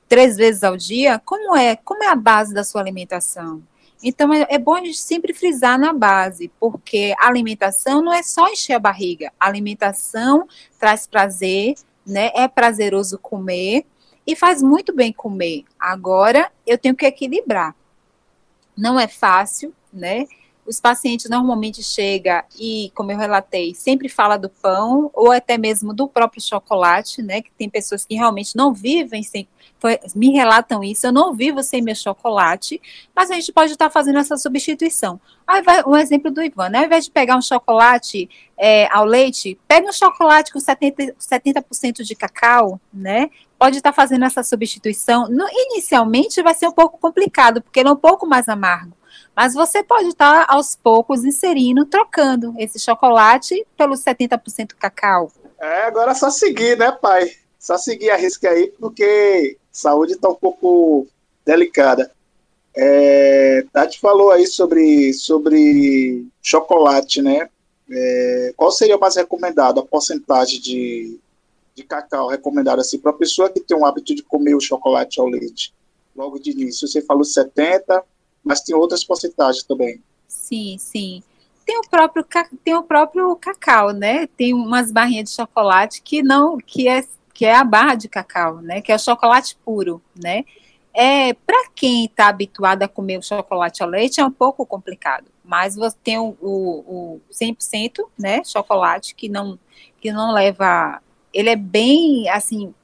três 0.08 0.34
vezes 0.34 0.64
ao 0.64 0.78
dia? 0.78 1.20
Como 1.26 1.54
é? 1.54 1.76
Como 1.76 2.02
é 2.02 2.08
a 2.08 2.16
base 2.16 2.54
da 2.54 2.64
sua 2.64 2.80
alimentação? 2.80 3.62
Então, 4.02 4.32
é, 4.32 4.46
é, 4.48 4.58
bom 4.58 4.74
a 4.74 4.84
gente 4.84 4.98
sempre 4.98 5.34
frisar 5.34 5.78
na 5.78 5.92
base, 5.92 6.50
porque 6.60 7.14
a 7.18 7.26
alimentação 7.26 8.00
não 8.00 8.12
é 8.12 8.22
só 8.22 8.48
encher 8.48 8.74
a 8.74 8.78
barriga. 8.78 9.32
A 9.38 9.46
alimentação 9.46 10.46
traz 10.78 11.06
prazer, 11.06 11.74
né? 12.06 12.30
É 12.34 12.46
prazeroso 12.46 13.18
comer 13.18 13.84
e 14.26 14.36
faz 14.36 14.62
muito 14.62 14.94
bem 14.94 15.12
comer. 15.12 15.64
Agora, 15.78 16.50
eu 16.66 16.78
tenho 16.78 16.94
que 16.94 17.06
equilibrar. 17.06 17.74
Não 18.76 18.98
é 19.00 19.08
fácil, 19.08 19.74
né? 19.92 20.26
Os 20.68 20.78
pacientes 20.78 21.30
normalmente 21.30 21.82
chegam 21.82 22.42
e, 22.58 22.92
como 22.94 23.10
eu 23.10 23.16
relatei, 23.16 23.74
sempre 23.74 24.06
fala 24.06 24.36
do 24.36 24.50
pão 24.50 25.10
ou 25.14 25.32
até 25.32 25.56
mesmo 25.56 25.94
do 25.94 26.06
próprio 26.06 26.42
chocolate, 26.42 27.22
né? 27.22 27.40
Que 27.40 27.50
tem 27.52 27.70
pessoas 27.70 28.04
que 28.04 28.14
realmente 28.14 28.54
não 28.54 28.74
vivem 28.74 29.22
sem 29.22 29.48
me 30.14 30.30
relatam 30.30 30.82
isso, 30.82 31.06
eu 31.06 31.12
não 31.12 31.32
vivo 31.32 31.62
sem 31.62 31.80
meu 31.80 31.94
chocolate, 31.94 32.80
mas 33.14 33.30
a 33.30 33.34
gente 33.34 33.52
pode 33.52 33.72
estar 33.72 33.88
fazendo 33.88 34.18
essa 34.18 34.36
substituição. 34.36 35.20
Aí 35.46 35.62
vai 35.62 35.84
um 35.84 35.96
exemplo 35.96 36.30
do 36.30 36.42
Ivan, 36.42 36.68
né? 36.68 36.80
Ao 36.80 36.84
invés 36.84 37.04
de 37.04 37.12
pegar 37.12 37.36
um 37.36 37.42
chocolate 37.42 38.28
é, 38.58 38.92
ao 38.92 39.04
leite, 39.04 39.58
pega 39.68 39.88
um 39.88 39.92
chocolate 39.92 40.52
com 40.52 40.58
70%, 40.58 41.14
70 41.16 42.04
de 42.04 42.14
cacau, 42.16 42.80
né? 42.92 43.30
Pode 43.56 43.76
estar 43.78 43.92
fazendo 43.92 44.24
essa 44.24 44.42
substituição. 44.42 45.28
No, 45.28 45.46
inicialmente 45.48 46.42
vai 46.42 46.54
ser 46.54 46.66
um 46.66 46.72
pouco 46.72 46.98
complicado, 46.98 47.62
porque 47.62 47.80
ele 47.80 47.88
é 47.88 47.92
um 47.92 47.96
pouco 47.96 48.26
mais 48.26 48.48
amargo. 48.48 48.97
Mas 49.38 49.54
você 49.54 49.84
pode 49.84 50.08
estar 50.08 50.46
aos 50.48 50.74
poucos 50.74 51.24
inserindo, 51.24 51.86
trocando 51.86 52.52
esse 52.58 52.76
chocolate 52.76 53.64
pelo 53.76 53.94
70% 53.94 54.74
cacau. 54.76 55.30
É, 55.60 55.82
agora 55.82 56.10
é 56.10 56.14
só 56.14 56.28
seguir, 56.28 56.76
né, 56.76 56.90
pai? 56.90 57.30
Só 57.56 57.78
seguir 57.78 58.10
a 58.10 58.16
risca 58.16 58.50
aí, 58.50 58.72
porque 58.80 59.56
saúde 59.70 60.14
está 60.14 60.28
um 60.28 60.34
pouco 60.34 61.06
delicada. 61.46 62.10
É, 62.76 63.64
Tati 63.72 64.00
falou 64.00 64.32
aí 64.32 64.44
sobre, 64.44 65.14
sobre 65.14 66.26
chocolate, 66.42 67.22
né? 67.22 67.48
É, 67.88 68.52
qual 68.56 68.72
seria 68.72 68.96
o 68.96 69.00
mais 69.00 69.14
recomendado, 69.14 69.78
a 69.78 69.86
porcentagem 69.86 70.60
de, 70.60 71.16
de 71.76 71.84
cacau 71.84 72.26
recomendada 72.26 72.80
assim, 72.80 72.98
para 72.98 73.12
a 73.12 73.16
pessoa 73.16 73.48
que 73.48 73.60
tem 73.60 73.76
o 73.76 73.86
hábito 73.86 74.16
de 74.16 74.22
comer 74.24 74.56
o 74.56 74.60
chocolate 74.60 75.20
ao 75.20 75.28
leite? 75.28 75.72
Logo 76.16 76.40
de 76.40 76.50
início, 76.50 76.88
você 76.88 77.00
falou 77.00 77.22
70, 77.22 78.02
mas 78.44 78.60
tem 78.60 78.74
outras 78.74 79.04
porcentagens 79.04 79.64
também. 79.64 80.02
Sim, 80.26 80.76
sim. 80.78 81.22
Tem 81.64 81.78
o 81.78 81.88
próprio, 81.88 82.26
tem 82.64 82.74
o 82.74 82.82
próprio 82.82 83.36
cacau, 83.36 83.92
né? 83.92 84.26
Tem 84.26 84.54
umas 84.54 84.90
barrinhas 84.90 85.30
de 85.30 85.36
chocolate 85.36 86.00
que 86.02 86.22
não, 86.22 86.56
que 86.56 86.88
é, 86.88 87.04
que 87.34 87.44
é 87.44 87.54
a 87.54 87.64
barra 87.64 87.94
de 87.94 88.08
cacau, 88.08 88.60
né? 88.62 88.80
Que 88.80 88.90
é 88.90 88.94
o 88.94 88.98
chocolate 88.98 89.56
puro, 89.64 90.00
né? 90.14 90.44
É, 91.00 91.32
para 91.32 91.68
quem 91.76 92.06
está 92.06 92.26
habituado 92.26 92.82
a 92.82 92.88
comer 92.88 93.18
o 93.18 93.22
chocolate 93.22 93.82
ao 93.82 93.88
leite 93.88 94.20
é 94.20 94.24
um 94.24 94.32
pouco 94.32 94.66
complicado, 94.66 95.26
mas 95.44 95.76
você 95.76 95.96
tem 96.02 96.18
o, 96.18 96.36
o, 96.40 97.20
o 97.20 97.20
100%, 97.30 98.04
né, 98.18 98.42
chocolate 98.44 99.14
que 99.14 99.28
não 99.28 99.56
que 100.00 100.10
não 100.10 100.32
leva, 100.32 101.00
ele 101.32 101.50
é 101.50 101.56
bem 101.56 102.28
assim, 102.28 102.74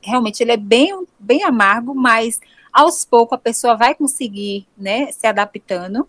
realmente 0.00 0.40
ele 0.40 0.52
é 0.52 0.56
bem 0.56 1.04
bem 1.18 1.42
amargo, 1.42 1.94
mas 1.96 2.40
aos 2.74 3.04
poucos 3.04 3.38
a 3.38 3.40
pessoa 3.40 3.76
vai 3.76 3.94
conseguir, 3.94 4.66
né, 4.76 5.12
se 5.12 5.26
adaptando. 5.28 6.08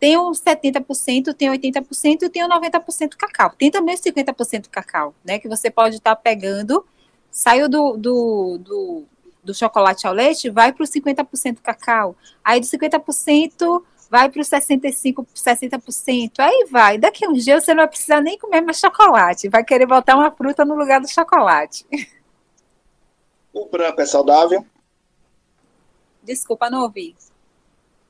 Tem 0.00 0.18
uns 0.18 0.40
70%, 0.40 1.34
tem 1.34 1.50
80% 1.50 2.22
e 2.22 2.28
tem 2.30 2.42
o 2.42 2.48
90% 2.48 3.16
cacau. 3.16 3.50
Tem 3.58 3.70
também 3.70 3.94
os 3.94 4.00
50% 4.00 4.68
cacau, 4.70 5.14
né, 5.22 5.38
que 5.38 5.48
você 5.48 5.70
pode 5.70 5.96
estar 5.96 6.16
tá 6.16 6.20
pegando, 6.20 6.84
saiu 7.30 7.68
do, 7.68 7.96
do, 7.96 8.58
do 8.58 9.06
do 9.46 9.54
chocolate 9.54 10.08
ao 10.08 10.12
leite 10.12 10.50
vai 10.50 10.72
para 10.72 10.82
os 10.82 10.90
50% 10.90 11.58
cacau. 11.62 12.16
Aí 12.44 12.58
de 12.58 12.66
50% 12.66 13.80
vai 14.10 14.28
para 14.28 14.40
os 14.40 14.48
65%, 14.48 15.24
60%. 15.34 16.32
Aí 16.40 16.66
vai. 16.68 16.98
Daqui 16.98 17.24
a 17.24 17.28
uns 17.28 17.44
dias 17.44 17.64
você 17.64 17.72
não 17.72 17.82
vai 17.82 17.88
precisar 17.88 18.20
nem 18.20 18.36
comer 18.36 18.60
mais 18.60 18.78
chocolate. 18.78 19.48
Vai 19.48 19.62
querer 19.62 19.86
botar 19.86 20.16
uma 20.16 20.32
fruta 20.32 20.64
no 20.64 20.74
lugar 20.74 21.00
do 21.00 21.08
chocolate. 21.08 21.86
O 23.52 23.66
branco 23.68 24.00
é 24.00 24.06
saudável? 24.06 24.66
Desculpa, 26.26 26.68
não 26.68 26.82
ouvi. 26.82 27.14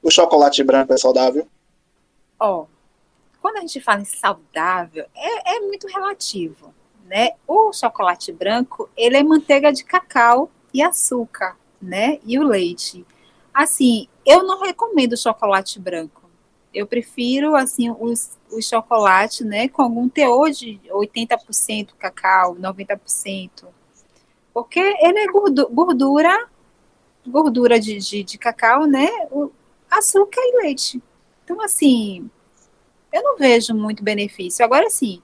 O 0.03 0.11
chocolate 0.11 0.65
branco 0.65 0.95
é 0.95 0.97
saudável? 0.97 1.47
Ó, 2.41 2.63
oh, 2.63 2.67
quando 3.43 3.59
a 3.59 3.61
gente 3.61 3.81
fala 3.81 4.01
em 4.01 4.07
saudável, 4.07 5.05
é, 5.15 5.57
é 5.57 5.61
muito 5.61 5.87
relativo, 5.87 6.75
né? 7.05 7.33
O 7.47 7.73
chocolate 7.75 8.33
branco, 8.33 8.89
ele 8.97 9.19
é 9.19 9.23
manteiga 9.23 9.71
de 9.71 9.85
cacau 9.85 10.51
e 10.73 10.83
açúcar, 10.83 11.57
né? 11.81 12.19
E 12.25 12.39
o 12.39 12.43
leite. 12.43 13.05
Assim, 13.53 14.09
eu 14.25 14.43
não 14.43 14.63
recomendo 14.63 15.17
chocolate 15.17 15.79
branco. 15.79 16.23
Eu 16.73 16.87
prefiro, 16.87 17.55
assim, 17.55 17.91
os, 17.91 18.39
os 18.51 18.67
chocolates, 18.67 19.47
né, 19.47 19.69
com 19.69 19.83
algum 19.83 20.09
teor 20.09 20.51
de 20.51 20.81
80% 20.91 21.91
cacau, 21.99 22.55
90%. 22.57 23.67
Porque 24.53 24.81
ele 24.81 25.19
é 25.19 25.27
gordura, 25.27 26.49
gordura 27.31 27.79
de, 27.79 27.99
de, 27.99 28.23
de 28.23 28.39
cacau, 28.39 28.87
né, 28.87 29.09
o 29.31 29.51
açúcar 29.91 30.41
e 30.41 30.63
leite. 30.63 31.03
Então, 31.45 31.61
assim, 31.63 32.29
eu 33.13 33.23
não 33.23 33.37
vejo 33.37 33.75
muito 33.75 34.03
benefício. 34.03 34.65
Agora, 34.65 34.91
sim, 34.91 35.23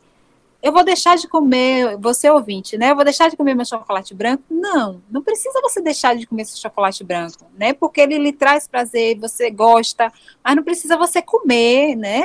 eu 0.62 0.72
vou 0.72 0.84
deixar 0.84 1.16
de 1.16 1.26
comer, 1.26 1.96
você 1.96 2.30
ouvinte, 2.30 2.78
né? 2.78 2.92
Eu 2.92 2.94
vou 2.94 3.04
deixar 3.04 3.28
de 3.28 3.36
comer 3.36 3.54
meu 3.54 3.66
chocolate 3.66 4.14
branco? 4.14 4.44
Não, 4.48 5.02
não 5.10 5.20
precisa 5.20 5.60
você 5.60 5.80
deixar 5.80 6.14
de 6.14 6.24
comer 6.24 6.44
seu 6.44 6.56
chocolate 6.56 7.02
branco, 7.02 7.46
né? 7.58 7.72
Porque 7.72 8.00
ele 8.00 8.16
lhe 8.16 8.32
traz 8.32 8.68
prazer, 8.68 9.18
você 9.18 9.50
gosta, 9.50 10.12
mas 10.42 10.54
não 10.54 10.62
precisa 10.62 10.96
você 10.96 11.20
comer, 11.20 11.96
né? 11.96 12.22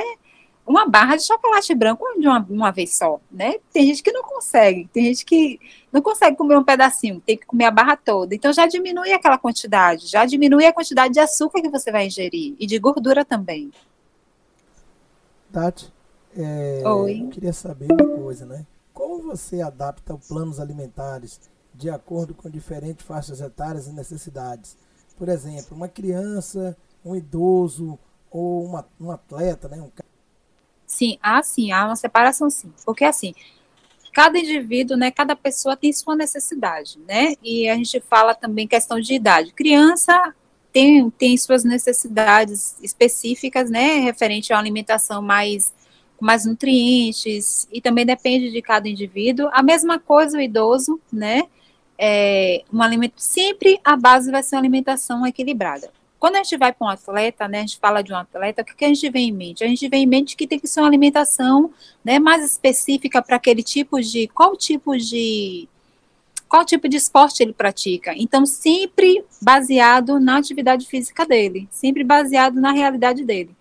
Uma 0.68 0.86
barra 0.86 1.16
de 1.16 1.22
chocolate 1.22 1.74
branco 1.74 2.04
de 2.20 2.28
uma, 2.28 2.46
uma 2.50 2.70
vez 2.70 2.94
só, 2.94 3.18
né? 3.30 3.54
Tem 3.72 3.86
gente 3.86 4.02
que 4.02 4.12
não 4.12 4.22
consegue, 4.22 4.86
tem 4.92 5.06
gente 5.06 5.24
que 5.24 5.58
não 5.90 6.02
consegue 6.02 6.36
comer 6.36 6.58
um 6.58 6.62
pedacinho, 6.62 7.22
tem 7.24 7.38
que 7.38 7.46
comer 7.46 7.64
a 7.64 7.70
barra 7.70 7.96
toda. 7.96 8.34
Então 8.34 8.52
já 8.52 8.66
diminui 8.66 9.10
aquela 9.12 9.38
quantidade, 9.38 10.06
já 10.06 10.26
diminui 10.26 10.66
a 10.66 10.72
quantidade 10.72 11.14
de 11.14 11.20
açúcar 11.20 11.62
que 11.62 11.70
você 11.70 11.90
vai 11.90 12.06
ingerir 12.06 12.54
e 12.60 12.66
de 12.66 12.78
gordura 12.78 13.24
também. 13.24 13.72
Tati, 15.50 15.90
é, 16.36 16.82
Oi. 16.86 17.22
Eu 17.22 17.28
queria 17.28 17.52
saber 17.54 17.88
uma 17.90 18.16
coisa, 18.18 18.44
né? 18.44 18.66
Como 18.92 19.22
você 19.22 19.62
adapta 19.62 20.14
os 20.14 20.28
planos 20.28 20.60
alimentares 20.60 21.40
de 21.74 21.88
acordo 21.88 22.34
com 22.34 22.50
diferentes 22.50 23.06
faixas 23.06 23.40
etárias 23.40 23.86
e 23.86 23.92
necessidades? 23.92 24.76
Por 25.16 25.30
exemplo, 25.30 25.74
uma 25.74 25.88
criança, 25.88 26.76
um 27.02 27.16
idoso 27.16 27.98
ou 28.30 28.66
uma, 28.66 28.86
um 29.00 29.10
atleta, 29.10 29.66
né? 29.66 29.80
Um... 29.80 29.90
Sim, 30.88 31.18
há 31.22 31.42
sim, 31.42 31.70
há 31.70 31.84
uma 31.84 31.96
separação 31.96 32.48
sim. 32.48 32.72
Porque 32.84 33.04
assim, 33.04 33.34
cada 34.12 34.38
indivíduo, 34.38 34.96
né, 34.96 35.10
cada 35.10 35.36
pessoa 35.36 35.76
tem 35.76 35.92
sua 35.92 36.16
necessidade, 36.16 36.98
né? 37.06 37.34
E 37.42 37.68
a 37.68 37.74
gente 37.76 38.00
fala 38.00 38.34
também 38.34 38.66
questão 38.66 38.98
de 38.98 39.14
idade. 39.14 39.52
Criança 39.52 40.34
tem, 40.72 41.10
tem 41.10 41.36
suas 41.36 41.62
necessidades 41.62 42.76
específicas, 42.82 43.70
né, 43.70 43.98
referente 43.98 44.52
à 44.52 44.58
alimentação 44.58 45.22
mais 45.22 45.72
mais 46.20 46.44
nutrientes, 46.44 47.68
e 47.72 47.80
também 47.80 48.04
depende 48.04 48.50
de 48.50 48.60
cada 48.60 48.88
indivíduo. 48.88 49.48
A 49.52 49.62
mesma 49.62 50.00
coisa 50.00 50.38
o 50.38 50.40
idoso, 50.40 51.00
né? 51.12 51.44
É, 51.96 52.64
um 52.72 52.82
alimento, 52.82 53.14
sempre 53.18 53.80
a 53.84 53.96
base 53.96 54.28
vai 54.30 54.42
ser 54.42 54.56
uma 54.56 54.62
alimentação 54.62 55.24
equilibrada. 55.24 55.92
Quando 56.18 56.34
a 56.34 56.42
gente 56.42 56.56
vai 56.56 56.72
para 56.72 56.86
um 56.86 56.90
atleta, 56.90 57.46
né, 57.46 57.58
a 57.58 57.60
gente 57.60 57.78
fala 57.78 58.02
de 58.02 58.12
um 58.12 58.16
atleta, 58.16 58.62
o 58.62 58.64
que, 58.64 58.74
que 58.74 58.84
a 58.84 58.88
gente 58.88 59.08
vê 59.08 59.20
em 59.20 59.32
mente? 59.32 59.62
A 59.62 59.68
gente 59.68 59.88
vê 59.88 59.98
em 59.98 60.06
mente 60.06 60.36
que 60.36 60.48
tem 60.48 60.58
que 60.58 60.66
ser 60.66 60.80
uma 60.80 60.88
alimentação 60.88 61.70
né, 62.04 62.18
mais 62.18 62.44
específica 62.44 63.22
para 63.22 63.36
aquele 63.36 63.62
tipo 63.62 64.00
de. 64.00 64.26
Qual 64.28 64.56
tipo 64.56 64.96
de. 64.96 65.68
Qual 66.48 66.64
tipo 66.64 66.88
de 66.88 66.96
esporte 66.96 67.42
ele 67.42 67.52
pratica? 67.52 68.14
Então, 68.16 68.46
sempre 68.46 69.22
baseado 69.40 70.18
na 70.18 70.38
atividade 70.38 70.86
física 70.86 71.26
dele, 71.26 71.68
sempre 71.70 72.02
baseado 72.02 72.58
na 72.60 72.72
realidade 72.72 73.22
dele. 73.22 73.54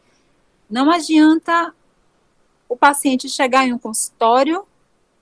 Não 0.70 0.89
adianta 0.89 1.74
o 2.68 2.76
paciente 2.76 3.30
chegar 3.30 3.68
em 3.68 3.74
um 3.74 3.78
consultório 3.78 4.66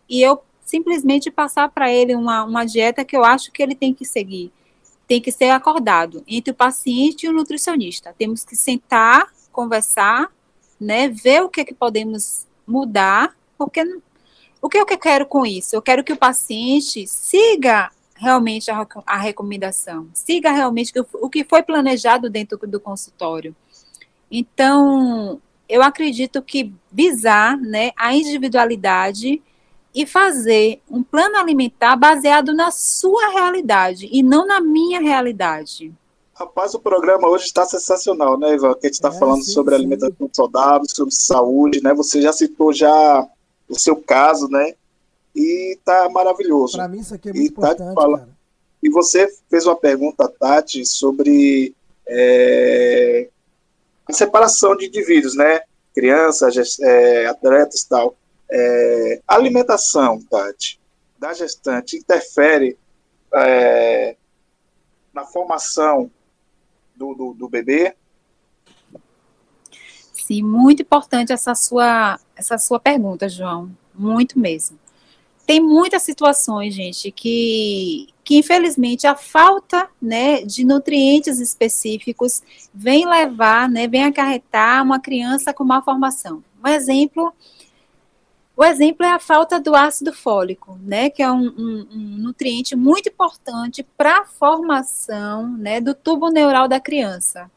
e 0.08 0.22
eu 0.22 0.42
simplesmente 0.64 1.30
passar 1.30 1.70
para 1.70 1.92
ele 1.92 2.16
uma, 2.16 2.44
uma 2.44 2.66
dieta 2.66 3.04
que 3.06 3.16
eu 3.16 3.24
acho 3.24 3.52
que 3.52 3.62
ele 3.62 3.76
tem 3.76 3.94
que 3.94 4.06
seguir. 4.06 4.52
Tem 5.08 5.22
que 5.22 5.32
ser 5.32 5.50
acordado 5.52 6.24
entre 6.28 6.52
o 6.52 6.56
paciente 6.56 7.26
e 7.26 7.30
o 7.30 7.34
nutricionista. 7.34 8.14
Temos 8.18 8.44
que 8.44 8.56
sentar, 8.56 9.28
conversar, 9.52 10.32
né, 10.80 11.08
ver 11.08 11.42
o 11.42 11.50
que, 11.50 11.62
é 11.62 11.66
que 11.66 11.74
podemos 11.74 12.46
mudar, 12.68 13.36
porque 13.58 13.84
o 14.62 14.70
que 14.70 14.78
eu 14.78 14.86
quero 14.86 15.26
com 15.26 15.46
isso? 15.46 15.76
Eu 15.76 15.82
quero 15.82 16.04
que 16.04 16.14
o 16.14 16.18
paciente 16.18 17.06
siga 17.08 17.92
realmente 18.16 18.72
a, 18.72 18.88
a 19.06 19.18
recomendação, 19.18 20.10
siga 20.14 20.52
realmente 20.52 20.92
o, 21.00 21.06
o 21.22 21.30
que 21.30 21.44
foi 21.44 21.62
planejado 21.62 22.30
dentro 22.30 22.58
do 22.66 22.80
consultório. 22.80 23.56
Então, 24.32 25.40
eu 25.68 25.82
acredito 25.82 26.42
que 26.42 26.74
visar 26.92 27.58
né, 27.58 27.92
a 27.96 28.14
individualidade 28.14 29.42
e 29.96 30.06
fazer 30.06 30.82
um 30.92 31.02
plano 31.02 31.38
alimentar 31.38 31.96
baseado 31.96 32.54
na 32.54 32.70
sua 32.70 33.30
realidade 33.30 34.10
e 34.12 34.22
não 34.22 34.46
na 34.46 34.60
minha 34.60 35.00
realidade. 35.00 35.94
Rapaz, 36.34 36.74
o 36.74 36.80
programa 36.80 37.30
hoje 37.30 37.46
está 37.46 37.66
sensacional, 37.66 38.38
né, 38.38 38.56
Ivan? 38.56 38.74
Que 38.74 38.88
a 38.88 38.90
gente 38.90 38.96
está 38.96 39.08
é, 39.08 39.18
falando 39.18 39.44
sim, 39.44 39.52
sobre 39.54 39.74
sim. 39.74 39.82
alimentação 39.82 40.30
saudável, 40.34 40.86
sobre 40.90 41.16
saúde, 41.16 41.82
né? 41.82 41.94
Você 41.94 42.22
já 42.22 42.34
citou 42.34 42.74
já 42.74 43.26
o 43.70 43.80
seu 43.80 43.96
caso, 43.96 44.50
né? 44.50 44.74
E 45.34 45.80
tá 45.86 46.10
maravilhoso. 46.10 46.76
Para 46.76 46.90
mim 46.90 47.00
isso 47.00 47.16
aqui 47.16 47.30
é 47.30 47.32
muito 47.32 47.46
e 47.46 47.48
importante, 47.48 47.94
fala... 47.96 48.18
cara. 48.20 48.36
E 48.84 48.90
você 48.90 49.34
fez 49.50 49.66
uma 49.66 49.78
pergunta, 49.78 50.28
Tati, 50.28 50.86
sobre 50.86 51.74
é, 52.06 53.30
a 54.06 54.12
separação 54.12 54.76
de 54.76 54.88
indivíduos, 54.88 55.36
né? 55.36 55.62
Crianças, 55.94 56.80
é, 56.82 57.28
atletas 57.28 57.82
e 57.82 57.90
tal. 57.90 58.16
É, 58.58 59.22
alimentação, 59.28 60.22
Tati, 60.30 60.80
da 61.20 61.34
gestante 61.34 61.98
interfere 61.98 62.78
é, 63.34 64.16
na 65.14 65.26
formação 65.26 66.10
do, 66.96 67.14
do, 67.14 67.34
do, 67.34 67.50
bebê? 67.50 67.94
Sim, 70.14 70.42
muito 70.44 70.84
importante 70.84 71.34
essa 71.34 71.54
sua, 71.54 72.18
essa 72.34 72.58
sua 72.58 72.80
pergunta, 72.80 73.28
João. 73.28 73.70
Muito 73.94 74.40
mesmo 74.40 74.80
tem 75.46 75.62
muitas 75.62 76.02
situações, 76.02 76.74
gente, 76.74 77.12
que, 77.12 78.08
que 78.24 78.38
infelizmente 78.38 79.06
a 79.06 79.16
falta 79.16 79.88
né, 80.02 80.42
de 80.42 80.66
nutrientes 80.66 81.40
específicos 81.40 82.42
vem 82.74 83.08
levar, 83.08 83.70
né, 83.70 83.88
vem 83.88 84.04
acarretar 84.04 84.84
uma 84.84 85.00
criança 85.00 85.54
com 85.54 85.64
malformação. 85.64 86.44
Um 86.64 86.68
exemplo, 86.68 87.32
o 88.58 88.64
exemplo 88.64 89.06
é 89.06 89.12
a 89.12 89.20
falta 89.20 89.60
do 89.60 89.76
ácido 89.76 90.14
fólico, 90.14 90.80
né, 90.82 91.10
que 91.10 91.22
é 91.22 91.30
um, 91.30 91.48
um, 91.48 91.88
um 91.92 92.18
nutriente 92.18 92.76
muito 92.76 93.10
importante 93.10 93.86
para 93.98 94.20
a 94.20 94.26
formação 94.26 95.48
né, 95.58 95.82
do 95.82 95.94
tubo 95.94 96.30
neural 96.30 96.68
da 96.68 96.80
criança. 96.80 97.52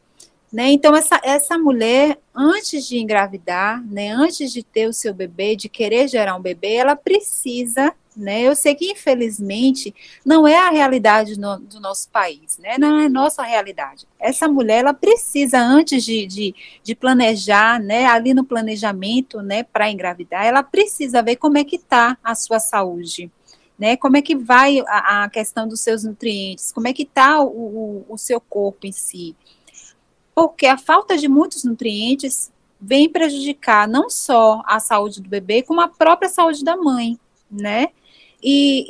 Né? 0.51 0.71
Então, 0.71 0.95
essa, 0.95 1.19
essa 1.23 1.57
mulher, 1.57 2.17
antes 2.35 2.87
de 2.87 2.97
engravidar, 2.97 3.81
né, 3.85 4.09
antes 4.11 4.51
de 4.51 4.63
ter 4.63 4.87
o 4.87 4.93
seu 4.93 5.13
bebê, 5.13 5.55
de 5.55 5.69
querer 5.69 6.07
gerar 6.07 6.35
um 6.35 6.41
bebê, 6.41 6.73
ela 6.73 6.95
precisa, 6.95 7.93
né? 8.15 8.41
Eu 8.41 8.55
sei 8.55 8.75
que, 8.75 8.91
infelizmente, 8.91 9.93
não 10.25 10.47
é 10.47 10.57
a 10.57 10.69
realidade 10.69 11.39
no, 11.39 11.59
do 11.59 11.79
nosso 11.79 12.09
país, 12.09 12.57
né? 12.57 12.77
Não 12.77 12.99
é 12.99 13.07
nossa 13.07 13.43
realidade. 13.43 14.07
Essa 14.19 14.47
mulher, 14.47 14.79
ela 14.79 14.93
precisa, 14.93 15.59
antes 15.59 16.03
de, 16.03 16.25
de, 16.25 16.55
de 16.83 16.95
planejar, 16.95 17.79
né, 17.79 18.05
ali 18.05 18.33
no 18.33 18.43
planejamento, 18.43 19.41
né, 19.41 19.63
para 19.63 19.89
engravidar, 19.89 20.45
ela 20.45 20.63
precisa 20.63 21.21
ver 21.21 21.37
como 21.37 21.57
é 21.57 21.63
que 21.63 21.77
está 21.77 22.17
a 22.23 22.35
sua 22.35 22.59
saúde. 22.59 23.31
Né, 23.77 23.95
como 23.95 24.17
é 24.17 24.21
que 24.21 24.35
vai 24.35 24.81
a, 24.81 25.23
a 25.23 25.29
questão 25.29 25.65
dos 25.65 25.79
seus 25.79 26.03
nutrientes, 26.03 26.69
como 26.69 26.89
é 26.89 26.91
que 26.91 27.03
está 27.03 27.41
o, 27.41 27.47
o, 27.47 28.05
o 28.09 28.17
seu 28.17 28.41
corpo 28.41 28.85
em 28.85 28.91
si, 28.91 29.33
porque 30.35 30.65
a 30.67 30.77
falta 30.77 31.17
de 31.17 31.29
muitos 31.29 31.63
nutrientes 31.63 32.51
vem 32.79 33.09
prejudicar 33.09 33.87
não 33.87 34.09
só 34.09 34.61
a 34.65 34.79
saúde 34.79 35.21
do 35.21 35.29
bebê, 35.29 35.61
como 35.63 35.81
a 35.81 35.87
própria 35.87 36.29
saúde 36.29 36.63
da 36.63 36.77
mãe, 36.77 37.19
né? 37.49 37.87
E, 38.41 38.87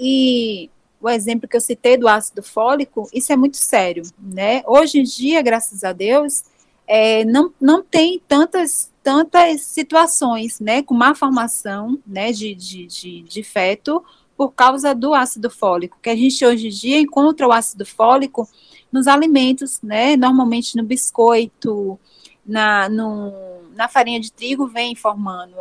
e, 0.65 0.69
o 1.01 1.09
exemplo 1.09 1.47
que 1.47 1.55
eu 1.55 1.61
citei 1.61 1.97
do 1.97 2.07
ácido 2.07 2.43
fólico, 2.43 3.09
isso 3.13 3.31
é 3.31 3.37
muito 3.37 3.57
sério, 3.57 4.03
né? 4.17 4.61
Hoje 4.67 4.99
em 4.99 5.03
dia, 5.03 5.41
graças 5.41 5.83
a 5.83 5.93
Deus, 5.93 6.43
é, 6.85 7.23
não, 7.23 7.53
não 7.59 7.83
tem 7.83 8.21
tantas, 8.27 8.91
tantas 9.01 9.61
situações, 9.61 10.59
né, 10.59 10.81
com 10.81 10.93
má 10.93 11.13
formação, 11.13 11.99
né, 12.05 12.31
de, 12.31 12.53
de, 12.55 12.87
de, 12.87 13.21
de 13.21 13.43
feto 13.43 14.03
por 14.35 14.51
causa 14.53 14.95
do 14.95 15.13
ácido 15.13 15.49
fólico, 15.49 15.97
que 16.01 16.09
a 16.09 16.15
gente 16.15 16.45
hoje 16.45 16.67
em 16.67 16.71
dia 16.71 16.99
encontra 16.99 17.47
o 17.47 17.51
ácido 17.51 17.85
fólico 17.85 18.47
nos 18.91 19.07
alimentos, 19.07 19.79
né? 19.83 20.15
Normalmente 20.15 20.75
no 20.75 20.83
biscoito, 20.83 21.99
na, 22.45 22.89
no, 22.89 23.33
na 23.75 23.87
farinha 23.87 24.19
de 24.19 24.31
trigo 24.31 24.65
vem 24.65 24.95
formando 24.95 25.55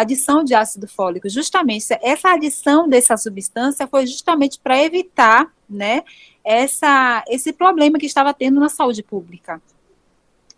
adição 0.00 0.42
de 0.42 0.54
ácido 0.54 0.88
fólico. 0.88 1.28
Justamente 1.28 1.86
essa 2.02 2.30
adição 2.30 2.88
dessa 2.88 3.16
substância 3.16 3.86
foi 3.86 4.06
justamente 4.06 4.58
para 4.58 4.82
evitar, 4.82 5.52
né, 5.70 6.02
essa, 6.44 7.24
esse 7.28 7.52
problema 7.52 7.98
que 7.98 8.06
estava 8.06 8.34
tendo 8.34 8.58
na 8.60 8.68
saúde 8.68 9.02
pública. 9.02 9.62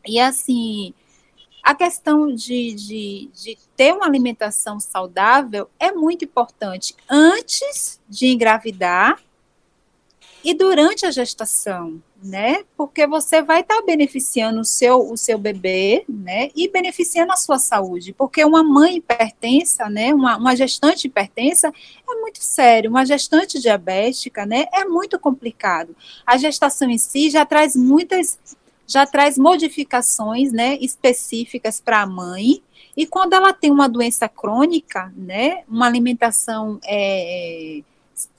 E 0.07 0.19
assim, 0.19 0.95
a 1.63 1.75
questão 1.75 2.35
de, 2.35 2.75
de, 2.75 3.31
de, 3.35 3.59
ter 3.77 3.93
uma 3.93 4.07
alimentação 4.07 4.81
saudável 4.81 5.69
é 5.79 5.93
muito 5.93 6.25
importante 6.25 6.95
antes 7.09 8.01
de 8.09 8.29
engravidar 8.29 9.21
e 10.47 10.55
durante 10.55 11.05
a 11.05 11.11
gestação, 11.11 12.01
né? 12.23 12.63
Porque 12.77 13.05
você 13.05 13.43
vai 13.43 13.63
estar 13.63 13.79
tá 13.79 13.83
beneficiando 13.85 14.61
o 14.61 14.65
seu, 14.65 15.11
o 15.11 15.17
seu 15.17 15.37
bebê, 15.37 16.05
né? 16.09 16.51
E 16.55 16.69
beneficiando 16.69 17.33
a 17.33 17.37
sua 17.37 17.59
saúde. 17.59 18.13
Porque 18.13 18.45
uma 18.45 18.63
mãe 18.63 18.99
hipertensa, 18.99 19.91
né? 19.91 20.15
Uma, 20.15 20.37
uma 20.37 20.55
gestante 20.55 21.09
hipertensa 21.09 21.73
é 22.09 22.15
muito 22.21 22.39
sério. 22.39 22.91
Uma 22.91 23.05
gestante 23.05 23.59
diabética, 23.59 24.47
né? 24.47 24.67
É 24.73 24.85
muito 24.85 25.19
complicado. 25.19 25.97
A 26.25 26.37
gestação 26.37 26.89
em 26.89 26.97
si 26.97 27.29
já 27.29 27.45
traz 27.45 27.75
muitas, 27.75 28.39
já 28.87 29.05
traz 29.05 29.37
modificações, 29.37 30.53
né? 30.53 30.79
Específicas 30.81 31.81
para 31.81 32.03
a 32.03 32.07
mãe. 32.07 32.63
E 32.97 33.05
quando 33.05 33.33
ela 33.33 33.53
tem 33.53 33.73
uma 33.73 33.89
doença 33.89 34.29
crônica, 34.29 35.13
né? 35.17 35.65
Uma 35.69 35.87
alimentação 35.87 36.79
é, 36.85 37.83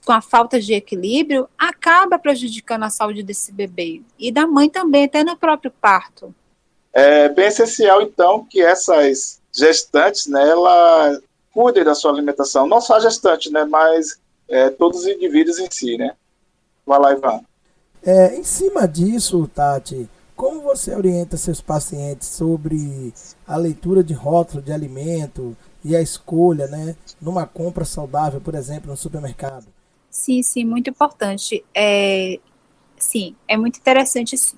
com 0.04 0.12
a 0.12 0.20
falta 0.20 0.60
de 0.60 0.74
equilíbrio, 0.74 1.48
acaba 1.56 2.18
prejudicando 2.18 2.84
a 2.84 2.90
saúde 2.90 3.22
desse 3.22 3.52
bebê 3.52 4.02
e 4.18 4.32
da 4.32 4.46
mãe 4.46 4.68
também, 4.68 5.04
até 5.04 5.22
no 5.22 5.36
próprio 5.36 5.70
parto. 5.70 6.34
É 6.92 7.28
bem 7.28 7.46
essencial, 7.46 8.02
então, 8.02 8.44
que 8.44 8.60
essas 8.60 9.40
gestantes, 9.52 10.26
né, 10.26 10.48
ela 10.48 11.20
cuidem 11.52 11.84
da 11.84 11.94
sua 11.94 12.10
alimentação, 12.10 12.66
não 12.66 12.80
só 12.80 12.96
a 12.96 13.00
gestante, 13.00 13.50
né, 13.50 13.64
mas 13.64 14.18
é, 14.48 14.70
todos 14.70 15.00
os 15.00 15.06
indivíduos 15.06 15.58
em 15.58 15.70
si, 15.70 15.96
né. 15.96 16.14
Vai 16.86 16.98
lá, 16.98 17.12
Ivan. 17.12 17.40
É, 18.02 18.36
em 18.36 18.44
cima 18.44 18.86
disso, 18.88 19.48
Tati, 19.54 20.08
como 20.34 20.62
você 20.62 20.94
orienta 20.94 21.36
seus 21.36 21.60
pacientes 21.60 22.28
sobre 22.28 23.12
a 23.46 23.56
leitura 23.56 24.02
de 24.02 24.14
rótulo 24.14 24.62
de 24.62 24.72
alimento 24.72 25.56
e 25.84 25.94
a 25.94 26.02
escolha, 26.02 26.66
né, 26.66 26.96
numa 27.20 27.46
compra 27.46 27.84
saudável, 27.84 28.40
por 28.40 28.54
exemplo, 28.54 28.90
no 28.90 28.96
supermercado? 28.96 29.66
Sim, 30.10 30.42
sim, 30.42 30.64
muito 30.64 30.90
importante. 30.90 31.64
É, 31.74 32.38
sim, 32.98 33.36
é 33.46 33.56
muito 33.56 33.78
interessante 33.78 34.36
sim. 34.36 34.56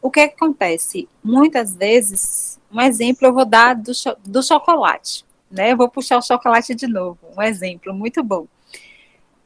O 0.00 0.10
que, 0.10 0.20
é 0.20 0.28
que 0.28 0.34
acontece? 0.34 1.08
Muitas 1.22 1.74
vezes, 1.74 2.60
um 2.70 2.80
exemplo 2.80 3.26
eu 3.26 3.32
vou 3.32 3.44
dar 3.44 3.74
do, 3.74 3.94
cho 3.94 4.14
do 4.24 4.42
chocolate, 4.42 5.24
né? 5.50 5.72
Eu 5.72 5.76
vou 5.76 5.88
puxar 5.88 6.18
o 6.18 6.22
chocolate 6.22 6.74
de 6.74 6.86
novo, 6.86 7.18
um 7.36 7.42
exemplo 7.42 7.94
muito 7.94 8.22
bom. 8.22 8.46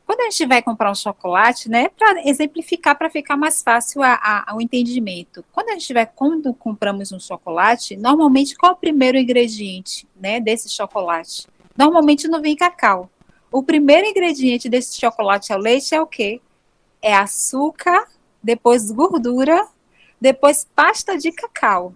Quando 0.09 0.21
a 0.21 0.31
gente 0.31 0.47
vai 0.47 0.63
comprar 0.63 0.91
um 0.91 0.95
chocolate, 0.95 1.69
né, 1.69 1.91
para 1.91 2.27
exemplificar, 2.27 2.97
para 2.97 3.11
ficar 3.11 3.37
mais 3.37 3.63
fácil 3.63 4.03
a, 4.03 4.47
o 4.55 4.61
entendimento. 4.63 5.45
Quando 5.53 5.69
a 5.69 5.73
gente 5.73 5.93
vai, 5.93 6.07
quando 6.07 6.55
compramos 6.55 7.13
um 7.13 7.21
chocolate, 7.21 7.95
normalmente 7.95 8.57
qual 8.57 8.73
é 8.73 8.75
o 8.75 8.79
primeiro 8.79 9.19
ingrediente, 9.19 10.09
né, 10.19 10.41
desse 10.41 10.71
chocolate? 10.71 11.47
Normalmente 11.77 12.27
não 12.27 12.41
vem 12.41 12.57
cacau. 12.57 13.11
O 13.53 13.63
primeiro 13.63 14.07
ingrediente 14.07 14.67
desse 14.67 14.99
chocolate 14.99 15.53
ao 15.53 15.59
leite 15.59 15.95
é 15.95 16.01
o 16.01 16.07
quê? 16.07 16.41
É 17.03 17.15
açúcar, 17.15 18.09
depois 18.43 18.91
gordura, 18.91 19.69
depois 20.19 20.67
pasta 20.75 21.19
de 21.19 21.31
cacau. 21.33 21.93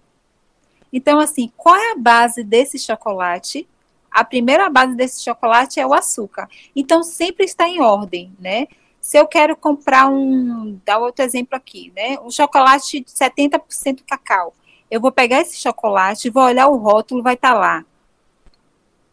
Então, 0.93 1.17
assim, 1.17 1.51
qual 1.57 1.75
é 1.75 1.93
a 1.93 1.97
base 1.97 2.43
desse 2.43 2.77
chocolate? 2.77 3.67
A 4.13 4.23
primeira 4.23 4.69
base 4.69 4.95
desse 4.95 5.23
chocolate 5.23 5.79
é 5.79 5.87
o 5.87 5.93
açúcar. 5.93 6.47
Então, 6.75 7.01
sempre 7.03 7.45
está 7.45 7.67
em 7.67 7.81
ordem, 7.81 8.31
né? 8.39 8.67
Se 9.01 9.17
eu 9.17 9.27
quero 9.27 9.55
comprar 9.57 10.07
um, 10.07 10.79
dá 10.85 10.97
outro 10.99 11.25
exemplo 11.25 11.57
aqui, 11.57 11.91
né? 11.95 12.17
Um 12.19 12.29
chocolate 12.29 13.01
de 13.01 13.11
70% 13.11 14.03
cacau. 14.05 14.53
Eu 14.89 15.01
vou 15.01 15.11
pegar 15.11 15.41
esse 15.41 15.57
chocolate, 15.57 16.29
vou 16.29 16.43
olhar 16.43 16.67
o 16.67 16.77
rótulo, 16.77 17.23
vai 17.23 17.33
estar 17.33 17.53
tá 17.53 17.59
lá. 17.59 17.85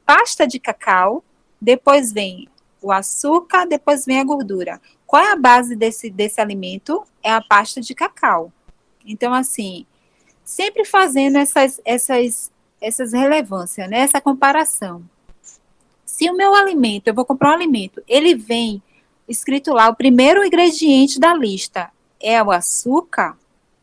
Pasta 0.04 0.46
de 0.46 0.60
cacau, 0.60 1.24
depois 1.60 2.12
vem 2.12 2.48
o 2.82 2.92
açúcar, 2.92 3.66
depois 3.66 4.04
vem 4.04 4.20
a 4.20 4.24
gordura. 4.24 4.80
Qual 5.06 5.22
é 5.22 5.32
a 5.32 5.36
base 5.36 5.74
desse, 5.74 6.10
desse 6.10 6.40
alimento? 6.40 7.02
É 7.22 7.32
a 7.32 7.40
pasta 7.40 7.80
de 7.80 7.94
cacau. 7.94 8.52
Então, 9.04 9.32
assim, 9.32 9.86
sempre 10.44 10.84
fazendo 10.84 11.36
essas, 11.36 11.80
essas, 11.84 12.49
essas 12.80 13.12
relevâncias, 13.12 13.88
né? 13.88 14.00
essa 14.00 14.20
comparação. 14.20 15.02
Se 16.04 16.28
o 16.28 16.36
meu 16.36 16.54
alimento, 16.54 17.08
eu 17.08 17.14
vou 17.14 17.24
comprar 17.24 17.50
um 17.50 17.54
alimento, 17.54 18.02
ele 18.08 18.34
vem 18.34 18.82
escrito 19.28 19.72
lá, 19.72 19.88
o 19.88 19.94
primeiro 19.94 20.44
ingrediente 20.44 21.20
da 21.20 21.34
lista 21.34 21.90
é 22.18 22.42
o 22.42 22.50
açúcar, 22.50 23.36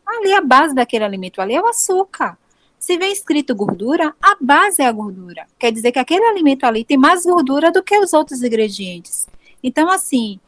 ali 0.06 0.34
a 0.34 0.41
base 0.41 0.76
daquele 0.76 1.04
alimento 1.04 1.41
ali 1.41 1.56
é 1.56 1.62
o 1.62 1.68
açúcar. 1.68 2.38
Se 2.80 2.98
vem 2.98 3.12
escrito 3.12 3.56
gordura, 3.56 4.16
a 4.22 4.38
base 4.39 4.82
é 4.82 4.86
a 4.86 4.91
gordura. 4.91 5.48
Quer 5.58 5.72
dizer 5.72 5.91
que 5.91 6.00
aquele 6.00 6.26
alimento 6.26 6.64
ali 6.64 6.86
tem 6.86 6.98
mais 6.98 7.24
gordura 7.24 7.72
do 7.72 7.82
que 7.82 7.98
os 7.98 8.14
outros 8.14 8.43
ingredientes. 8.43 9.28
Então, 9.64 9.89
assim, 9.89 10.39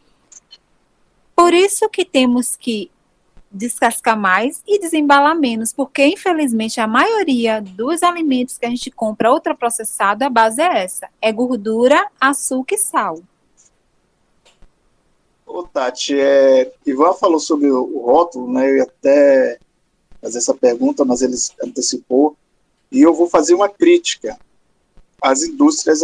por 1.36 1.54
isso 1.54 1.90
que 1.90 2.06
temos 2.06 2.56
que 2.56 2.92
descascar 3.52 4.18
mais 4.18 4.62
e 4.68 4.80
desembalar 4.80 5.36
menos, 5.36 5.74
porque 5.74 6.06
infelizmente 6.06 6.80
a 6.80 6.88
maioria 6.88 7.62
dos 7.62 8.04
alimentos 8.04 8.58
que 8.58 8.66
a 8.66 8.70
gente 8.70 8.92
compra 8.92 9.32
ultraprocessado, 9.32 10.24
a 10.24 10.30
base 10.30 10.62
é 10.62 10.84
essa: 10.84 11.10
é 11.22 11.32
gordura, 11.32 12.06
açúcar 12.20 12.76
e 12.76 12.78
sal. 12.78 13.20
Ô, 15.46 15.64
Tati, 15.64 16.20
é, 16.20 16.72
Ivan 16.86 17.14
falou 17.14 17.40
sobre 17.40 17.70
o 17.72 18.00
rótulo, 18.06 18.54
né? 18.54 18.70
Eu 18.70 18.84
até 18.84 19.58
fazer 20.22 20.38
essa 20.38 20.54
pergunta, 20.54 21.04
mas 21.04 21.22
ele 21.22 21.36
antecipou. 21.64 22.36
E 22.92 23.02
eu 23.02 23.14
vou 23.14 23.28
fazer 23.28 23.56
uma 23.56 23.68
crítica 23.68 24.38
às 25.22 25.44
indústrias 25.44 26.02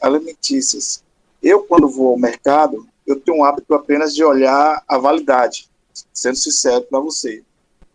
alimentícias. 0.00 1.02
Eu, 1.42 1.64
quando 1.64 1.88
vou 1.88 2.10
ao 2.10 2.18
mercado, 2.18 2.86
eu 3.06 3.18
tenho 3.18 3.38
um 3.38 3.44
hábito 3.44 3.74
apenas 3.74 4.14
de 4.14 4.24
olhar 4.24 4.82
a 4.86 4.98
validade, 4.98 5.68
sendo 6.12 6.36
sincero 6.36 6.82
para 6.82 7.00
você. 7.00 7.42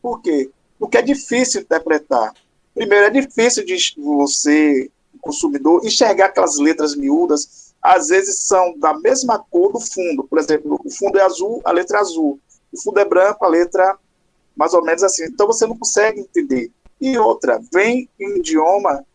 Por 0.02 0.22
quê? 0.22 0.50
Porque 0.80 0.98
é 0.98 1.02
difícil 1.02 1.62
interpretar. 1.62 2.34
Primeiro, 2.74 3.06
é 3.06 3.10
difícil 3.10 3.66
de 3.66 3.78
você, 3.98 4.90
consumidor, 5.20 5.86
enxergar 5.86 6.28
aquelas 6.28 6.58
letras 6.58 6.96
miúdas. 6.96 7.74
Às 7.82 8.08
vezes 8.08 8.40
são 8.40 8.78
da 8.80 8.94
mesma 8.98 9.40
cor 9.40 9.74
do 9.74 9.80
fundo. 9.80 10.24
Por 10.24 10.40
exemplo, 10.40 10.80
o 10.84 10.90
fundo 10.90 11.20
é 11.20 11.24
azul, 11.24 11.62
a 11.64 11.72
letra 11.72 11.98
é 11.98 12.02
azul. 12.02 12.40
O 12.72 12.82
fundo 12.82 13.00
é 13.00 13.06
branco, 13.06 13.46
a 13.46 13.50
letra 13.50 13.98
mais 14.56 14.74
ou 14.74 14.84
menos 14.84 15.04
assim. 15.04 15.26
Então 15.26 15.48
você 15.48 15.66
não 15.66 15.78
consegue 15.78 16.22
entender. 16.22 16.72
E 17.00 17.18
outra, 17.18 17.60
vem 17.74 18.08
em 18.20 18.34
um 18.34 18.38
idioma 18.38 19.06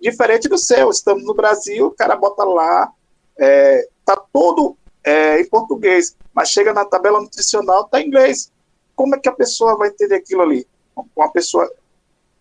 diferente 0.00 0.48
do 0.48 0.58
seu. 0.58 0.90
Estamos 0.90 1.24
no 1.24 1.34
Brasil, 1.34 1.86
o 1.86 1.90
cara 1.92 2.16
bota 2.16 2.44
lá, 2.44 2.92
é, 3.38 3.88
tá 4.04 4.16
todo 4.32 4.76
é, 5.06 5.40
em 5.40 5.48
português, 5.48 6.16
mas 6.34 6.50
chega 6.50 6.74
na 6.74 6.84
tabela 6.84 7.20
nutricional, 7.20 7.84
tá 7.84 8.00
em 8.00 8.08
inglês. 8.08 8.52
Como 8.96 9.14
é 9.14 9.18
que 9.18 9.28
a 9.28 9.32
pessoa 9.32 9.76
vai 9.76 9.88
entender 9.88 10.16
aquilo 10.16 10.42
ali? 10.42 10.66
Uma 11.14 11.30
pessoa 11.30 11.72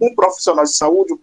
um 0.01 0.13
profissional 0.16 0.66
de 0.66 0.76
saúde, 0.76 1.13
um 1.13 1.20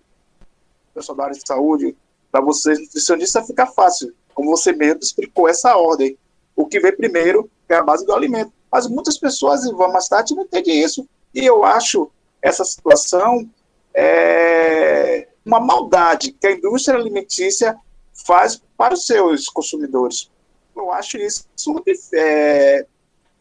pessoal 0.95 1.17
da 1.17 1.25
área 1.25 1.35
de 1.35 1.47
saúde, 1.47 1.97
para 2.31 2.41
vocês 2.41 2.79
nutricionistas 2.79 3.47
fica 3.47 3.67
fácil, 3.67 4.15
como 4.35 4.51
você 4.51 4.73
mesmo 4.73 5.01
explicou 5.01 5.49
essa 5.49 5.77
ordem. 5.77 6.17
O 6.55 6.67
que 6.67 6.79
vem 6.79 6.97
primeiro 6.97 7.51
é 7.69 7.75
a 7.75 7.83
base 7.83 8.07
do 8.07 8.15
alimento. 8.15 8.53
Mas 8.71 8.87
muitas 8.87 9.19
pessoas, 9.19 9.65
Ivan 9.65 9.89
Mastati, 9.89 10.35
não 10.35 10.45
entendem 10.45 10.83
isso. 10.83 11.07
E 11.35 11.45
eu 11.45 11.65
acho 11.65 12.11
essa 12.41 12.65
situação 12.65 13.51
é 13.95 15.29
uma 15.45 15.61
maldade 15.61 16.33
que 16.33 16.47
a 16.47 16.53
indústria 16.53 16.97
alimentícia 16.97 17.77
faz 18.15 18.63
para 18.77 18.95
os 18.95 19.07
seus 19.07 19.49
consumidores. 19.49 20.31
Eu 20.75 20.93
acho 20.93 21.19
isso 21.19 21.47
é, 22.15 22.87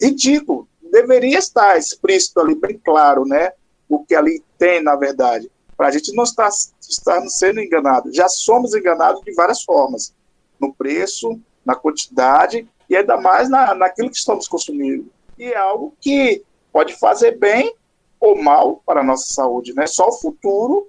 ridículo. 0.01 0.67
Deveria 0.91 1.37
estar 1.37 1.77
explícito 1.77 2.39
ali, 2.39 2.55
bem 2.55 2.77
claro, 2.77 3.25
né? 3.25 3.53
O 3.87 4.03
que 4.03 4.15
ali 4.15 4.43
tem, 4.57 4.81
na 4.81 4.95
verdade, 4.95 5.49
para 5.77 5.87
a 5.87 5.91
gente 5.91 6.13
não 6.13 6.23
estar, 6.23 6.49
estar 6.81 7.21
sendo 7.29 7.59
enganado. 7.59 8.13
Já 8.13 8.27
somos 8.27 8.75
enganados 8.75 9.21
de 9.23 9.33
várias 9.33 9.63
formas, 9.63 10.13
no 10.59 10.73
preço, 10.73 11.39
na 11.65 11.75
quantidade 11.75 12.67
e 12.89 12.95
ainda 12.95 13.17
mais 13.17 13.49
na, 13.49 13.73
naquilo 13.73 14.09
que 14.09 14.17
estamos 14.17 14.47
consumindo. 14.47 15.09
E 15.37 15.45
é 15.45 15.57
algo 15.57 15.95
que 15.99 16.43
pode 16.71 16.93
fazer 16.99 17.37
bem 17.37 17.73
ou 18.19 18.41
mal 18.41 18.81
para 18.85 19.01
a 19.01 19.03
nossa 19.03 19.33
saúde, 19.33 19.73
né? 19.73 19.87
Só 19.87 20.09
o 20.09 20.19
futuro, 20.19 20.87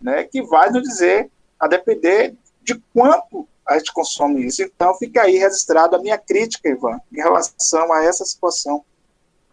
né, 0.00 0.22
que 0.24 0.42
vai 0.42 0.70
nos 0.70 0.82
dizer, 0.82 1.28
a 1.58 1.66
depender 1.66 2.36
de 2.62 2.80
quanto 2.94 3.48
a 3.68 3.78
gente 3.78 3.92
consome 3.92 4.46
isso. 4.46 4.62
Então, 4.62 4.94
fica 4.94 5.22
aí 5.22 5.36
registrado 5.36 5.94
a 5.94 5.98
minha 5.98 6.16
crítica, 6.16 6.68
Ivan, 6.68 6.98
em 7.12 7.18
relação 7.18 7.92
a 7.92 8.02
essa 8.02 8.24
situação 8.24 8.82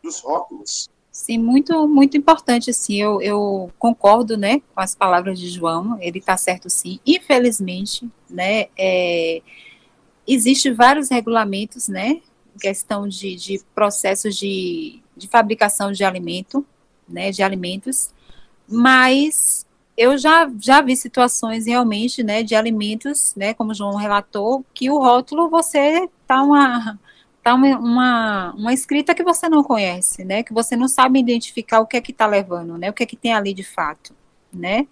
dos 0.02 0.20
rótulos. 0.22 0.90
Sim, 1.12 1.38
muito, 1.38 1.88
muito 1.88 2.18
importante, 2.18 2.74
sim, 2.74 3.02
eu, 3.02 3.22
eu 3.22 3.72
concordo, 3.80 4.36
né, 4.36 4.62
com 4.74 4.82
as 4.82 4.94
palavras 4.94 5.40
de 5.40 5.48
João, 5.48 5.98
ele 6.02 6.20
está 6.20 6.36
certo, 6.36 6.70
sim, 6.70 7.00
infelizmente, 7.06 8.06
né, 8.30 8.68
é, 8.78 9.42
existe 10.28 10.70
vários 10.72 11.10
regulamentos, 11.10 11.88
né, 11.88 12.22
questão 12.60 13.08
de, 13.08 13.34
de 13.38 13.62
processos 13.74 14.36
de, 14.36 15.02
de 15.16 15.26
fabricação 15.30 15.90
de 15.94 16.04
alimento, 16.04 16.66
né, 17.08 17.32
de 17.32 17.42
alimentos, 17.42 18.10
mas 18.68 19.65
eu 19.98 20.18
já, 20.18 20.52
já 20.60 20.82
vi 20.82 20.96
situações 20.96 21.66
realmente, 21.66 22.24
né, 22.24 22.44
de 22.44 22.56
alimentos, 22.56 23.34
né, 23.36 23.54
como 23.54 23.72
o 23.72 23.74
João 23.74 23.96
relatou, 23.96 24.66
que 24.74 24.90
o 24.90 25.00
rótulo 25.00 25.50
você 25.50 26.10
tá 26.28 26.42
uma 26.44 27.00
tá 27.44 27.54
uma, 27.54 28.54
uma, 28.56 28.74
escrita 28.74 29.14
que 29.14 29.24
você 29.24 29.48
não 29.48 29.64
conhece, 29.64 30.26
né, 30.26 30.42
que 30.42 30.52
você 30.52 30.76
não 30.76 30.88
sabe 30.88 31.20
identificar 31.20 31.80
o 31.80 31.86
que 31.86 31.96
é 31.96 32.02
que 32.02 32.12
está 32.12 32.26
levando, 32.26 32.76
né, 32.78 32.90
o 32.90 32.94
que 32.94 33.04
é 33.04 33.06
que 33.06 33.16
tem 33.16 33.34
ali 33.34 33.54
de 33.54 33.64
fato, 33.64 34.16
né, 34.52 34.88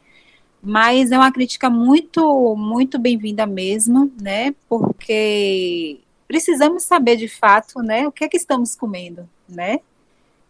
mas 0.62 1.12
é 1.12 1.18
uma 1.18 1.32
crítica 1.32 1.70
muito, 1.70 2.56
muito 2.56 3.00
bem-vinda 3.00 3.48
mesmo, 3.48 4.12
né, 4.22 4.54
porque 4.70 6.00
precisamos 6.28 6.84
saber 6.84 7.18
de 7.18 7.28
fato, 7.28 7.80
né, 7.82 8.08
o 8.08 8.12
que 8.12 8.24
é 8.24 8.30
que 8.30 8.38
estamos 8.38 8.76
comendo, 8.76 9.28
né, 9.50 9.80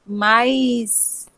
mas 0.06 1.30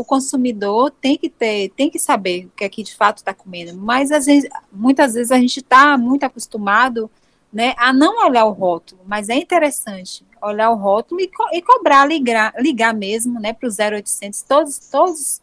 o 0.00 0.04
consumidor 0.04 0.90
tem 0.90 1.16
que 1.16 1.28
ter, 1.28 1.70
tem 1.76 1.90
que 1.90 1.98
saber 1.98 2.46
o 2.46 2.50
que 2.56 2.64
é 2.64 2.68
que 2.68 2.82
de 2.82 2.94
fato 2.94 3.18
está 3.18 3.34
comendo. 3.34 3.76
Mas 3.76 4.10
às 4.10 4.26
vezes, 4.26 4.48
muitas 4.72 5.14
vezes 5.14 5.30
a 5.30 5.38
gente 5.38 5.58
está 5.58 5.98
muito 5.98 6.24
acostumado 6.24 7.10
né, 7.52 7.74
a 7.76 7.92
não 7.92 8.24
olhar 8.24 8.44
o 8.44 8.52
rótulo, 8.52 9.02
mas 9.06 9.28
é 9.28 9.34
interessante 9.34 10.24
olhar 10.40 10.70
o 10.70 10.76
rótulo 10.76 11.20
e, 11.20 11.28
co 11.28 11.44
e 11.52 11.60
cobrar, 11.60 12.06
ligar, 12.06 12.54
ligar 12.58 12.94
mesmo 12.94 13.38
né, 13.38 13.52
para 13.52 13.68
o 13.68 13.72
0800. 13.98 14.42
Todos, 14.42 14.78
todos, 14.78 15.40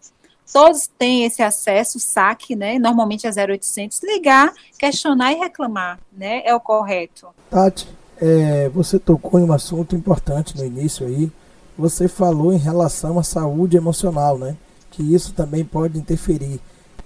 todos 0.51 0.87
têm 0.87 1.25
esse 1.25 1.43
acesso, 1.43 1.99
saque, 1.99 2.55
né, 2.55 2.79
normalmente 2.79 3.27
é 3.27 3.29
0800, 3.29 4.01
ligar, 4.03 4.51
questionar 4.79 5.33
e 5.33 5.35
reclamar, 5.35 5.99
né, 6.11 6.41
é 6.45 6.55
o 6.55 6.59
correto. 6.59 7.27
Tati, 7.49 7.87
é, 8.19 8.69
você 8.69 8.97
tocou 8.97 9.39
em 9.39 9.43
um 9.43 9.53
assunto 9.53 9.95
importante 9.95 10.57
no 10.57 10.65
início 10.65 11.05
aí, 11.05 11.29
você 11.77 12.07
falou 12.07 12.51
em 12.51 12.57
relação 12.57 13.19
à 13.19 13.23
saúde 13.23 13.77
emocional, 13.77 14.37
né? 14.37 14.57
Que 14.89 15.03
isso 15.13 15.33
também 15.33 15.63
pode 15.63 15.97
interferir. 15.97 16.59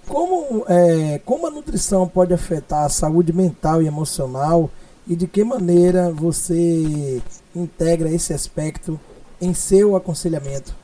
Como, 0.07 0.65
é, 0.67 1.19
como 1.25 1.47
a 1.47 1.51
nutrição 1.51 2.07
pode 2.07 2.33
afetar 2.33 2.85
a 2.85 2.89
saúde 2.89 3.33
mental 3.33 3.81
e 3.81 3.87
emocional 3.87 4.69
e 5.07 5.15
de 5.15 5.27
que 5.27 5.43
maneira 5.43 6.11
você 6.11 7.21
integra 7.55 8.09
esse 8.09 8.33
aspecto 8.33 8.99
em 9.39 9.53
seu 9.53 9.95
aconselhamento? 9.95 10.75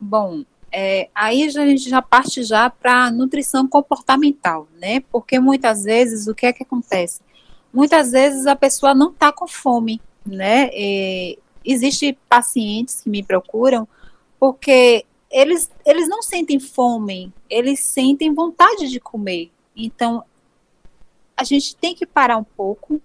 Bom, 0.00 0.44
é, 0.70 1.08
aí 1.14 1.44
a 1.44 1.48
gente 1.48 1.88
já 1.88 2.02
parte 2.02 2.42
já 2.42 2.68
para 2.68 3.10
nutrição 3.10 3.66
comportamental, 3.66 4.68
né? 4.80 5.00
Porque 5.10 5.40
muitas 5.40 5.84
vezes 5.84 6.26
o 6.26 6.34
que 6.34 6.46
é 6.46 6.52
que 6.52 6.62
acontece? 6.62 7.20
Muitas 7.72 8.12
vezes 8.12 8.46
a 8.46 8.56
pessoa 8.56 8.94
não 8.94 9.10
está 9.10 9.32
com 9.32 9.46
fome, 9.46 10.00
né? 10.28 10.70
E 10.72 11.38
existe 11.64 12.16
pacientes 12.28 13.02
que 13.02 13.10
me 13.10 13.22
procuram 13.22 13.86
porque 14.38 15.04
eles, 15.30 15.70
eles 15.84 16.08
não 16.08 16.22
sentem 16.22 16.58
fome, 16.58 17.32
eles 17.50 17.80
sentem 17.80 18.32
vontade 18.32 18.88
de 18.88 19.00
comer. 19.00 19.50
Então, 19.76 20.24
a 21.36 21.44
gente 21.44 21.76
tem 21.76 21.94
que 21.94 22.06
parar 22.06 22.36
um 22.36 22.44
pouco, 22.44 23.00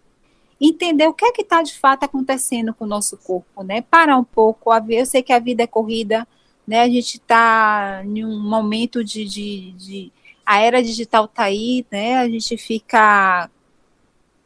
entender 0.59 1.07
o 1.07 1.13
que 1.13 1.25
é 1.25 1.31
que 1.31 1.41
está 1.41 1.61
de 1.61 1.77
fato 1.77 2.03
acontecendo 2.03 2.73
com 2.73 2.85
o 2.85 2.87
nosso 2.87 3.17
corpo, 3.17 3.63
né? 3.63 3.81
Parar 3.81 4.17
um 4.17 4.23
pouco, 4.23 4.71
eu 4.89 5.05
sei 5.05 5.21
que 5.21 5.33
a 5.33 5.39
vida 5.39 5.63
é 5.63 5.67
corrida, 5.67 6.27
né? 6.65 6.81
A 6.81 6.89
gente 6.89 7.15
está 7.15 8.01
em 8.05 8.23
um 8.23 8.39
momento 8.39 9.03
de, 9.03 9.25
de, 9.25 9.71
de, 9.73 10.11
a 10.45 10.59
era 10.59 10.81
digital 10.81 11.25
está 11.25 11.43
aí, 11.43 11.85
né? 11.91 12.17
A 12.17 12.29
gente 12.29 12.57
fica 12.57 13.49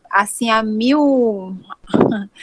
assim 0.10 0.50
a 0.50 0.64
mil 0.64 1.58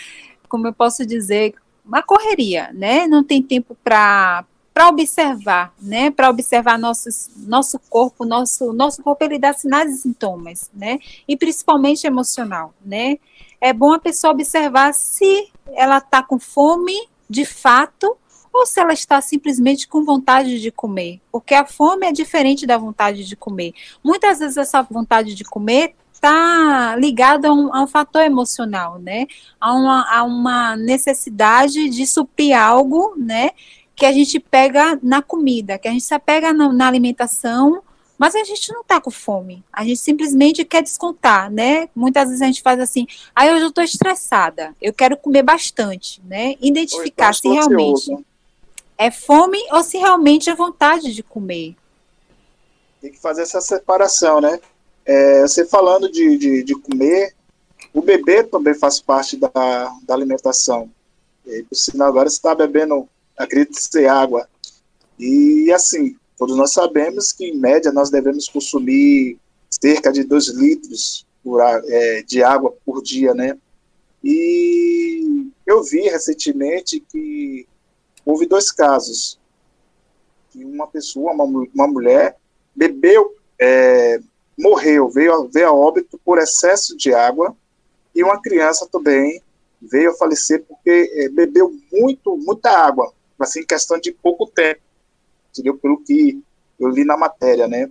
como 0.48 0.68
eu 0.68 0.72
posso 0.72 1.04
dizer, 1.04 1.52
uma 1.84 2.00
correria, 2.00 2.70
né? 2.72 3.08
Não 3.08 3.24
tem 3.24 3.42
tempo 3.42 3.76
para 3.82 4.44
para 4.72 4.88
observar, 4.88 5.72
né? 5.80 6.10
Para 6.10 6.28
observar 6.30 6.76
nossos, 6.76 7.30
nosso 7.36 7.78
corpo, 7.88 8.24
nosso 8.24 8.72
nosso 8.72 9.02
corpo 9.02 9.24
ele 9.24 9.38
dá 9.38 9.52
sinais 9.52 9.92
e 9.92 9.98
sintomas, 9.98 10.70
né? 10.74 10.98
E 11.28 11.36
principalmente 11.36 12.06
emocional, 12.06 12.74
né? 12.84 13.18
É 13.60 13.72
bom 13.72 13.92
a 13.92 13.98
pessoa 13.98 14.32
observar 14.32 14.92
se 14.94 15.48
ela 15.74 15.98
está 15.98 16.22
com 16.22 16.38
fome 16.38 17.08
de 17.28 17.44
fato 17.44 18.16
ou 18.52 18.64
se 18.64 18.78
ela 18.78 18.92
está 18.92 19.20
simplesmente 19.20 19.88
com 19.88 20.04
vontade 20.04 20.60
de 20.60 20.70
comer, 20.70 21.20
porque 21.32 21.54
a 21.54 21.64
fome 21.66 22.06
é 22.06 22.12
diferente 22.12 22.66
da 22.66 22.78
vontade 22.78 23.24
de 23.24 23.34
comer. 23.34 23.74
Muitas 24.02 24.38
vezes 24.38 24.56
essa 24.56 24.82
vontade 24.82 25.34
de 25.34 25.42
comer 25.44 25.96
está 26.24 26.96
ligado 26.96 27.44
a 27.44 27.52
um, 27.52 27.74
a 27.74 27.82
um, 27.82 27.86
fator 27.86 28.22
emocional, 28.22 28.98
né? 28.98 29.26
A 29.60 29.74
uma, 29.74 30.16
a 30.18 30.24
uma 30.24 30.76
necessidade 30.76 31.88
de 31.90 32.06
suprir 32.06 32.58
algo, 32.58 33.14
né? 33.16 33.50
Que 33.94 34.06
a 34.06 34.12
gente 34.12 34.40
pega 34.40 34.98
na 35.02 35.22
comida, 35.22 35.78
que 35.78 35.86
a 35.86 35.90
gente 35.90 36.04
se 36.04 36.14
apega 36.14 36.52
na, 36.52 36.72
na 36.72 36.88
alimentação, 36.88 37.82
mas 38.18 38.34
a 38.34 38.42
gente 38.42 38.72
não 38.72 38.80
está 38.80 39.00
com 39.00 39.10
fome. 39.10 39.62
A 39.72 39.84
gente 39.84 39.98
simplesmente 39.98 40.64
quer 40.64 40.82
descontar, 40.82 41.50
né? 41.50 41.88
Muitas 41.94 42.28
vezes 42.28 42.42
a 42.42 42.46
gente 42.46 42.62
faz 42.62 42.80
assim, 42.80 43.06
aí 43.36 43.48
ah, 43.48 43.52
hoje 43.52 43.64
eu 43.64 43.68
estou 43.68 43.84
estressada, 43.84 44.74
eu 44.80 44.92
quero 44.92 45.16
comer 45.18 45.42
bastante, 45.42 46.22
né? 46.24 46.54
Identificar 46.60 47.34
se 47.34 47.48
realmente 47.48 48.10
é 48.96 49.10
fome 49.10 49.58
ou 49.72 49.82
se 49.82 49.98
realmente 49.98 50.48
é 50.48 50.54
vontade 50.54 51.12
de 51.12 51.22
comer. 51.22 51.76
Tem 53.00 53.12
que 53.12 53.20
fazer 53.20 53.42
essa 53.42 53.60
separação, 53.60 54.40
né? 54.40 54.58
É, 55.04 55.42
você 55.42 55.66
falando 55.66 56.10
de, 56.10 56.36
de, 56.38 56.62
de, 56.62 56.74
comer, 56.74 57.34
o 57.92 58.00
bebê 58.00 58.42
também 58.42 58.74
faz 58.74 59.00
parte 59.00 59.36
da, 59.36 59.50
da 60.02 60.14
alimentação. 60.14 60.90
E, 61.46 61.62
por 61.62 61.76
sinal, 61.76 62.08
agora 62.08 62.28
você 62.28 62.36
está 62.36 62.54
bebendo, 62.54 63.08
acredito 63.36 63.78
ser 63.78 64.08
água. 64.08 64.48
E 65.18 65.70
assim, 65.72 66.16
todos 66.38 66.56
nós 66.56 66.72
sabemos 66.72 67.32
que, 67.32 67.44
em 67.46 67.56
média, 67.56 67.92
nós 67.92 68.10
devemos 68.10 68.48
consumir 68.48 69.38
cerca 69.70 70.12
de 70.12 70.24
2 70.24 70.48
litros 70.48 71.26
por, 71.42 71.60
é, 71.60 72.22
de 72.22 72.42
água 72.42 72.74
por 72.84 73.02
dia, 73.02 73.34
né? 73.34 73.58
E 74.22 75.50
eu 75.66 75.82
vi 75.82 76.00
recentemente 76.00 76.98
que 76.98 77.66
houve 78.24 78.46
dois 78.46 78.70
casos. 78.70 79.38
Que 80.50 80.64
uma 80.64 80.86
pessoa, 80.86 81.32
uma, 81.32 81.44
uma 81.44 81.86
mulher, 81.86 82.36
bebeu 82.74 83.34
é, 83.58 84.18
morreu, 84.58 85.08
veio, 85.08 85.48
veio 85.48 85.68
a 85.68 85.72
óbito 85.72 86.18
por 86.24 86.38
excesso 86.38 86.96
de 86.96 87.12
água, 87.12 87.56
e 88.14 88.22
uma 88.22 88.40
criança 88.40 88.88
também 88.90 89.42
veio 89.80 90.10
a 90.10 90.14
falecer 90.14 90.64
porque 90.66 91.10
é, 91.14 91.28
bebeu 91.28 91.72
muito, 91.92 92.36
muita 92.36 92.70
água, 92.70 93.12
assim, 93.38 93.60
em 93.60 93.66
questão 93.66 93.98
de 93.98 94.12
pouco 94.12 94.46
tempo, 94.46 94.80
entendeu? 95.50 95.76
Pelo 95.76 96.02
que 96.02 96.42
eu 96.78 96.88
li 96.88 97.04
na 97.04 97.16
matéria, 97.16 97.68
né? 97.68 97.90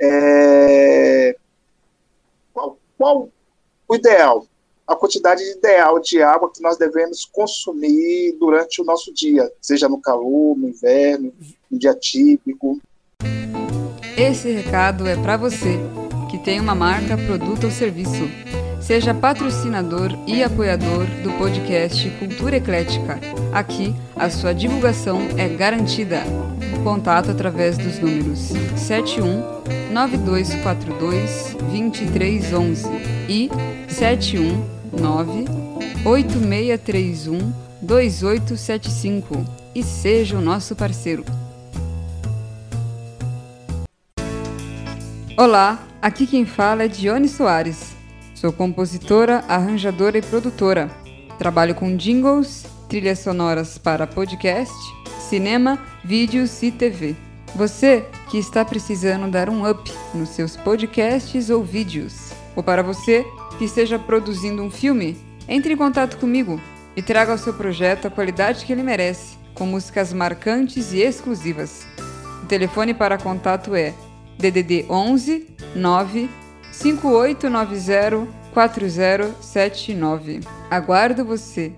É... 0.00 1.36
Qual, 2.52 2.78
qual 2.96 3.28
o 3.88 3.94
ideal? 3.94 4.46
a 4.88 4.96
quantidade 4.96 5.42
ideal 5.44 6.00
de 6.00 6.22
água 6.22 6.50
que 6.50 6.62
nós 6.62 6.78
devemos 6.78 7.26
consumir 7.26 8.32
durante 8.40 8.80
o 8.80 8.84
nosso 8.86 9.12
dia, 9.12 9.52
seja 9.60 9.86
no 9.86 10.00
calor, 10.00 10.56
no 10.56 10.66
inverno, 10.66 11.30
no 11.70 11.78
dia 11.78 11.94
típico. 11.94 12.80
Esse 14.18 14.50
recado 14.50 15.06
é 15.06 15.14
para 15.14 15.36
você 15.36 15.78
que 16.28 16.38
tem 16.38 16.58
uma 16.58 16.74
marca, 16.74 17.16
produto 17.16 17.66
ou 17.66 17.70
serviço. 17.70 18.28
Seja 18.80 19.14
patrocinador 19.14 20.10
e 20.26 20.42
apoiador 20.42 21.06
do 21.22 21.30
podcast 21.38 22.10
Cultura 22.18 22.56
Eclética. 22.56 23.20
Aqui, 23.52 23.94
a 24.16 24.28
sua 24.28 24.52
divulgação 24.52 25.20
é 25.36 25.46
garantida. 25.48 26.24
Contato 26.82 27.30
através 27.30 27.78
dos 27.78 28.00
números 28.00 28.52
71 28.76 29.92
9242 29.92 31.56
2311 31.60 32.88
e 33.28 33.48
719 33.86 35.44
8631 36.04 37.52
2875 37.80 39.44
e 39.76 39.82
seja 39.84 40.36
o 40.36 40.40
nosso 40.40 40.74
parceiro. 40.74 41.24
Olá, 45.40 45.78
aqui 46.02 46.26
quem 46.26 46.44
fala 46.44 46.82
é 46.82 46.88
Dione 46.88 47.28
Soares. 47.28 47.94
Sou 48.34 48.52
compositora, 48.52 49.44
arranjadora 49.46 50.18
e 50.18 50.20
produtora. 50.20 50.90
Trabalho 51.38 51.76
com 51.76 51.96
jingles, 51.96 52.66
trilhas 52.88 53.20
sonoras 53.20 53.78
para 53.78 54.04
podcast, 54.04 54.74
cinema, 55.20 55.78
vídeos 56.04 56.60
e 56.60 56.72
TV. 56.72 57.14
Você 57.54 58.04
que 58.28 58.36
está 58.36 58.64
precisando 58.64 59.30
dar 59.30 59.48
um 59.48 59.64
up 59.70 59.88
nos 60.12 60.30
seus 60.30 60.56
podcasts 60.56 61.50
ou 61.50 61.62
vídeos, 61.62 62.32
ou 62.56 62.62
para 62.64 62.82
você 62.82 63.24
que 63.58 63.64
esteja 63.64 63.96
produzindo 63.96 64.60
um 64.60 64.72
filme, 64.72 65.16
entre 65.48 65.72
em 65.72 65.76
contato 65.76 66.18
comigo 66.18 66.60
e 66.96 67.00
traga 67.00 67.30
ao 67.30 67.38
seu 67.38 67.54
projeto 67.54 68.08
a 68.08 68.10
qualidade 68.10 68.64
que 68.64 68.72
ele 68.72 68.82
merece, 68.82 69.38
com 69.54 69.66
músicas 69.66 70.12
marcantes 70.12 70.92
e 70.92 70.98
exclusivas. 70.98 71.86
O 72.42 72.46
telefone 72.46 72.92
para 72.92 73.16
contato 73.16 73.76
é 73.76 73.94
DDD 74.38 74.86
11 74.88 75.56
9 75.74 76.30
5890 76.70 78.28
4079. 78.54 80.40
Aguardo 80.70 81.24
você. 81.24 81.74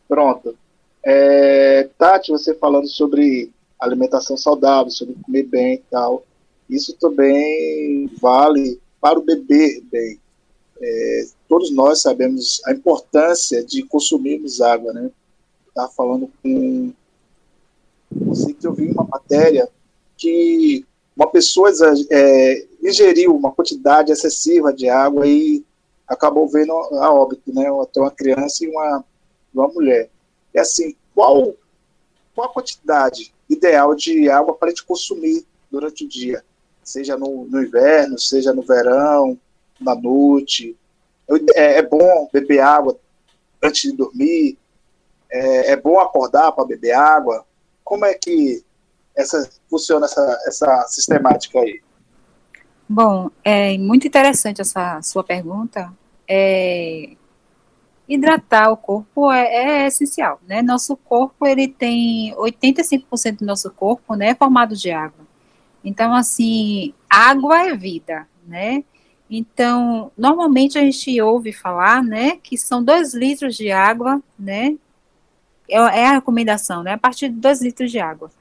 Pronto. 0.09 0.57
É, 1.05 1.87
Tati, 1.97 2.33
você 2.33 2.53
falando 2.55 2.89
sobre 2.89 3.49
alimentação 3.79 4.35
saudável, 4.35 4.91
sobre 4.91 5.15
comer 5.23 5.43
bem 5.43 5.75
e 5.75 5.83
tal, 5.89 6.25
isso 6.69 6.93
também 6.99 8.09
vale 8.19 8.77
para 8.99 9.19
o 9.19 9.23
beber 9.23 9.81
bem. 9.91 10.19
É, 10.81 11.25
todos 11.47 11.71
nós 11.71 12.01
sabemos 12.01 12.61
a 12.65 12.73
importância 12.73 13.63
de 13.63 13.83
consumirmos 13.83 14.61
água, 14.61 14.93
né? 14.93 15.09
Estava 15.67 15.91
falando 15.91 16.29
com 16.41 16.91
que 18.59 18.67
eu 18.67 18.73
vi 18.73 18.91
uma 18.91 19.03
matéria 19.03 19.69
que 20.17 20.85
uma 21.15 21.27
pessoa 21.27 21.69
é, 22.09 22.65
ingeriu 22.83 23.35
uma 23.35 23.51
quantidade 23.51 24.11
excessiva 24.11 24.73
de 24.73 24.89
água 24.89 25.27
e 25.27 25.63
acabou 26.07 26.47
vendo 26.47 26.71
a 26.71 27.13
óbito, 27.13 27.53
né? 27.53 27.65
Até 27.81 27.99
uma 27.99 28.11
criança 28.11 28.63
e 28.63 28.67
uma 28.67 29.03
uma 29.55 29.67
mulher. 29.69 30.09
É 30.53 30.59
assim, 30.59 30.95
qual, 31.13 31.53
qual 32.33 32.49
a 32.49 32.53
quantidade 32.53 33.33
ideal 33.49 33.95
de 33.95 34.29
água 34.29 34.53
para 34.53 34.67
a 34.67 34.71
gente 34.71 34.85
consumir 34.85 35.45
durante 35.71 36.05
o 36.05 36.09
dia? 36.09 36.43
Seja 36.85 37.17
no, 37.17 37.45
no 37.45 37.61
inverno, 37.61 38.17
seja 38.17 38.53
no 38.53 38.61
verão, 38.61 39.37
na 39.81 39.95
noite. 39.95 40.77
É, 41.55 41.79
é 41.79 41.81
bom 41.81 42.29
beber 42.31 42.59
água 42.59 42.97
antes 43.61 43.91
de 43.91 43.97
dormir? 43.97 44.57
É, 45.29 45.71
é 45.71 45.75
bom 45.75 45.99
acordar 45.99 46.51
para 46.51 46.63
beber 46.63 46.93
água? 46.93 47.43
Como 47.83 48.05
é 48.05 48.13
que 48.13 48.63
essa, 49.15 49.49
funciona 49.69 50.05
essa, 50.05 50.39
essa 50.45 50.85
sistemática 50.87 51.59
aí? 51.59 51.81
Bom, 52.87 53.31
é 53.43 53.77
muito 53.79 54.05
interessante 54.05 54.61
essa 54.61 55.01
sua 55.01 55.23
pergunta. 55.23 55.91
É, 56.27 57.15
hidratar 58.07 58.71
o 58.71 58.77
corpo 58.77 59.31
é, 59.31 59.45
é, 59.83 59.87
essencial, 59.87 60.39
né? 60.47 60.61
Nosso 60.61 60.95
corpo, 60.95 61.45
ele 61.45 61.67
tem 61.67 62.33
85% 62.35 63.39
do 63.39 63.45
nosso 63.45 63.71
corpo, 63.71 64.15
né, 64.15 64.35
formado 64.35 64.75
de 64.75 64.91
água. 64.91 65.24
Então, 65.85 66.15
assim, 66.15 66.95
água 67.07 67.67
é 67.67 67.75
vida, 67.75 68.27
né? 68.45 68.83
Então, 69.29 70.11
normalmente 70.17 70.77
a 70.79 70.81
gente 70.81 71.21
ouve 71.21 71.53
falar, 71.53 72.03
né, 72.03 72.37
que 72.37 72.57
são 72.57 72.83
dois 72.83 73.13
litros 73.13 73.55
de 73.55 73.71
água, 73.71 74.21
né? 74.37 74.75
É, 75.69 75.77
é 75.77 76.07
a 76.07 76.13
recomendação, 76.13 76.83
né? 76.83 76.93
A 76.93 76.97
partir 76.97 77.29
de 77.29 77.35
dois 77.35 77.61
litros 77.61 77.91
de 77.91 77.99
água, 77.99 78.31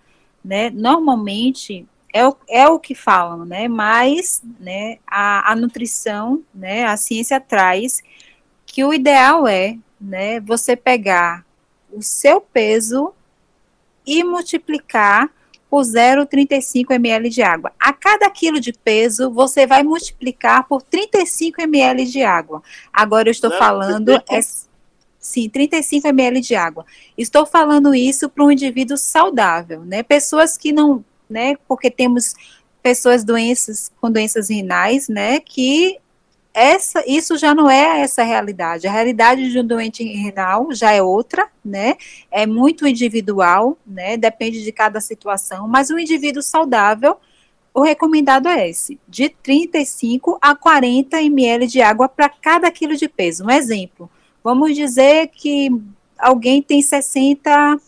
né? 0.42 0.70
Normalmente 0.70 1.86
é 2.12 2.26
o, 2.26 2.36
é 2.48 2.66
o 2.68 2.78
que 2.78 2.94
falam, 2.94 3.44
né? 3.44 3.68
Mas, 3.68 4.42
né, 4.58 4.98
a, 5.06 5.52
a 5.52 5.56
nutrição, 5.56 6.42
né, 6.54 6.84
a 6.86 6.96
ciência 6.96 7.40
traz 7.40 8.02
que 8.64 8.84
o 8.84 8.94
ideal 8.94 9.46
é, 9.46 9.78
né, 10.00 10.40
você 10.40 10.76
pegar 10.76 11.44
o 11.92 12.02
seu 12.02 12.40
peso 12.40 13.12
e 14.06 14.22
multiplicar 14.24 15.30
por 15.74 15.82
0,35 15.82 16.92
ml 16.92 17.28
de 17.28 17.42
água. 17.42 17.72
A 17.80 17.92
cada 17.92 18.30
quilo 18.30 18.60
de 18.60 18.72
peso, 18.72 19.28
você 19.28 19.66
vai 19.66 19.82
multiplicar 19.82 20.68
por 20.68 20.80
35 20.80 21.62
ml 21.62 22.06
de 22.06 22.22
água. 22.22 22.62
Agora 22.92 23.26
eu 23.26 23.32
estou 23.32 23.50
Não, 23.50 23.58
falando... 23.58 24.12
É, 24.30 24.40
sim, 25.18 25.48
35 25.48 26.06
ml 26.06 26.40
de 26.40 26.54
água. 26.54 26.86
Estou 27.18 27.44
falando 27.44 27.92
isso 27.92 28.28
para 28.28 28.44
um 28.44 28.52
indivíduo 28.52 28.96
saudável, 28.96 29.84
né? 29.84 30.04
Pessoas 30.04 30.56
que 30.56 30.70
não, 30.70 31.04
né? 31.28 31.56
Porque 31.66 31.90
temos 31.90 32.34
pessoas 32.80 33.24
doenças 33.24 33.90
com 34.00 34.12
doenças 34.12 34.50
renais, 34.50 35.08
né? 35.08 35.40
Que 35.40 35.98
essa, 36.54 37.02
isso 37.04 37.36
já 37.36 37.52
não 37.52 37.68
é 37.68 38.00
essa 38.00 38.22
realidade. 38.22 38.86
A 38.86 38.92
realidade 38.92 39.50
de 39.50 39.58
um 39.58 39.66
doente 39.66 40.04
renal 40.04 40.72
já 40.72 40.92
é 40.92 41.02
outra, 41.02 41.48
né? 41.64 41.96
É 42.30 42.46
muito 42.46 42.86
individual, 42.86 43.76
né? 43.84 44.16
Depende 44.16 44.62
de 44.62 44.70
cada 44.70 45.00
situação, 45.00 45.66
mas 45.66 45.90
um 45.90 45.98
indivíduo 45.98 46.42
saudável, 46.42 47.16
o 47.74 47.82
recomendado 47.82 48.48
é 48.48 48.70
esse, 48.70 49.00
de 49.08 49.28
35 49.28 50.38
a 50.40 50.54
40 50.54 51.20
ml 51.20 51.66
de 51.66 51.82
água 51.82 52.08
para 52.08 52.28
cada 52.28 52.70
quilo 52.70 52.94
de 52.94 53.08
peso. 53.08 53.44
Um 53.44 53.50
exemplo, 53.50 54.08
vamos 54.42 54.76
dizer 54.76 55.28
que 55.34 55.68
alguém 56.16 56.62
tem 56.62 56.80
60 56.80 57.80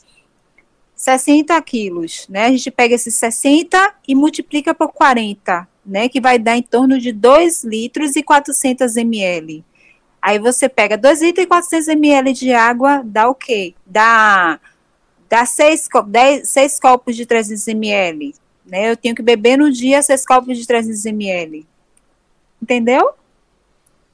60 0.96 1.60
quilos, 1.60 2.26
né? 2.28 2.46
A 2.46 2.50
gente 2.50 2.70
pega 2.70 2.94
esses 2.94 3.14
60 3.14 3.94
e 4.08 4.14
multiplica 4.14 4.74
por 4.74 4.88
40, 4.88 5.68
né, 5.84 6.08
que 6.08 6.20
vai 6.20 6.38
dar 6.38 6.56
em 6.56 6.62
torno 6.62 6.98
de 6.98 7.12
2 7.12 7.62
litros 7.64 8.16
e 8.16 8.22
400 8.22 8.96
ml. 8.96 9.62
Aí 10.20 10.38
você 10.38 10.68
pega 10.68 10.96
2 10.96 11.22
litros 11.22 11.44
e 11.44 11.46
400 11.46 11.88
ml 11.88 12.32
de 12.32 12.52
água, 12.52 13.02
dá 13.04 13.28
o 13.28 13.34
quê? 13.34 13.74
Dá, 13.84 14.58
dá 15.28 15.44
6, 15.44 15.88
10, 16.08 16.48
6 16.48 16.80
copos 16.80 17.14
de 17.14 17.26
300 17.26 17.68
ml. 17.68 18.34
Né? 18.64 18.90
Eu 18.90 18.96
tenho 18.96 19.14
que 19.14 19.22
beber 19.22 19.58
no 19.58 19.70
dia 19.70 20.02
6 20.02 20.26
copos 20.26 20.58
de 20.58 20.66
300 20.66 21.04
ml. 21.06 21.66
Entendeu? 22.60 23.12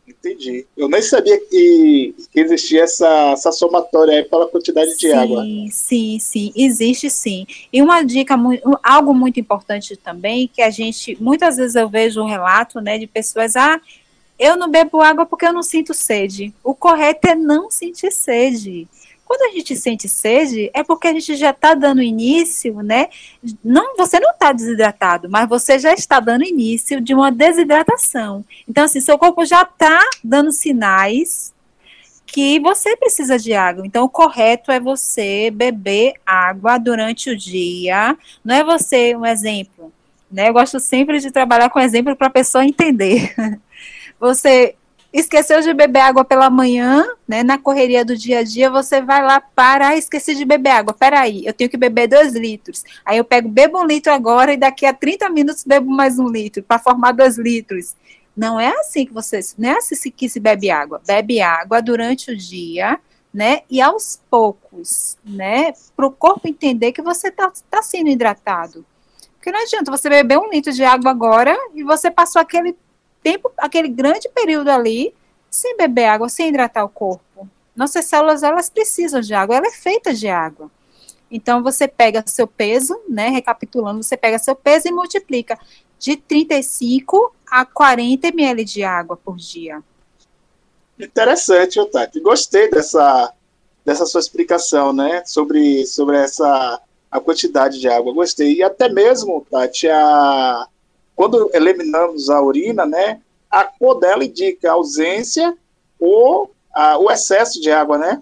Entendi. 0.06 0.66
Eu 0.76 0.88
nem 0.88 1.00
sabia 1.00 1.38
que, 1.38 2.14
que 2.32 2.40
existia 2.40 2.82
essa, 2.82 3.32
essa 3.32 3.52
somatória 3.52 4.18
aí 4.18 4.24
pela 4.24 4.48
quantidade 4.48 4.90
sim, 4.92 4.98
de 4.98 5.12
água. 5.12 5.44
Sim, 5.70 6.18
sim, 6.18 6.52
existe 6.56 7.08
sim. 7.08 7.46
E 7.72 7.80
uma 7.80 8.02
dica, 8.02 8.34
algo 8.82 9.14
muito 9.14 9.38
importante 9.38 9.96
também, 9.96 10.48
que 10.48 10.60
a 10.60 10.70
gente, 10.70 11.16
muitas 11.20 11.56
vezes 11.56 11.76
eu 11.76 11.88
vejo 11.88 12.20
um 12.20 12.26
relato, 12.26 12.80
né, 12.80 12.98
de 12.98 13.06
pessoas, 13.06 13.54
ah, 13.54 13.80
eu 14.38 14.56
não 14.56 14.68
bebo 14.68 15.00
água 15.00 15.24
porque 15.24 15.46
eu 15.46 15.52
não 15.52 15.62
sinto 15.62 15.94
sede. 15.94 16.52
O 16.64 16.74
correto 16.74 17.28
é 17.28 17.34
não 17.34 17.70
sentir 17.70 18.10
sede. 18.10 18.88
Quando 19.32 19.50
a 19.50 19.56
gente 19.56 19.74
sente 19.74 20.10
sede, 20.10 20.70
é 20.74 20.84
porque 20.84 21.08
a 21.08 21.12
gente 21.14 21.36
já 21.36 21.52
está 21.52 21.72
dando 21.72 22.02
início, 22.02 22.82
né? 22.82 23.08
Não, 23.64 23.96
você 23.96 24.20
não 24.20 24.30
está 24.32 24.52
desidratado, 24.52 25.26
mas 25.30 25.48
você 25.48 25.78
já 25.78 25.94
está 25.94 26.20
dando 26.20 26.44
início 26.44 27.00
de 27.00 27.14
uma 27.14 27.32
desidratação. 27.32 28.44
Então, 28.68 28.84
assim, 28.84 29.00
seu 29.00 29.16
corpo 29.16 29.42
já 29.46 29.62
está 29.62 30.02
dando 30.22 30.52
sinais 30.52 31.54
que 32.26 32.60
você 32.60 32.94
precisa 32.94 33.38
de 33.38 33.54
água. 33.54 33.86
Então, 33.86 34.04
o 34.04 34.08
correto 34.08 34.70
é 34.70 34.78
você 34.78 35.50
beber 35.50 36.12
água 36.26 36.76
durante 36.76 37.30
o 37.30 37.36
dia. 37.36 38.14
Não 38.44 38.54
é 38.54 38.62
você, 38.62 39.16
um 39.16 39.24
exemplo, 39.24 39.90
né? 40.30 40.50
Eu 40.50 40.52
gosto 40.52 40.78
sempre 40.78 41.20
de 41.20 41.30
trabalhar 41.30 41.70
com 41.70 41.80
exemplo 41.80 42.14
para 42.14 42.26
a 42.26 42.30
pessoa 42.30 42.66
entender. 42.66 43.34
Você 44.20 44.76
esqueceu 45.12 45.60
de 45.60 45.74
beber 45.74 46.00
água 46.00 46.24
pela 46.24 46.48
manhã, 46.48 47.06
né? 47.28 47.42
Na 47.42 47.58
correria 47.58 48.04
do 48.04 48.16
dia 48.16 48.38
a 48.38 48.42
dia, 48.42 48.70
você 48.70 49.00
vai 49.00 49.22
lá 49.22 49.40
para, 49.40 49.88
ah, 49.88 49.96
esqueci 49.96 50.34
de 50.34 50.44
beber 50.44 50.70
água. 50.70 50.94
Peraí, 50.94 51.44
eu 51.44 51.52
tenho 51.52 51.68
que 51.68 51.76
beber 51.76 52.08
dois 52.08 52.32
litros. 52.34 52.82
Aí 53.04 53.18
eu 53.18 53.24
pego, 53.24 53.48
bebo 53.48 53.78
um 53.78 53.86
litro 53.86 54.12
agora 54.12 54.52
e 54.52 54.56
daqui 54.56 54.86
a 54.86 54.94
30 54.94 55.28
minutos 55.28 55.64
bebo 55.64 55.90
mais 55.90 56.18
um 56.18 56.28
litro 56.28 56.62
para 56.62 56.78
formar 56.78 57.12
dois 57.12 57.36
litros. 57.36 57.94
Não 58.34 58.58
é 58.58 58.68
assim 58.80 59.04
que 59.04 59.12
você, 59.12 59.40
não 59.58 59.68
é 59.68 59.76
assim 59.76 60.10
que 60.10 60.28
se 60.28 60.40
bebe 60.40 60.70
água. 60.70 61.02
Bebe 61.06 61.42
água 61.42 61.82
durante 61.82 62.30
o 62.30 62.36
dia, 62.36 62.98
né? 63.32 63.60
E 63.68 63.82
aos 63.82 64.18
poucos, 64.30 65.18
né? 65.22 65.74
Para 65.94 66.06
o 66.06 66.10
corpo 66.10 66.48
entender 66.48 66.92
que 66.92 67.02
você 67.02 67.28
está 67.28 67.52
tá 67.70 67.82
sendo 67.82 68.08
hidratado. 68.08 68.86
Porque 69.34 69.52
não 69.52 69.60
adianta 69.60 69.90
você 69.90 70.08
beber 70.08 70.38
um 70.38 70.48
litro 70.48 70.72
de 70.72 70.84
água 70.84 71.10
agora 71.10 71.54
e 71.74 71.82
você 71.82 72.10
passou 72.10 72.40
aquele 72.40 72.76
tempo, 73.22 73.50
aquele 73.56 73.88
grande 73.88 74.28
período 74.28 74.68
ali, 74.70 75.14
sem 75.50 75.76
beber 75.76 76.06
água, 76.06 76.28
sem 76.28 76.48
hidratar 76.48 76.84
o 76.84 76.88
corpo. 76.88 77.48
Nossas 77.74 78.04
células, 78.04 78.42
elas 78.42 78.68
precisam 78.68 79.20
de 79.20 79.32
água, 79.34 79.56
ela 79.56 79.66
é 79.66 79.72
feita 79.72 80.12
de 80.12 80.28
água. 80.28 80.70
Então, 81.30 81.62
você 81.62 81.88
pega 81.88 82.22
seu 82.26 82.46
peso, 82.46 83.00
né, 83.08 83.28
recapitulando, 83.28 84.02
você 84.02 84.16
pega 84.16 84.38
seu 84.38 84.54
peso 84.54 84.88
e 84.88 84.92
multiplica 84.92 85.58
de 85.98 86.16
35 86.16 87.34
a 87.50 87.64
40 87.64 88.28
ml 88.28 88.64
de 88.64 88.84
água 88.84 89.16
por 89.16 89.36
dia. 89.36 89.82
Interessante, 90.98 91.82
Tati. 91.86 92.20
Gostei 92.20 92.70
dessa, 92.70 93.32
dessa 93.84 94.04
sua 94.04 94.20
explicação, 94.20 94.92
né, 94.92 95.22
sobre, 95.24 95.86
sobre 95.86 96.18
essa 96.18 96.80
a 97.10 97.20
quantidade 97.20 97.78
de 97.78 97.88
água. 97.88 98.12
Gostei. 98.12 98.54
E 98.54 98.62
até 98.62 98.88
mesmo, 98.88 99.46
Tati, 99.50 99.88
a, 99.88 100.66
quando 101.22 101.48
eliminamos 101.54 102.28
a 102.28 102.42
urina, 102.42 102.84
né, 102.84 103.20
a 103.48 103.62
cor 103.62 104.00
dela 104.00 104.24
indica 104.24 104.68
a 104.68 104.72
ausência 104.72 105.56
ou 105.96 106.52
a, 106.74 106.98
o 106.98 107.08
excesso 107.12 107.60
de 107.60 107.70
água, 107.70 107.96
né? 107.96 108.20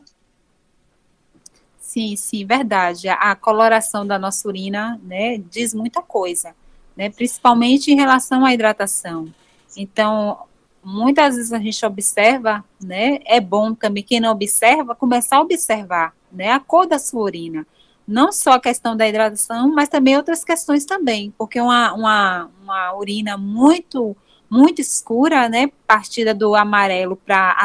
Sim, 1.80 2.14
sim, 2.14 2.44
verdade. 2.44 3.08
A, 3.08 3.34
coloração 3.34 4.06
da 4.06 4.18
nossa 4.18 4.46
urina, 4.46 5.00
né, 5.02 5.38
diz 5.38 5.72
muita 5.72 6.02
coisa, 6.02 6.54
né, 6.94 7.08
principalmente 7.08 7.90
em 7.90 7.96
relação 7.96 8.44
à 8.44 8.52
hidratação. 8.52 9.32
Então, 9.74 10.40
muitas 10.84 11.36
vezes 11.36 11.54
a 11.54 11.58
gente 11.58 11.86
observa, 11.86 12.62
né, 12.78 13.20
é 13.24 13.40
bom 13.40 13.74
também 13.74 14.02
quem 14.02 14.20
não 14.20 14.32
observa 14.32 14.94
começar 14.94 15.38
a 15.38 15.40
observar, 15.40 16.14
né, 16.30 16.50
a 16.50 16.60
cor 16.60 16.86
da 16.86 16.98
sua 16.98 17.22
urina 17.22 17.66
não 18.06 18.32
só 18.32 18.52
a 18.52 18.60
questão 18.60 18.96
da 18.96 19.08
hidratação, 19.08 19.72
mas 19.72 19.88
também 19.88 20.16
outras 20.16 20.44
questões 20.44 20.84
também, 20.84 21.32
porque 21.38 21.60
uma, 21.60 21.92
uma, 21.92 22.50
uma 22.62 22.94
urina 22.94 23.36
muito 23.36 24.16
muito 24.50 24.80
escura, 24.80 25.48
né, 25.48 25.70
partida 25.86 26.34
do 26.34 26.56
amarelo 26.56 27.14
para 27.14 27.56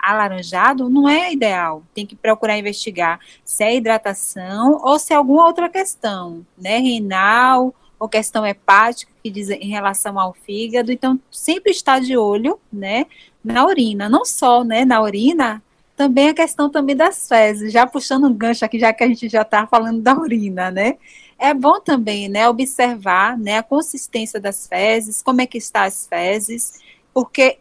alaranjado, 0.00 0.88
não 0.88 1.08
é 1.08 1.32
ideal. 1.32 1.82
Tem 1.92 2.06
que 2.06 2.14
procurar 2.14 2.56
investigar 2.56 3.18
se 3.44 3.64
é 3.64 3.74
hidratação 3.74 4.80
ou 4.80 4.96
se 4.96 5.12
é 5.12 5.16
alguma 5.16 5.44
outra 5.44 5.68
questão, 5.68 6.46
né, 6.56 6.78
renal 6.78 7.74
ou 7.98 8.08
questão 8.08 8.46
hepática 8.46 9.12
que 9.22 9.28
diz 9.28 9.50
em 9.50 9.68
relação 9.68 10.20
ao 10.20 10.32
fígado. 10.32 10.92
Então, 10.92 11.18
sempre 11.32 11.72
está 11.72 11.98
de 11.98 12.16
olho, 12.16 12.60
né, 12.72 13.06
na 13.42 13.66
urina, 13.66 14.08
não 14.08 14.24
só, 14.24 14.62
né, 14.62 14.84
na 14.84 15.02
urina, 15.02 15.60
também 16.00 16.30
a 16.30 16.34
questão 16.34 16.70
também 16.70 16.96
das 16.96 17.28
fezes, 17.28 17.70
já 17.70 17.86
puxando 17.86 18.26
um 18.26 18.32
gancho 18.32 18.64
aqui, 18.64 18.78
já 18.78 18.90
que 18.90 19.04
a 19.04 19.06
gente 19.06 19.28
já 19.28 19.42
está 19.42 19.66
falando 19.66 20.00
da 20.00 20.14
urina, 20.14 20.70
né? 20.70 20.96
É 21.38 21.52
bom 21.52 21.78
também, 21.78 22.26
né, 22.26 22.48
observar, 22.48 23.36
né, 23.36 23.58
a 23.58 23.62
consistência 23.62 24.40
das 24.40 24.66
fezes, 24.66 25.20
como 25.20 25.42
é 25.42 25.46
que 25.46 25.58
está 25.58 25.84
as 25.84 26.06
fezes, 26.06 26.80
porque 27.12 27.58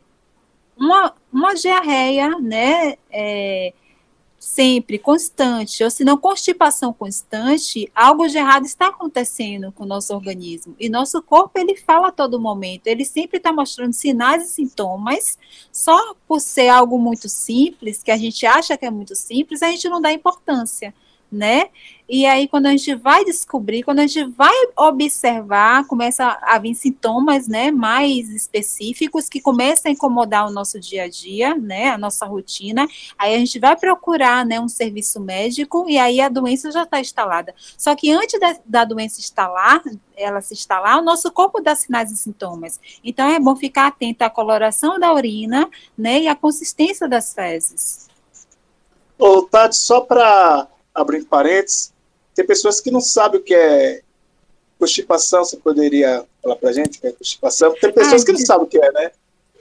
uma, 0.77 1.13
uma 1.33 1.53
diarreia, 1.53 2.29
né, 2.39 2.95
é, 3.11 3.73
sempre 4.49 4.97
constante, 4.97 5.83
ou 5.83 5.91
se 5.91 6.03
não 6.03 6.17
constipação 6.17 6.91
constante, 6.91 7.89
algo 7.93 8.27
de 8.27 8.39
errado 8.39 8.65
está 8.65 8.87
acontecendo 8.87 9.71
com 9.71 9.83
o 9.83 9.87
nosso 9.87 10.11
organismo. 10.11 10.75
E 10.79 10.89
nosso 10.89 11.21
corpo, 11.21 11.59
ele 11.59 11.75
fala 11.75 12.07
a 12.07 12.11
todo 12.11 12.39
momento, 12.39 12.87
ele 12.87 13.05
sempre 13.05 13.37
está 13.37 13.53
mostrando 13.53 13.93
sinais 13.93 14.43
e 14.43 14.47
sintomas, 14.47 15.37
só 15.71 16.15
por 16.27 16.41
ser 16.41 16.67
algo 16.67 16.97
muito 16.97 17.29
simples, 17.29 18.01
que 18.01 18.09
a 18.09 18.17
gente 18.17 18.43
acha 18.43 18.75
que 18.75 18.87
é 18.87 18.89
muito 18.89 19.15
simples, 19.15 19.61
a 19.61 19.69
gente 19.69 19.87
não 19.87 20.01
dá 20.01 20.11
importância 20.11 20.95
né? 21.31 21.69
E 22.11 22.25
aí, 22.25 22.47
quando 22.47 22.65
a 22.65 22.71
gente 22.71 22.95
vai 22.95 23.23
descobrir, 23.23 23.83
quando 23.83 23.99
a 23.99 24.07
gente 24.07 24.23
vai 24.31 24.55
observar, 24.75 25.85
começa 25.85 26.39
a 26.41 26.57
vir 26.57 26.73
sintomas, 26.73 27.47
né, 27.47 27.69
mais 27.69 28.29
específicos 28.31 29.29
que 29.29 29.39
começam 29.39 29.91
a 29.91 29.93
incomodar 29.93 30.47
o 30.47 30.51
nosso 30.51 30.79
dia 30.79 31.03
a 31.03 31.07
dia, 31.07 31.53
né, 31.53 31.89
a 31.89 31.99
nossa 31.99 32.25
rotina. 32.25 32.87
Aí 33.15 33.35
a 33.35 33.37
gente 33.37 33.59
vai 33.59 33.77
procurar, 33.77 34.43
né, 34.43 34.59
um 34.59 34.67
serviço 34.67 35.19
médico 35.19 35.85
e 35.87 35.99
aí 35.99 36.19
a 36.19 36.29
doença 36.29 36.71
já 36.71 36.81
está 36.81 36.99
instalada. 36.99 37.53
Só 37.77 37.95
que 37.95 38.11
antes 38.11 38.39
da, 38.39 38.55
da 38.65 38.85
doença 38.85 39.19
instalar, 39.19 39.83
ela 40.17 40.41
se 40.41 40.55
instalar, 40.55 40.97
o 40.97 41.03
nosso 41.03 41.31
corpo 41.31 41.61
dá 41.61 41.75
sinais 41.75 42.11
e 42.11 42.17
sintomas. 42.17 42.79
Então 43.03 43.29
é 43.29 43.39
bom 43.39 43.55
ficar 43.55 43.85
atento 43.85 44.23
à 44.23 44.31
coloração 44.31 44.99
da 44.99 45.13
urina, 45.13 45.69
né, 45.95 46.21
e 46.21 46.27
à 46.27 46.35
consistência 46.35 47.07
das 47.07 47.35
fezes. 47.35 48.09
Ô, 49.19 49.43
Tati, 49.43 49.75
só 49.75 50.01
para 50.01 50.67
abrindo 51.01 51.25
parênteses, 51.25 51.93
tem 52.35 52.45
pessoas 52.45 52.79
que 52.79 52.91
não 52.91 53.01
sabem 53.01 53.39
o 53.39 53.43
que 53.43 53.53
é 53.53 54.01
constipação, 54.79 55.43
você 55.43 55.57
poderia 55.57 56.23
falar 56.41 56.55
pra 56.55 56.71
gente 56.71 56.97
o 56.97 57.01
que 57.01 57.07
é 57.07 57.11
constipação? 57.11 57.73
Tem 57.79 57.91
pessoas 57.91 58.21
Ai, 58.21 58.25
que 58.25 58.31
não 58.31 58.39
sabem 58.39 58.65
o 58.65 58.69
que 58.69 58.77
é, 58.77 58.91
né? 58.91 59.11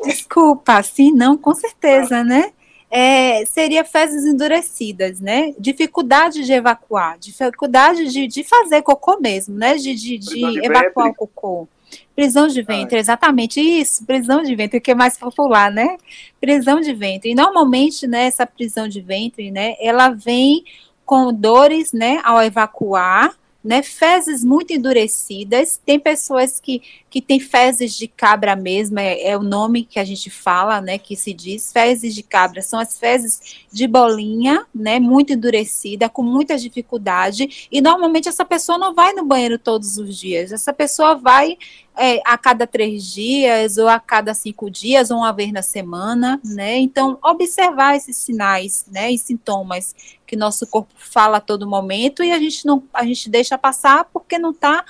Desculpa, 0.05 0.83
sim, 0.83 1.13
não, 1.13 1.37
com 1.37 1.55
certeza, 1.55 2.19
ah. 2.19 2.25
né? 2.25 2.53
É, 2.91 3.45
seria 3.45 3.85
fezes 3.85 4.25
endurecidas, 4.25 5.21
né? 5.21 5.55
Dificuldade 5.59 6.45
de 6.45 6.53
evacuar, 6.53 7.19
dificuldade 7.19 8.07
de, 8.07 8.27
de 8.27 8.45
fazer 8.45 8.81
cocô 8.83 9.19
mesmo, 9.21 9.57
né? 9.57 9.77
De, 9.77 9.95
de, 9.95 10.17
de 10.17 10.45
evacuar 10.65 11.09
ventre. 11.09 11.11
o 11.11 11.15
cocô. 11.15 11.69
Prisão 12.15 12.49
de 12.49 12.63
ventre, 12.63 12.97
ah. 12.97 13.01
exatamente 13.01 13.61
isso, 13.61 14.05
prisão 14.05 14.43
de 14.43 14.55
ventre, 14.55 14.81
que 14.81 14.91
é 14.91 14.95
mais 14.95 15.19
popular, 15.19 15.71
né? 15.71 15.97
Prisão 16.41 16.81
de 16.81 16.93
ventre. 16.95 17.31
E 17.31 17.35
normalmente, 17.35 18.07
né, 18.07 18.27
essa 18.27 18.47
prisão 18.47 18.89
de 18.89 19.01
ventre, 19.01 19.51
né, 19.51 19.75
ela 19.81 20.11
vem 20.11 20.65
com 21.09 21.33
dores, 21.33 21.91
né, 21.91 22.21
ao 22.23 22.43
evacuar, 22.43 23.35
né, 23.65 23.83
fezes 23.83 24.45
muito 24.45 24.75
endurecidas. 24.75 25.81
Tem 25.83 25.99
pessoas 25.99 26.61
que, 26.61 26.83
que 27.09 27.23
têm 27.23 27.41
fezes 27.41 27.97
de 27.97 28.07
cabra 28.07 28.55
mesmo, 28.55 28.99
é, 28.99 29.23
é, 29.23 29.35
o 29.35 29.43
nome 29.43 29.85
que 29.85 29.99
a 29.99 30.05
gente 30.05 30.29
fala, 30.29 30.83
né, 30.83 30.99
que 30.99 31.17
se 31.17 31.33
diz, 31.33 31.73
fezes 31.73 32.15
de 32.15 32.23
cabra, 32.23 32.61
são 32.61 32.79
as 32.79 32.99
fezes 32.99 33.41
de 33.73 33.87
bolinha, 33.87 34.67
né, 34.75 35.01
muito 35.01 35.33
endurecida, 35.33 36.11
com 36.11 36.23
muita 36.23 36.59
dificuldade, 36.59 37.69
e 37.73 37.81
normalmente 37.81 38.29
essa 38.29 38.45
pessoa 38.45 38.77
não 38.77 38.95
vai 38.95 39.15
no 39.15 39.25
banheiro 39.25 39.59
todos 39.59 39.97
os 39.97 40.15
dias, 40.15 40.53
essa 40.53 40.75
pessoa 40.75 41.15
vai 41.15 41.57
é, 41.99 42.23
a 42.25 42.39
cada 42.39 42.67
três 42.67 43.05
dias, 43.05 43.77
ou 43.77 43.89
a 43.89 43.99
cada 43.99 44.33
cinco 44.33 44.71
dias, 44.71 45.11
ou 45.11 45.19
uma 45.19 45.33
vez 45.33 45.53
na 45.53 45.63
semana, 45.63 46.41
né, 46.45 46.79
então 46.79 47.19
observar 47.23 47.97
esses 47.97 48.17
sinais, 48.17 48.87
né, 48.91 49.11
e 49.11 49.19
sintomas 49.19 49.95
que 50.27 50.37
nosso 50.37 50.67
corpo 50.67 50.93
fala 50.97 51.39
a 51.39 51.41
todo 51.41 51.69
momento, 51.69 52.23
e 52.23 52.31
a 52.31 52.39
gente 52.39 52.65
não, 52.65 52.83
a 52.95 53.05
gente 53.05 53.29
deixa 53.29 53.59
passar 53.59 54.05
porque 54.13 54.39
não 54.39 54.51
está 54.53 54.85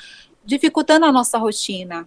dificultando 0.44 1.06
a 1.06 1.12
nossa 1.12 1.38
rotina. 1.38 2.06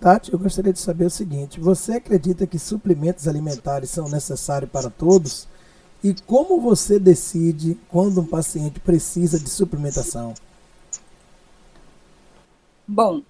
Tati, 0.00 0.32
eu 0.32 0.38
gostaria 0.38 0.72
de 0.72 0.78
saber 0.78 1.06
o 1.06 1.10
seguinte: 1.10 1.58
você 1.58 1.94
acredita 1.94 2.46
que 2.46 2.58
suplementos 2.58 3.26
alimentares 3.26 3.90
são 3.90 4.08
necessários 4.08 4.70
para 4.70 4.88
todos? 4.88 5.48
E 6.02 6.14
como 6.26 6.60
você 6.60 6.98
decide 6.98 7.76
quando 7.88 8.20
um 8.20 8.26
paciente 8.26 8.78
precisa 8.78 9.38
de 9.40 9.50
suplementação? 9.50 10.34
Bom, 12.86 13.22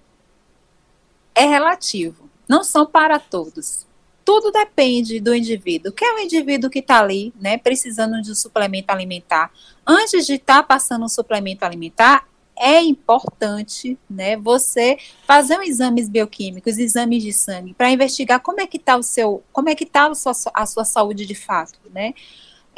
é 1.35 1.45
relativo, 1.45 2.29
não 2.47 2.63
são 2.63 2.85
para 2.85 3.19
todos. 3.19 3.87
Tudo 4.25 4.51
depende 4.51 5.19
do 5.19 5.33
indivíduo. 5.33 5.91
Quem 5.91 6.07
é 6.07 6.15
o 6.15 6.19
indivíduo 6.19 6.69
que 6.69 6.79
está 6.79 6.99
ali, 6.99 7.33
né, 7.39 7.57
precisando 7.57 8.21
de 8.21 8.31
um 8.31 8.35
suplemento 8.35 8.91
alimentar? 8.91 9.51
Antes 9.85 10.25
de 10.25 10.35
estar 10.35 10.57
tá 10.57 10.63
passando 10.63 11.05
um 11.05 11.09
suplemento 11.09 11.65
alimentar, 11.65 12.27
é 12.55 12.81
importante, 12.81 13.97
né, 14.09 14.35
você 14.35 14.97
fazer 15.25 15.57
um 15.57 15.63
exames 15.63 16.09
bioquímicos, 16.09 16.77
exames 16.77 17.23
de 17.23 17.33
sangue, 17.33 17.73
para 17.73 17.89
investigar 17.89 18.41
como 18.41 18.59
é 18.61 18.67
que 18.67 18.77
está 18.77 18.97
o 18.97 19.03
seu, 19.03 19.43
como 19.51 19.69
é 19.69 19.75
que 19.75 19.85
está 19.85 20.07
a 20.07 20.13
sua, 20.13 20.33
a 20.53 20.65
sua 20.65 20.85
saúde 20.85 21.25
de 21.25 21.35
fato, 21.35 21.79
né? 21.91 22.13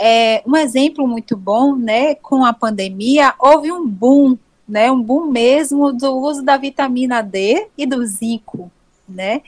é, 0.04 0.42
um 0.48 0.58
exemplo 0.58 1.08
muito 1.08 1.38
bom, 1.38 1.76
né, 1.76 2.16
com 2.16 2.44
a 2.44 2.52
pandemia, 2.52 3.36
houve 3.38 3.72
um 3.72 3.88
boom, 3.88 4.36
né, 4.72 4.90
um 4.90 5.02
boom 5.02 5.26
mesmo 5.26 5.92
do 5.92 6.18
uso 6.18 6.42
da 6.42 6.56
vitamina 6.56 7.22
D 7.22 7.68
e 7.78 7.86
do 7.86 8.06
zinco, 8.06 8.72
né, 9.08 9.42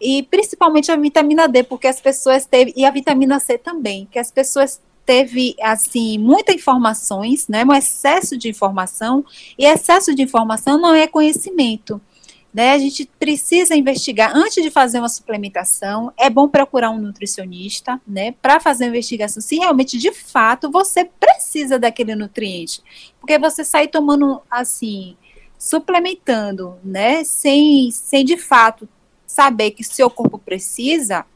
e 0.00 0.24
principalmente 0.24 0.90
a 0.90 0.96
vitamina 0.96 1.46
D, 1.46 1.62
porque 1.62 1.86
as 1.86 2.00
pessoas 2.00 2.44
teve, 2.44 2.74
e 2.76 2.84
a 2.84 2.90
vitamina 2.90 3.38
C 3.38 3.56
também, 3.56 4.08
que 4.10 4.18
as 4.18 4.32
pessoas 4.32 4.80
teve 5.06 5.54
assim 5.62 6.18
muitas 6.18 6.56
informações, 6.56 7.46
né, 7.46 7.64
um 7.64 7.72
excesso 7.72 8.36
de 8.36 8.48
informação, 8.48 9.24
e 9.56 9.64
excesso 9.64 10.14
de 10.14 10.22
informação 10.22 10.78
não 10.78 10.94
é 10.94 11.06
conhecimento. 11.06 12.00
Né, 12.54 12.70
a 12.70 12.78
gente 12.78 13.10
precisa 13.18 13.74
investigar 13.74 14.30
antes 14.32 14.62
de 14.62 14.70
fazer 14.70 15.00
uma 15.00 15.08
suplementação. 15.08 16.12
É 16.16 16.30
bom 16.30 16.48
procurar 16.48 16.90
um 16.90 17.00
nutricionista, 17.00 18.00
né, 18.06 18.30
para 18.40 18.60
fazer 18.60 18.84
a 18.84 18.88
investigação 18.88 19.42
se 19.42 19.56
realmente 19.56 19.98
de 19.98 20.12
fato 20.12 20.70
você 20.70 21.04
precisa 21.04 21.80
daquele 21.80 22.14
nutriente, 22.14 22.80
porque 23.18 23.40
você 23.40 23.64
sair 23.64 23.88
tomando 23.88 24.40
assim, 24.48 25.16
suplementando, 25.58 26.78
né, 26.84 27.24
sem, 27.24 27.90
sem 27.90 28.24
de 28.24 28.36
fato 28.36 28.88
saber 29.26 29.72
que 29.72 29.82
seu 29.82 30.08
corpo 30.08 30.38
precisa, 30.38 31.26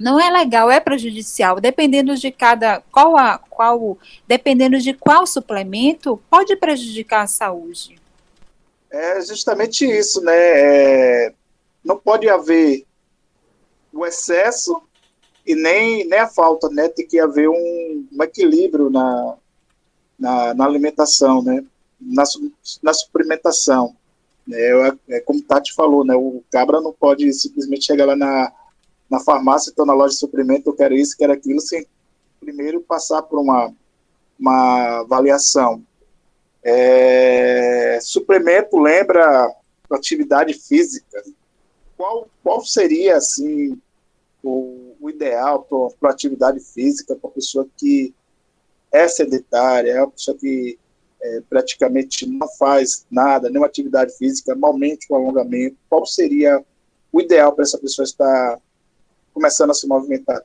não 0.00 0.18
é 0.18 0.30
legal, 0.30 0.70
é 0.70 0.80
prejudicial. 0.80 1.60
Dependendo 1.60 2.16
de 2.16 2.30
cada 2.30 2.80
qual 2.90 3.18
a 3.18 3.36
qual, 3.36 3.98
dependendo 4.26 4.78
de 4.78 4.94
qual 4.94 5.26
suplemento, 5.26 6.22
pode 6.30 6.56
prejudicar 6.56 7.24
a 7.24 7.26
saúde. 7.26 7.99
É 8.90 9.20
justamente 9.20 9.86
isso, 9.86 10.20
né? 10.20 10.34
É, 10.34 11.34
não 11.84 11.96
pode 11.96 12.28
haver 12.28 12.84
o 13.92 14.04
excesso 14.04 14.82
e 15.46 15.54
nem, 15.54 16.04
nem 16.06 16.18
a 16.18 16.28
falta, 16.28 16.68
né? 16.68 16.88
Tem 16.88 17.06
que 17.06 17.20
haver 17.20 17.48
um, 17.48 18.08
um 18.12 18.22
equilíbrio 18.22 18.90
na, 18.90 19.36
na, 20.18 20.54
na, 20.54 20.64
alimentação, 20.64 21.40
né? 21.40 21.64
Na, 22.00 22.24
na 22.82 22.92
suplementação. 22.92 23.94
É, 24.52 24.96
é, 25.08 25.20
como 25.20 25.42
Tati 25.42 25.72
falou, 25.72 26.04
né? 26.04 26.16
O 26.16 26.42
cabra 26.50 26.80
não 26.80 26.92
pode 26.92 27.32
simplesmente 27.32 27.84
chegar 27.84 28.06
lá 28.06 28.16
na, 28.16 28.52
na 29.08 29.20
farmácia, 29.20 29.70
estou 29.70 29.86
na 29.86 29.94
loja 29.94 30.14
de 30.14 30.20
suplemento, 30.20 30.68
eu 30.68 30.74
quero 30.74 30.94
isso, 30.94 31.16
quero 31.16 31.32
aquilo, 31.32 31.60
sem 31.60 31.86
primeiro 32.40 32.80
passar 32.80 33.22
por 33.22 33.38
uma, 33.38 33.72
uma 34.38 35.00
avaliação 35.00 35.84
é, 36.62 37.98
suplemento 38.02 38.78
lembra 38.78 39.50
atividade 39.90 40.54
física. 40.54 41.22
Qual, 41.96 42.28
qual 42.42 42.64
seria, 42.64 43.16
assim, 43.16 43.78
o, 44.42 44.94
o 45.00 45.10
ideal 45.10 45.66
para 45.98 46.10
atividade 46.10 46.60
física 46.60 47.16
para 47.16 47.30
pessoa 47.30 47.66
que 47.76 48.14
é 48.92 49.06
sedentária, 49.06 49.92
é 49.92 50.00
uma 50.00 50.10
pessoa 50.10 50.36
que 50.36 50.78
é, 51.22 51.42
praticamente 51.48 52.26
não 52.26 52.48
faz 52.56 53.06
nada, 53.10 53.48
nenhuma 53.48 53.66
atividade 53.66 54.16
física, 54.16 54.54
malmente 54.54 55.06
o 55.10 55.14
alongamento, 55.14 55.76
qual 55.88 56.06
seria 56.06 56.64
o 57.12 57.20
ideal 57.20 57.52
para 57.52 57.64
essa 57.64 57.78
pessoa 57.78 58.04
estar 58.04 58.58
começando 59.34 59.70
a 59.70 59.74
se 59.74 59.86
movimentar? 59.86 60.42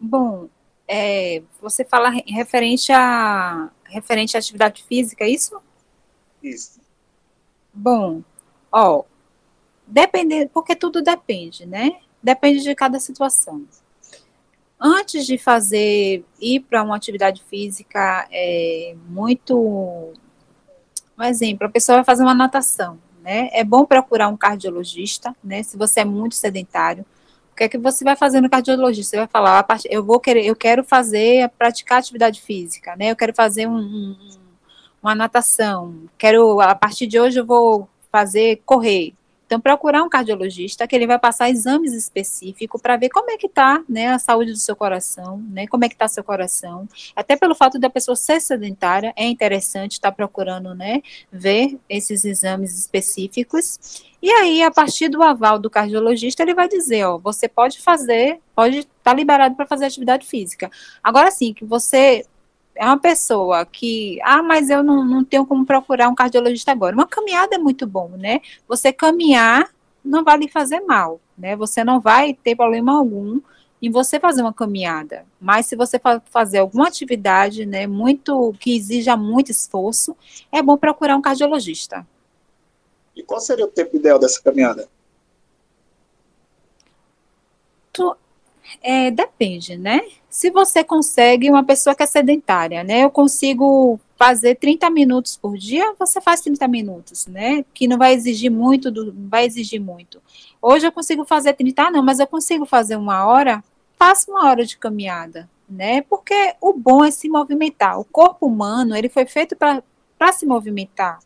Bom, 0.00 0.48
é, 0.92 1.40
você 1.62 1.84
fala 1.84 2.10
referente 2.26 2.90
a 2.90 3.70
referente 3.84 4.36
à 4.36 4.40
atividade 4.40 4.82
física, 4.82 5.24
é 5.24 5.28
isso? 5.28 5.60
Isso. 6.42 6.80
Bom, 7.72 8.22
ó, 8.72 9.04
depende, 9.86 10.48
porque 10.52 10.74
tudo 10.74 11.00
depende, 11.00 11.64
né? 11.64 12.00
Depende 12.20 12.64
de 12.64 12.74
cada 12.74 12.98
situação. 12.98 13.64
Antes 14.80 15.26
de 15.26 15.38
fazer, 15.38 16.24
ir 16.40 16.60
para 16.60 16.82
uma 16.82 16.96
atividade 16.96 17.44
física 17.48 18.26
é, 18.32 18.96
muito. 19.08 20.12
Um 21.16 21.22
exemplo, 21.22 21.66
a 21.66 21.70
pessoa 21.70 21.98
vai 21.98 22.04
fazer 22.04 22.24
uma 22.24 22.34
natação, 22.34 22.98
né? 23.22 23.48
É 23.52 23.62
bom 23.62 23.84
procurar 23.84 24.28
um 24.28 24.36
cardiologista, 24.36 25.36
né? 25.42 25.62
Se 25.62 25.76
você 25.76 26.00
é 26.00 26.04
muito 26.04 26.34
sedentário, 26.34 27.04
que 27.60 27.64
é 27.64 27.68
que 27.68 27.76
você 27.76 28.02
vai 28.02 28.16
fazer 28.16 28.40
no 28.40 28.48
cardiologista? 28.48 29.10
Você 29.10 29.16
vai 29.18 29.26
falar, 29.26 29.66
eu 29.90 30.02
vou 30.02 30.18
querer, 30.18 30.46
eu 30.46 30.56
quero 30.56 30.82
fazer, 30.82 31.46
praticar 31.58 31.98
atividade 31.98 32.40
física, 32.40 32.96
né? 32.96 33.10
Eu 33.10 33.16
quero 33.16 33.34
fazer 33.34 33.66
um, 33.66 33.76
um, 33.76 34.16
uma 35.02 35.14
natação, 35.14 35.94
quero, 36.16 36.58
a 36.62 36.74
partir 36.74 37.06
de 37.06 37.20
hoje 37.20 37.38
eu 37.38 37.44
vou 37.44 37.86
fazer 38.10 38.62
correr. 38.64 39.12
Então, 39.50 39.60
procurar 39.60 40.04
um 40.04 40.08
cardiologista 40.08 40.86
que 40.86 40.94
ele 40.94 41.08
vai 41.08 41.18
passar 41.18 41.50
exames 41.50 41.92
específicos 41.92 42.80
para 42.80 42.96
ver 42.96 43.08
como 43.08 43.32
é 43.32 43.36
que 43.36 43.48
está 43.48 43.82
né, 43.88 44.06
a 44.06 44.16
saúde 44.16 44.52
do 44.52 44.58
seu 44.58 44.76
coração, 44.76 45.42
né, 45.50 45.66
como 45.66 45.84
é 45.84 45.88
que 45.88 45.96
está 45.96 46.06
seu 46.06 46.22
coração. 46.22 46.88
Até 47.16 47.34
pelo 47.34 47.52
fato 47.52 47.76
da 47.76 47.90
pessoa 47.90 48.14
ser 48.14 48.40
sedentária, 48.40 49.12
é 49.16 49.26
interessante 49.26 49.94
estar 49.94 50.12
tá 50.12 50.16
procurando 50.16 50.72
né, 50.72 51.02
ver 51.32 51.76
esses 51.88 52.24
exames 52.24 52.78
específicos. 52.78 54.04
E 54.22 54.30
aí, 54.30 54.62
a 54.62 54.70
partir 54.70 55.08
do 55.08 55.20
aval 55.20 55.58
do 55.58 55.68
cardiologista, 55.68 56.44
ele 56.44 56.54
vai 56.54 56.68
dizer, 56.68 57.04
ó, 57.06 57.18
você 57.18 57.48
pode 57.48 57.80
fazer, 57.80 58.38
pode 58.54 58.78
estar 58.78 58.92
tá 59.02 59.14
liberado 59.14 59.56
para 59.56 59.66
fazer 59.66 59.86
atividade 59.86 60.28
física. 60.28 60.70
Agora 61.02 61.28
sim, 61.32 61.52
que 61.52 61.64
você 61.64 62.24
é 62.80 62.86
uma 62.86 62.98
pessoa 62.98 63.66
que, 63.66 64.18
ah, 64.22 64.42
mas 64.42 64.70
eu 64.70 64.82
não, 64.82 65.04
não 65.04 65.22
tenho 65.22 65.44
como 65.44 65.66
procurar 65.66 66.08
um 66.08 66.14
cardiologista 66.14 66.72
agora. 66.72 66.94
Uma 66.94 67.06
caminhada 67.06 67.56
é 67.56 67.58
muito 67.58 67.86
bom, 67.86 68.08
né? 68.16 68.40
Você 68.66 68.90
caminhar 68.90 69.70
não 70.02 70.24
vai 70.24 70.38
lhe 70.38 70.48
fazer 70.48 70.80
mal, 70.80 71.20
né? 71.36 71.54
Você 71.56 71.84
não 71.84 72.00
vai 72.00 72.32
ter 72.32 72.56
problema 72.56 72.96
algum 72.96 73.38
em 73.82 73.90
você 73.90 74.18
fazer 74.18 74.40
uma 74.40 74.54
caminhada. 74.54 75.26
Mas 75.38 75.66
se 75.66 75.76
você 75.76 76.00
fazer 76.30 76.60
alguma 76.60 76.88
atividade, 76.88 77.66
né, 77.66 77.86
muito 77.86 78.54
que 78.58 78.74
exija 78.74 79.14
muito 79.14 79.50
esforço, 79.50 80.16
é 80.50 80.62
bom 80.62 80.78
procurar 80.78 81.16
um 81.16 81.22
cardiologista. 81.22 82.06
E 83.14 83.22
qual 83.22 83.42
seria 83.42 83.66
o 83.66 83.68
tempo 83.68 83.94
ideal 83.94 84.18
dessa 84.18 84.40
caminhada? 84.42 84.88
Tu, 87.92 88.16
é, 88.82 89.10
depende, 89.10 89.76
né? 89.76 90.00
Se 90.28 90.50
você 90.50 90.84
consegue, 90.84 91.50
uma 91.50 91.64
pessoa 91.64 91.94
que 91.94 92.02
é 92.02 92.06
sedentária, 92.06 92.84
né? 92.84 93.04
Eu 93.04 93.10
consigo 93.10 93.98
fazer 94.16 94.56
30 94.56 94.88
minutos 94.90 95.36
por 95.36 95.56
dia, 95.56 95.94
você 95.98 96.20
faz 96.20 96.40
30 96.40 96.68
minutos, 96.68 97.26
né? 97.26 97.64
Que 97.74 97.88
não 97.88 97.98
vai 97.98 98.14
exigir 98.14 98.50
muito, 98.50 98.90
do, 98.90 99.12
vai 99.28 99.46
exigir 99.46 99.80
muito. 99.80 100.22
Hoje 100.60 100.86
eu 100.86 100.92
consigo 100.92 101.24
fazer 101.24 101.54
30, 101.54 101.82
ah, 101.82 101.90
não, 101.90 102.02
mas 102.02 102.20
eu 102.20 102.26
consigo 102.26 102.64
fazer 102.64 102.96
uma 102.96 103.26
hora, 103.26 103.64
faço 103.98 104.30
uma 104.30 104.46
hora 104.46 104.64
de 104.64 104.76
caminhada, 104.76 105.48
né? 105.68 106.02
Porque 106.02 106.54
o 106.60 106.72
bom 106.72 107.04
é 107.04 107.10
se 107.10 107.28
movimentar. 107.28 107.98
O 107.98 108.04
corpo 108.04 108.46
humano, 108.46 108.94
ele 108.96 109.08
foi 109.08 109.26
feito 109.26 109.56
para 109.56 110.32
se 110.32 110.46
movimentar. 110.46 111.20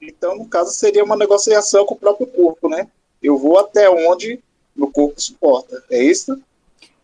Então, 0.00 0.36
no 0.36 0.46
caso, 0.46 0.72
seria 0.72 1.04
uma 1.04 1.16
negociação 1.16 1.84
com 1.86 1.94
o 1.94 1.98
próprio 1.98 2.26
corpo, 2.26 2.68
né? 2.68 2.88
Eu 3.22 3.38
vou 3.38 3.58
até 3.58 3.88
onde 3.88 4.42
meu 4.76 4.90
corpo 4.90 5.20
suporta. 5.20 5.82
É 5.90 6.02
isso? 6.02 6.40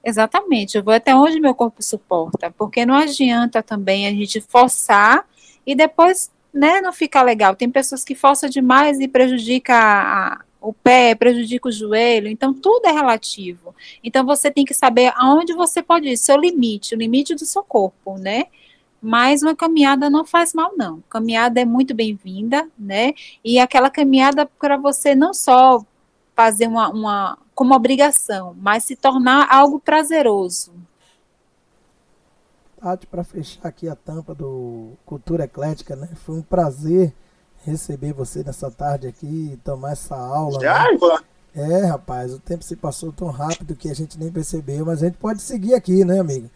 Exatamente, 0.04 0.76
eu 0.76 0.82
vou 0.82 0.92
até 0.92 1.14
onde 1.14 1.38
meu 1.38 1.54
corpo 1.54 1.82
suporta, 1.82 2.50
porque 2.50 2.84
não 2.84 2.94
adianta 2.94 3.62
também 3.62 4.06
a 4.06 4.10
gente 4.10 4.40
forçar 4.40 5.24
e 5.64 5.76
depois 5.76 6.30
né, 6.52 6.80
não 6.80 6.92
fica 6.92 7.22
legal. 7.22 7.54
Tem 7.54 7.70
pessoas 7.70 8.02
que 8.04 8.14
forçam 8.14 8.48
demais 8.48 8.98
e 8.98 9.06
prejudica 9.06 9.74
a, 9.74 10.40
o 10.60 10.72
pé, 10.72 11.14
prejudica 11.14 11.68
o 11.68 11.72
joelho, 11.72 12.28
então 12.28 12.52
tudo 12.52 12.86
é 12.86 12.92
relativo. 12.92 13.74
Então 14.02 14.26
você 14.26 14.50
tem 14.50 14.64
que 14.64 14.74
saber 14.74 15.12
aonde 15.16 15.52
você 15.54 15.80
pode 15.82 16.08
ir, 16.08 16.16
seu 16.16 16.36
limite, 16.36 16.94
o 16.94 16.98
limite 16.98 17.34
do 17.34 17.46
seu 17.46 17.62
corpo, 17.62 18.18
né? 18.18 18.46
Mas 19.00 19.42
uma 19.42 19.56
caminhada 19.56 20.08
não 20.08 20.24
faz 20.24 20.52
mal, 20.54 20.72
não. 20.76 21.02
Caminhada 21.10 21.60
é 21.60 21.64
muito 21.64 21.92
bem-vinda, 21.94 22.68
né? 22.78 23.12
E 23.44 23.58
aquela 23.58 23.90
caminhada 23.90 24.46
para 24.46 24.76
você 24.76 25.14
não 25.14 25.34
só 25.34 25.84
fazer 26.36 26.68
uma, 26.68 26.88
uma 26.88 27.38
como 27.54 27.74
obrigação, 27.74 28.54
mas 28.58 28.84
se 28.84 28.96
tornar 28.96 29.48
algo 29.50 29.78
prazeroso. 29.78 30.72
Tati, 32.80 33.06
para 33.06 33.22
fechar 33.22 33.68
aqui 33.68 33.88
a 33.88 33.94
tampa 33.94 34.34
do 34.34 34.94
Cultura 35.06 35.44
Eclética, 35.44 35.94
né? 35.94 36.08
Foi 36.16 36.36
um 36.36 36.42
prazer 36.42 37.14
receber 37.64 38.12
você 38.12 38.42
nessa 38.42 38.70
tarde 38.70 39.06
aqui 39.06 39.52
e 39.52 39.56
tomar 39.58 39.92
essa 39.92 40.16
aula. 40.16 40.60
Já, 40.60 40.90
né? 40.90 40.98
É, 41.54 41.84
rapaz, 41.84 42.32
o 42.32 42.38
tempo 42.38 42.64
se 42.64 42.74
passou 42.74 43.12
tão 43.12 43.28
rápido 43.28 43.76
que 43.76 43.88
a 43.90 43.94
gente 43.94 44.18
nem 44.18 44.32
percebeu, 44.32 44.86
mas 44.86 45.02
a 45.02 45.06
gente 45.06 45.18
pode 45.18 45.42
seguir 45.42 45.74
aqui, 45.74 46.04
né, 46.04 46.18
amiga? 46.18 46.50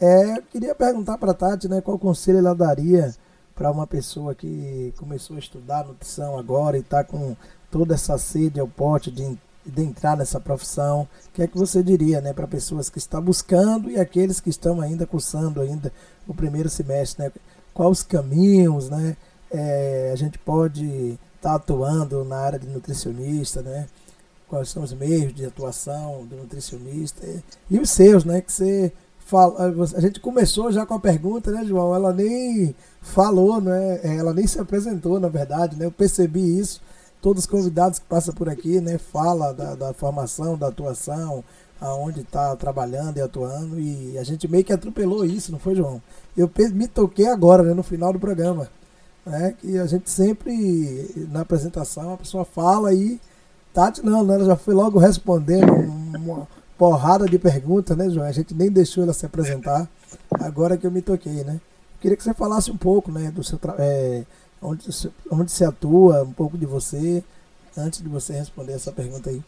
É, 0.00 0.36
eu 0.36 0.42
queria 0.42 0.74
perguntar 0.74 1.16
para 1.16 1.32
Tati, 1.32 1.68
né, 1.68 1.80
qual 1.80 1.98
conselho 1.98 2.38
ela 2.38 2.54
daria 2.54 3.14
para 3.54 3.70
uma 3.70 3.86
pessoa 3.86 4.34
que 4.34 4.92
começou 4.98 5.36
a 5.36 5.38
estudar 5.38 5.86
nutrição 5.86 6.36
agora 6.36 6.76
e 6.76 6.80
está 6.80 7.04
com 7.04 7.36
toda 7.70 7.94
essa 7.94 8.18
sede 8.18 8.58
ao 8.58 8.66
pote 8.66 9.10
de, 9.10 9.38
de 9.64 9.82
entrar 9.82 10.16
nessa 10.16 10.40
profissão, 10.40 11.08
o 11.28 11.32
que 11.32 11.42
é 11.42 11.46
que 11.46 11.56
você 11.56 11.82
diria 11.82 12.20
né, 12.20 12.32
para 12.32 12.46
pessoas 12.46 12.88
que 12.90 12.98
estão 12.98 13.22
buscando 13.22 13.90
e 13.90 13.98
aqueles 13.98 14.40
que 14.40 14.50
estão 14.50 14.80
ainda 14.80 15.06
cursando 15.06 15.60
ainda 15.60 15.92
o 16.26 16.34
primeiro 16.34 16.68
semestre? 16.68 17.24
Né? 17.24 17.32
Quais 17.72 17.98
os 17.98 18.02
caminhos 18.02 18.90
né, 18.90 19.16
é, 19.50 20.10
a 20.12 20.16
gente 20.16 20.38
pode 20.38 20.84
estar 21.36 21.50
tá 21.50 21.54
atuando 21.54 22.24
na 22.24 22.36
área 22.36 22.58
de 22.58 22.66
nutricionista, 22.68 23.62
né? 23.62 23.86
quais 24.48 24.68
são 24.68 24.82
os 24.82 24.92
meios 24.92 25.34
de 25.34 25.46
atuação 25.46 26.26
do 26.26 26.36
nutricionista 26.36 27.24
e, 27.24 27.42
e 27.70 27.78
os 27.78 27.88
seus, 27.88 28.22
né, 28.22 28.42
que 28.42 28.52
você 28.52 28.92
fala, 29.18 29.72
a 29.96 30.00
gente 30.00 30.20
começou 30.20 30.70
já 30.70 30.84
com 30.84 30.92
a 30.92 31.00
pergunta, 31.00 31.50
né, 31.50 31.64
João? 31.64 31.94
Ela 31.94 32.12
nem 32.12 32.74
falou, 33.00 33.62
né? 33.62 34.00
Ela 34.02 34.34
nem 34.34 34.46
se 34.46 34.60
apresentou, 34.60 35.18
na 35.18 35.28
verdade, 35.28 35.76
né? 35.76 35.86
Eu 35.86 35.90
percebi 35.90 36.58
isso. 36.58 36.82
Todos 37.22 37.44
os 37.44 37.50
convidados 37.50 37.98
que 37.98 38.04
passam 38.04 38.34
por 38.34 38.48
aqui, 38.48 38.80
né, 38.80 38.98
fala 38.98 39.54
da, 39.54 39.74
da 39.74 39.94
formação, 39.94 40.58
da 40.58 40.66
atuação, 40.66 41.42
aonde 41.80 42.20
está 42.20 42.54
trabalhando 42.56 43.16
e 43.16 43.20
atuando, 43.20 43.80
e 43.80 44.18
a 44.18 44.24
gente 44.24 44.46
meio 44.48 44.64
que 44.64 44.72
atropelou 44.72 45.24
isso, 45.24 45.50
não 45.50 45.58
foi, 45.58 45.74
João? 45.74 46.02
Eu 46.36 46.50
me 46.72 46.86
toquei 46.88 47.28
agora, 47.28 47.62
né, 47.62 47.72
no 47.72 47.82
final 47.82 48.12
do 48.12 48.20
programa, 48.20 48.68
né, 49.24 49.54
que 49.60 49.78
a 49.78 49.86
gente 49.86 50.10
sempre, 50.10 51.28
na 51.30 51.40
apresentação, 51.40 52.12
a 52.12 52.18
pessoa 52.18 52.44
fala 52.44 52.92
e 52.92 53.20
Tati 53.72 54.04
não, 54.04 54.20
ela 54.20 54.44
já 54.44 54.56
foi 54.56 54.74
logo 54.74 54.98
respondendo 54.98 55.72
uma 55.72 56.46
porrada 56.76 57.26
de 57.26 57.38
perguntas, 57.38 57.96
né, 57.96 58.10
João? 58.10 58.26
A 58.26 58.32
gente 58.32 58.52
nem 58.54 58.70
deixou 58.70 59.04
ela 59.04 59.12
se 59.12 59.24
apresentar, 59.24 59.88
agora 60.32 60.76
que 60.76 60.86
eu 60.86 60.90
me 60.90 61.00
toquei, 61.00 61.44
né? 61.44 61.60
Queria 62.00 62.16
que 62.16 62.22
você 62.22 62.34
falasse 62.34 62.70
um 62.70 62.76
pouco, 62.76 63.10
né, 63.10 63.30
do 63.30 63.42
seu 63.42 63.58
é, 63.78 64.24
onde, 64.62 64.86
onde 65.30 65.50
você 65.50 65.64
atua, 65.64 66.22
um 66.22 66.32
pouco 66.32 66.56
de 66.56 66.64
você, 66.64 67.22
antes 67.76 68.00
de 68.00 68.08
você 68.08 68.32
responder 68.32 68.72
essa 68.72 68.92
pergunta 68.92 69.30
aí. 69.30 69.42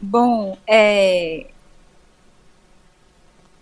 Bom, 0.00 0.56
é, 0.66 1.46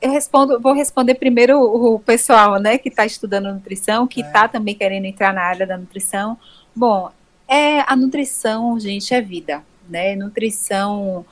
eu 0.01 0.13
respondo, 0.13 0.61
vou 0.61 0.73
responder 0.73 1.15
primeiro 1.15 1.61
o, 1.61 1.99
pessoal, 1.99 2.61
né, 2.61 2.79
que 2.79 2.89
está 2.89 3.05
estudando 3.05 3.53
nutrição, 3.53 4.07
que 4.07 4.21
está 4.21 4.45
é. 4.45 4.49
também 4.49 4.75
querendo 4.75 5.05
entrar 5.07 5.33
na 5.35 5.43
área 5.43 5.67
da 5.67 5.77
nutrição. 5.77 6.39
Bom, 6.75 7.11
é 7.49 7.81
a 7.81 7.97
nutrição, 7.97 8.79
gente, 8.79 9.13
é 9.13 9.21
vida, 9.21 9.63
né? 9.89 10.15
Nutrição, 10.15 11.25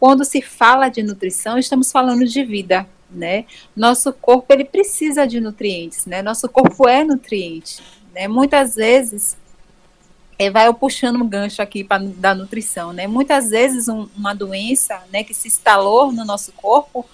quando 0.00 0.24
se 0.24 0.40
fala 0.40 0.88
de 0.88 1.02
nutrição, 1.02 1.58
estamos 1.58 1.92
falando 1.92 2.24
de 2.24 2.42
vida, 2.44 2.86
né? 3.10 3.44
Nosso 3.76 4.12
corpo 4.12 4.50
ele 4.52 4.64
precisa 4.64 5.26
de 5.26 5.40
nutrientes, 5.40 6.06
né? 6.06 6.22
Nosso 6.22 6.48
corpo 6.48 6.88
é 6.88 7.04
nutriente, 7.04 7.82
né? 8.14 8.28
Muitas 8.28 8.76
vezes 8.76 9.36
é, 10.38 10.50
vai 10.50 10.66
eu 10.66 10.74
puxando 10.74 11.16
um 11.22 11.28
gancho 11.28 11.62
aqui 11.62 11.86
da 12.16 12.34
nutrição, 12.34 12.92
né? 12.92 13.06
Muitas 13.06 13.50
vezes 13.50 13.88
um, 13.88 14.08
uma 14.16 14.34
doença, 14.34 15.02
né, 15.12 15.22
que 15.22 15.34
se 15.34 15.48
instalou 15.48 16.12
no 16.12 16.24
nosso 16.24 16.52
corpo 16.52 17.06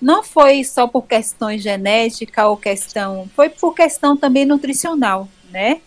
não 0.00 0.22
foi 0.22 0.64
só 0.64 0.86
por 0.86 1.06
questões 1.06 1.62
genética 1.62 2.46
ou 2.46 2.56
questão, 2.56 3.28
foi 3.34 3.48
por 3.48 3.74
questão 3.74 4.16
também 4.16 4.44
nutricional, 4.44 5.28
né? 5.50 5.80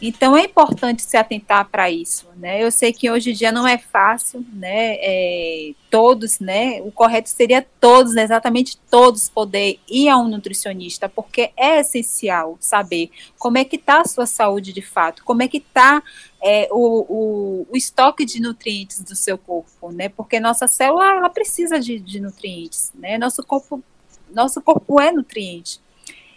Então 0.00 0.36
é 0.36 0.44
importante 0.44 1.02
se 1.02 1.16
atentar 1.16 1.68
para 1.70 1.90
isso, 1.90 2.26
né? 2.36 2.62
Eu 2.62 2.70
sei 2.70 2.92
que 2.92 3.10
hoje 3.10 3.30
em 3.30 3.34
dia 3.34 3.50
não 3.50 3.66
é 3.66 3.78
fácil, 3.78 4.44
né? 4.52 4.96
É, 4.98 5.72
todos, 5.90 6.38
né? 6.38 6.82
O 6.82 6.92
correto 6.92 7.30
seria 7.30 7.66
todos, 7.80 8.14
né? 8.14 8.22
exatamente 8.22 8.76
todos, 8.90 9.28
poder 9.28 9.80
ir 9.88 10.08
a 10.10 10.18
um 10.18 10.28
nutricionista, 10.28 11.08
porque 11.08 11.50
é 11.56 11.80
essencial 11.80 12.58
saber 12.60 13.10
como 13.38 13.56
é 13.56 13.64
que 13.64 13.76
está 13.76 14.02
a 14.02 14.04
sua 14.04 14.26
saúde 14.26 14.72
de 14.72 14.82
fato, 14.82 15.24
como 15.24 15.42
é 15.42 15.48
que 15.48 15.58
está 15.58 16.02
é, 16.42 16.68
o, 16.70 16.76
o, 16.78 17.66
o, 17.70 17.76
estoque 17.76 18.24
de 18.24 18.40
nutrientes 18.40 19.00
do 19.00 19.16
seu 19.16 19.38
corpo, 19.38 19.90
né? 19.90 20.10
Porque 20.10 20.38
nossa 20.38 20.68
célula 20.68 21.06
ela 21.06 21.30
precisa 21.30 21.80
de, 21.80 21.98
de 21.98 22.20
nutrientes, 22.20 22.92
né? 22.94 23.16
Nosso 23.16 23.42
corpo, 23.42 23.82
nosso 24.30 24.60
corpo 24.60 25.00
é 25.00 25.10
nutriente. 25.10 25.80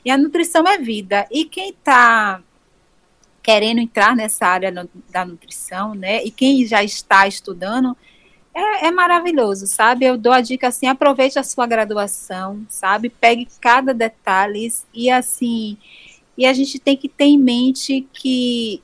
E 0.03 0.09
a 0.09 0.17
nutrição 0.17 0.65
é 0.65 0.77
vida. 0.77 1.27
E 1.29 1.43
quem 1.43 1.71
está 1.71 2.41
querendo 3.41 3.79
entrar 3.79 4.15
nessa 4.15 4.45
área 4.45 4.71
no, 4.71 4.89
da 5.09 5.25
nutrição, 5.25 5.93
né? 5.95 6.23
E 6.23 6.31
quem 6.31 6.65
já 6.65 6.83
está 6.83 7.27
estudando, 7.27 7.95
é, 8.53 8.87
é, 8.87 8.91
maravilhoso, 8.91 9.67
sabe? 9.67 10.05
Eu 10.05 10.17
dou 10.17 10.31
a 10.31 10.41
dica 10.41 10.67
assim, 10.67 10.87
aproveite 10.87 11.39
a 11.39 11.43
sua 11.43 11.65
graduação, 11.65 12.65
sabe? 12.69 13.09
Pegue 13.09 13.47
cada 13.61 13.93
detalhe 13.93 14.71
e 14.93 15.09
assim, 15.09 15.77
e 16.37 16.45
a 16.45 16.53
gente 16.53 16.79
tem 16.79 16.97
que 16.97 17.07
ter 17.09 17.25
em 17.25 17.37
mente 17.37 18.07
que 18.13 18.81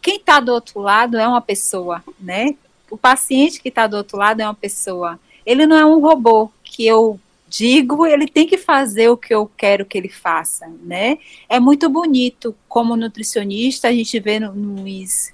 quem 0.00 0.16
está 0.16 0.40
do 0.40 0.52
outro 0.52 0.80
lado 0.80 1.18
é 1.18 1.26
uma 1.26 1.40
pessoa, 1.40 2.02
né? 2.20 2.54
O 2.90 2.96
paciente 2.96 3.60
que 3.60 3.68
está 3.68 3.86
do 3.86 3.96
outro 3.96 4.18
lado 4.18 4.40
é 4.40 4.44
uma 4.44 4.54
pessoa. 4.54 5.18
Ele 5.44 5.66
não 5.66 5.76
é 5.76 5.84
um 5.84 6.00
robô 6.00 6.50
que 6.62 6.86
eu 6.86 7.18
digo, 7.56 8.04
ele 8.06 8.26
tem 8.26 8.46
que 8.46 8.58
fazer 8.58 9.08
o 9.08 9.16
que 9.16 9.34
eu 9.34 9.50
quero 9.56 9.86
que 9.86 9.96
ele 9.96 10.08
faça, 10.08 10.70
né? 10.82 11.18
É 11.48 11.58
muito 11.58 11.88
bonito 11.88 12.54
como 12.68 12.96
nutricionista, 12.96 13.88
a 13.88 13.92
gente 13.92 14.20
vê 14.20 14.38
nos, 14.38 15.32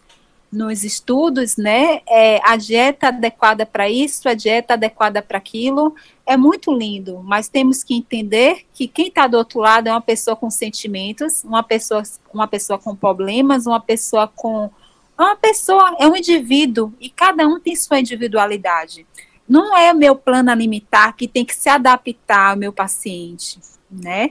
nos 0.52 0.84
estudos, 0.84 1.56
né? 1.56 2.00
É, 2.08 2.40
a 2.44 2.56
dieta 2.56 3.08
adequada 3.08 3.66
para 3.66 3.90
isso, 3.90 4.28
a 4.28 4.34
dieta 4.34 4.74
adequada 4.74 5.20
para 5.20 5.38
aquilo, 5.38 5.94
é 6.24 6.36
muito 6.36 6.72
lindo, 6.72 7.20
mas 7.24 7.48
temos 7.48 7.82
que 7.82 7.94
entender 7.94 8.64
que 8.72 8.86
quem 8.86 9.08
está 9.08 9.26
do 9.26 9.36
outro 9.36 9.58
lado 9.58 9.88
é 9.88 9.90
uma 9.90 10.00
pessoa 10.00 10.36
com 10.36 10.50
sentimentos, 10.50 11.42
uma 11.42 11.62
pessoa, 11.62 12.02
uma 12.32 12.46
pessoa 12.46 12.78
com 12.78 12.94
problemas, 12.94 13.66
uma 13.66 13.80
pessoa 13.80 14.28
com. 14.28 14.70
Uma 15.18 15.36
pessoa 15.36 15.96
é 16.00 16.06
um 16.06 16.16
indivíduo 16.16 16.92
e 16.98 17.08
cada 17.08 17.46
um 17.46 17.60
tem 17.60 17.76
sua 17.76 18.00
individualidade. 18.00 19.06
Não 19.52 19.76
é 19.76 19.92
meu 19.92 20.16
plano 20.16 20.50
alimentar 20.50 21.12
que 21.12 21.28
tem 21.28 21.44
que 21.44 21.54
se 21.54 21.68
adaptar 21.68 22.52
ao 22.52 22.56
meu 22.56 22.72
paciente, 22.72 23.60
né? 23.90 24.30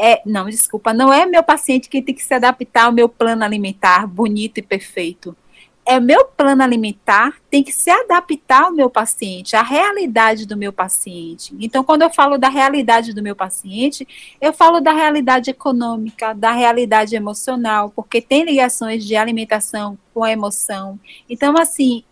É, 0.00 0.22
não, 0.24 0.46
desculpa, 0.48 0.94
não 0.94 1.12
é 1.12 1.26
meu 1.26 1.42
paciente 1.42 1.90
que 1.90 2.00
tem 2.00 2.14
que 2.14 2.24
se 2.24 2.32
adaptar 2.32 2.84
ao 2.84 2.92
meu 2.92 3.06
plano 3.06 3.44
alimentar 3.44 4.06
bonito 4.06 4.56
e 4.56 4.62
perfeito. 4.62 5.36
É 5.84 6.00
meu 6.00 6.24
plano 6.24 6.62
alimentar 6.62 7.34
tem 7.50 7.62
que 7.62 7.70
se 7.70 7.90
adaptar 7.90 8.62
ao 8.62 8.72
meu 8.72 8.88
paciente, 8.88 9.54
à 9.54 9.62
realidade 9.62 10.46
do 10.46 10.56
meu 10.56 10.72
paciente. 10.72 11.54
Então, 11.60 11.84
quando 11.84 12.00
eu 12.00 12.08
falo 12.08 12.38
da 12.38 12.48
realidade 12.48 13.12
do 13.12 13.22
meu 13.22 13.36
paciente, 13.36 14.08
eu 14.40 14.54
falo 14.54 14.80
da 14.80 14.92
realidade 14.94 15.50
econômica, 15.50 16.32
da 16.32 16.52
realidade 16.52 17.14
emocional, 17.14 17.92
porque 17.94 18.22
tem 18.22 18.42
ligações 18.42 19.04
de 19.04 19.16
alimentação 19.16 19.98
com 20.14 20.24
a 20.24 20.32
emoção. 20.32 20.98
Então, 21.28 21.58
assim, 21.58 22.04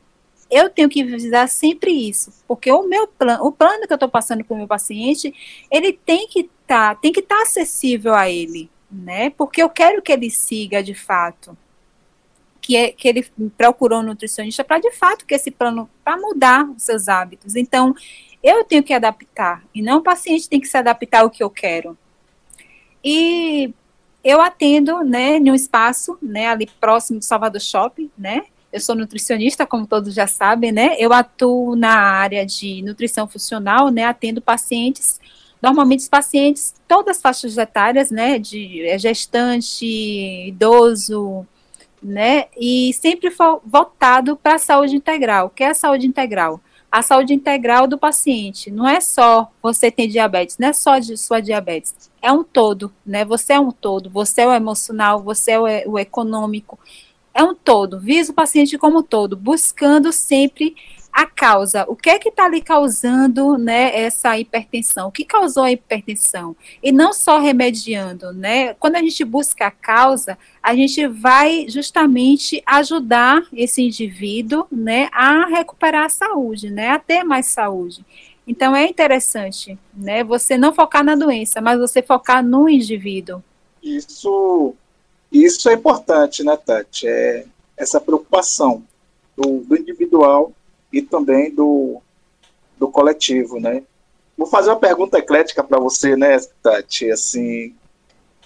eu 0.50 0.68
tenho 0.68 0.88
que 0.88 1.04
visar 1.04 1.48
sempre 1.48 1.92
isso, 1.92 2.32
porque 2.48 2.70
o 2.72 2.82
meu 2.86 3.06
plano, 3.06 3.44
o 3.44 3.52
plano 3.52 3.86
que 3.86 3.92
eu 3.92 3.96
estou 3.96 4.08
passando 4.08 4.44
para 4.44 4.54
o 4.54 4.58
meu 4.58 4.66
paciente, 4.66 5.32
ele 5.70 5.92
tem 5.92 6.26
que 6.26 6.40
estar, 6.40 6.94
tá, 6.94 7.00
tem 7.00 7.12
que 7.12 7.20
estar 7.20 7.36
tá 7.36 7.42
acessível 7.42 8.14
a 8.14 8.28
ele, 8.28 8.70
né? 8.90 9.30
Porque 9.30 9.62
eu 9.62 9.70
quero 9.70 10.02
que 10.02 10.12
ele 10.12 10.30
siga 10.30 10.82
de 10.82 10.94
fato, 10.94 11.56
que 12.60 12.76
é 12.76 12.90
que 12.90 13.08
ele 13.08 13.26
procurou 13.56 14.00
um 14.00 14.04
nutricionista 14.04 14.64
para 14.64 14.78
de 14.78 14.90
fato 14.92 15.24
que 15.24 15.34
esse 15.34 15.50
plano 15.50 15.88
para 16.04 16.16
mudar 16.16 16.68
os 16.70 16.82
seus 16.82 17.08
hábitos. 17.08 17.56
Então, 17.56 17.94
eu 18.42 18.64
tenho 18.64 18.82
que 18.82 18.92
adaptar 18.92 19.64
e 19.74 19.82
não 19.82 19.98
o 19.98 20.02
paciente 20.02 20.48
tem 20.48 20.60
que 20.60 20.68
se 20.68 20.76
adaptar 20.76 21.20
ao 21.20 21.30
que 21.30 21.42
eu 21.42 21.50
quero. 21.50 21.96
E 23.04 23.72
eu 24.22 24.40
atendo, 24.40 25.02
né, 25.02 25.36
em 25.36 25.50
um 25.50 25.54
espaço, 25.54 26.18
né, 26.20 26.48
ali 26.48 26.68
próximo 26.80 27.18
do 27.18 27.24
Salvador 27.24 27.60
Shopping, 27.60 28.10
né? 28.16 28.44
Eu 28.72 28.80
sou 28.80 28.94
nutricionista, 28.94 29.66
como 29.66 29.86
todos 29.86 30.14
já 30.14 30.28
sabem, 30.28 30.70
né? 30.70 30.94
Eu 30.98 31.12
atuo 31.12 31.74
na 31.74 31.92
área 31.92 32.46
de 32.46 32.82
nutrição 32.82 33.26
funcional, 33.26 33.88
né? 33.88 34.04
Atendo 34.04 34.40
pacientes, 34.40 35.20
normalmente 35.60 36.00
os 36.00 36.08
pacientes, 36.08 36.74
todas 36.86 37.16
as 37.16 37.22
faixas 37.22 37.58
etárias, 37.58 38.10
né? 38.12 38.38
De 38.38 38.86
é 38.86 38.96
gestante, 38.96 39.84
idoso, 39.84 41.44
né? 42.00 42.46
E 42.56 42.92
sempre 42.94 43.32
voltado 43.64 44.36
para 44.36 44.54
a 44.54 44.58
saúde 44.58 44.94
integral. 44.94 45.46
O 45.46 45.50
que 45.50 45.64
é 45.64 45.70
a 45.70 45.74
saúde 45.74 46.06
integral? 46.06 46.60
A 46.92 47.02
saúde 47.02 47.34
integral 47.34 47.88
do 47.88 47.98
paciente. 47.98 48.70
Não 48.70 48.88
é 48.88 49.00
só 49.00 49.50
você 49.60 49.90
tem 49.90 50.08
diabetes, 50.08 50.58
não 50.58 50.68
é 50.68 50.72
só 50.72 50.98
de 51.00 51.16
sua 51.16 51.40
diabetes. 51.40 51.94
É 52.22 52.30
um 52.30 52.44
todo, 52.44 52.92
né? 53.04 53.24
Você 53.24 53.54
é 53.54 53.60
um 53.60 53.72
todo. 53.72 54.08
Você 54.10 54.42
é 54.42 54.46
o 54.46 54.52
emocional, 54.52 55.20
você 55.22 55.52
é 55.52 55.84
o 55.86 55.98
econômico 55.98 56.78
é 57.40 57.42
um 57.42 57.54
todo, 57.54 57.98
visa 57.98 58.32
o 58.32 58.34
paciente 58.34 58.76
como 58.76 59.02
todo, 59.02 59.36
buscando 59.36 60.12
sempre 60.12 60.76
a 61.12 61.26
causa. 61.26 61.84
O 61.88 61.96
que 61.96 62.10
é 62.10 62.18
que 62.18 62.28
está 62.28 62.44
ali 62.44 62.60
causando, 62.60 63.56
né, 63.56 63.98
essa 63.98 64.38
hipertensão? 64.38 65.08
O 65.08 65.12
que 65.12 65.24
causou 65.24 65.64
a 65.64 65.72
hipertensão? 65.72 66.54
E 66.82 66.92
não 66.92 67.12
só 67.12 67.38
remediando, 67.38 68.32
né? 68.32 68.74
Quando 68.74 68.96
a 68.96 69.00
gente 69.00 69.24
busca 69.24 69.66
a 69.66 69.70
causa, 69.70 70.38
a 70.62 70.74
gente 70.74 71.06
vai 71.08 71.66
justamente 71.68 72.62
ajudar 72.66 73.42
esse 73.52 73.82
indivíduo, 73.82 74.66
né, 74.70 75.08
a 75.10 75.46
recuperar 75.46 76.04
a 76.04 76.10
saúde, 76.10 76.70
né, 76.70 76.90
a 76.90 76.98
ter 76.98 77.24
mais 77.24 77.46
saúde. 77.46 78.04
Então 78.46 78.76
é 78.76 78.86
interessante, 78.86 79.78
né, 79.94 80.22
você 80.22 80.58
não 80.58 80.74
focar 80.74 81.02
na 81.02 81.14
doença, 81.14 81.60
mas 81.60 81.78
você 81.78 82.02
focar 82.02 82.44
no 82.44 82.68
indivíduo. 82.68 83.42
Isso 83.82 84.74
isso 85.32 85.68
é 85.68 85.74
importante, 85.74 86.42
né, 86.42 86.56
Tati? 86.56 87.06
É 87.06 87.44
essa 87.76 88.00
preocupação 88.00 88.82
do, 89.36 89.60
do 89.60 89.76
individual 89.76 90.52
e 90.92 91.00
também 91.00 91.50
do, 91.54 92.00
do 92.78 92.88
coletivo, 92.88 93.58
né? 93.58 93.82
Vou 94.36 94.46
fazer 94.46 94.70
uma 94.70 94.78
pergunta 94.78 95.18
eclética 95.18 95.62
para 95.62 95.78
você, 95.78 96.16
né, 96.16 96.38
Tati? 96.62 97.10
Assim, 97.10 97.74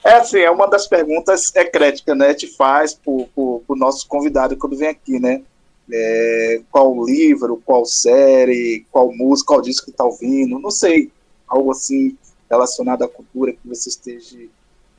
é 0.05 0.15
assim, 0.15 0.39
é 0.39 0.51
uma 0.51 0.67
das 0.67 0.87
perguntas 0.87 1.55
ecléticas, 1.55 2.17
né? 2.17 2.35
Te 2.35 2.47
faz 2.47 2.95
por, 2.95 3.29
por 3.35 3.77
nosso 3.77 4.07
convidado 4.07 4.57
quando 4.57 4.77
vem 4.77 4.89
aqui, 4.89 5.19
né? 5.19 5.43
É, 5.91 6.63
qual 6.71 7.05
livro, 7.05 7.61
qual 7.65 7.85
série, 7.85 8.87
qual 8.91 9.13
música, 9.13 9.49
qual 9.49 9.63
disco 9.63 9.87
que 9.87 9.93
tá 9.93 10.05
ouvindo, 10.05 10.59
não 10.59 10.71
sei. 10.71 11.11
algo 11.47 11.71
assim 11.71 12.17
relacionado 12.51 13.03
à 13.03 13.09
cultura 13.09 13.53
que 13.53 13.67
você 13.67 13.89
esteja 13.89 14.39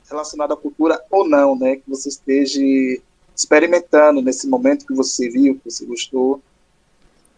relacionado 0.08 0.52
à 0.52 0.56
cultura 0.56 1.02
ou 1.10 1.28
não, 1.28 1.56
né? 1.58 1.76
Que 1.76 1.88
você 1.88 2.08
esteja 2.08 2.60
experimentando 3.34 4.22
nesse 4.22 4.48
momento 4.48 4.86
que 4.86 4.94
você 4.94 5.28
viu, 5.28 5.56
que 5.56 5.70
você 5.70 5.84
gostou. 5.84 6.40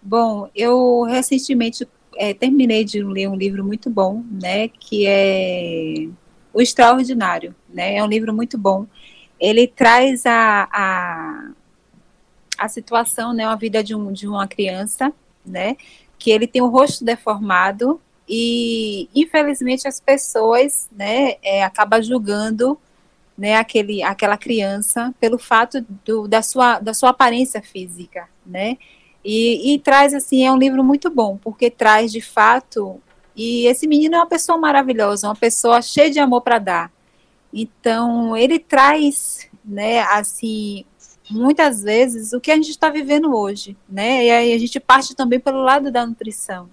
Bom, 0.01 0.49
eu 0.55 1.03
recentemente 1.03 1.87
é, 2.17 2.33
terminei 2.33 2.85
de 2.85 3.03
ler 3.03 3.29
um 3.29 3.35
livro 3.35 3.65
muito 3.65 3.91
bom, 3.91 4.23
né? 4.31 4.69
Que 4.69 5.07
é 5.07 6.09
O 6.53 6.61
Extraordinário, 6.61 7.55
né? 7.69 7.97
É 7.97 8.05
um 8.05 8.09
livro 8.09 8.33
muito 8.33 8.57
bom. 8.57 8.87
Ele 9.41 9.67
traz 9.67 10.25
a, 10.27 10.69
a, 10.73 11.51
a 12.57 12.69
situação, 12.69 13.33
né? 13.33 13.45
A 13.45 13.57
vida 13.57 13.83
de, 13.83 13.95
um, 13.95 14.13
de 14.13 14.29
uma 14.29 14.47
criança, 14.47 15.13
né? 15.45 15.77
Que 16.19 16.31
ele 16.31 16.47
tem 16.47 16.63
o 16.63 16.69
rosto 16.69 17.05
deformado 17.05 18.01
e 18.29 19.09
infelizmente 19.15 19.89
as 19.89 20.01
pessoas, 20.01 20.89
né, 20.93 21.37
é, 21.43 21.65
acabam 21.65 22.03
julgando, 22.03 22.79
né, 23.37 23.57
aquele, 23.57 24.03
aquela 24.03 24.37
criança 24.37 25.15
pelo 25.21 25.39
fato 25.39 25.85
do, 26.05 26.27
da 26.29 26.43
sua 26.43 26.79
da 26.81 26.93
sua 26.93 27.11
aparência 27.11 27.63
física, 27.63 28.29
né, 28.45 28.77
e, 29.25 29.75
e 29.75 29.79
traz 29.79 30.13
assim 30.15 30.45
é 30.45 30.53
um 30.53 30.59
livro 30.59 30.85
muito 30.85 31.11
bom 31.11 31.37
porque 31.37 31.71
traz 31.71 32.13
de 32.13 32.21
fato 32.21 33.01
e 33.37 33.67
esse 33.67 33.87
menino 33.87 34.17
é 34.17 34.19
uma 34.19 34.27
pessoa 34.27 34.59
maravilhosa, 34.59 35.29
uma 35.29 35.37
pessoa 35.37 35.81
cheia 35.81 36.11
de 36.11 36.19
amor 36.19 36.43
para 36.43 36.59
dar. 36.59 36.93
Então 37.53 38.37
ele 38.37 38.59
traz, 38.59 39.49
né, 39.65 40.01
assim 40.01 40.85
muitas 41.31 41.83
vezes 41.83 42.33
o 42.33 42.41
que 42.41 42.51
a 42.51 42.57
gente 42.57 42.71
está 42.71 42.91
vivendo 42.91 43.35
hoje, 43.35 43.77
né? 43.89 44.25
E 44.25 44.31
aí 44.31 44.53
a 44.53 44.59
gente 44.59 44.81
parte 44.81 45.15
também 45.15 45.39
pelo 45.39 45.63
lado 45.63 45.91
da 45.91 46.07
nutrição. 46.07 46.69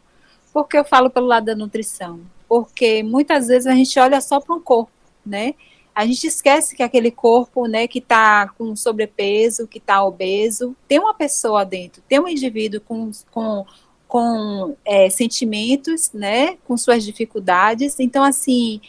Por 0.56 0.70
que 0.70 0.78
eu 0.78 0.86
falo 0.86 1.10
pelo 1.10 1.28
lado 1.28 1.48
da 1.48 1.54
nutrição? 1.54 2.22
Porque 2.48 3.04
muitas 3.04 3.48
vezes 3.48 3.68
a 3.68 3.76
gente 3.76 4.00
olha 4.00 4.22
só 4.22 4.40
para 4.40 4.56
um 4.56 4.62
corpo, 4.62 4.90
né? 5.26 5.54
A 5.94 6.06
gente 6.06 6.28
esquece 6.28 6.74
que 6.74 6.82
aquele 6.82 7.12
corpo, 7.12 7.68
né, 7.68 7.90
que 7.90 8.00
está 8.00 8.48
com 8.58 8.74
sobrepeso, 8.74 9.68
que 9.68 9.80
está 9.80 10.02
obeso, 10.02 10.74
tem 10.88 10.98
uma 10.98 11.14
pessoa 11.14 11.66
dentro, 11.66 12.02
tem 12.08 12.22
um 12.22 12.28
indivíduo 12.30 12.80
com, 12.80 13.12
com, 13.32 13.66
com 14.08 14.78
é, 14.86 15.10
sentimentos, 15.10 16.14
né, 16.14 16.56
com 16.66 16.78
suas 16.78 17.04
dificuldades. 17.04 18.00
Então, 18.00 18.24
assim, 18.24 18.80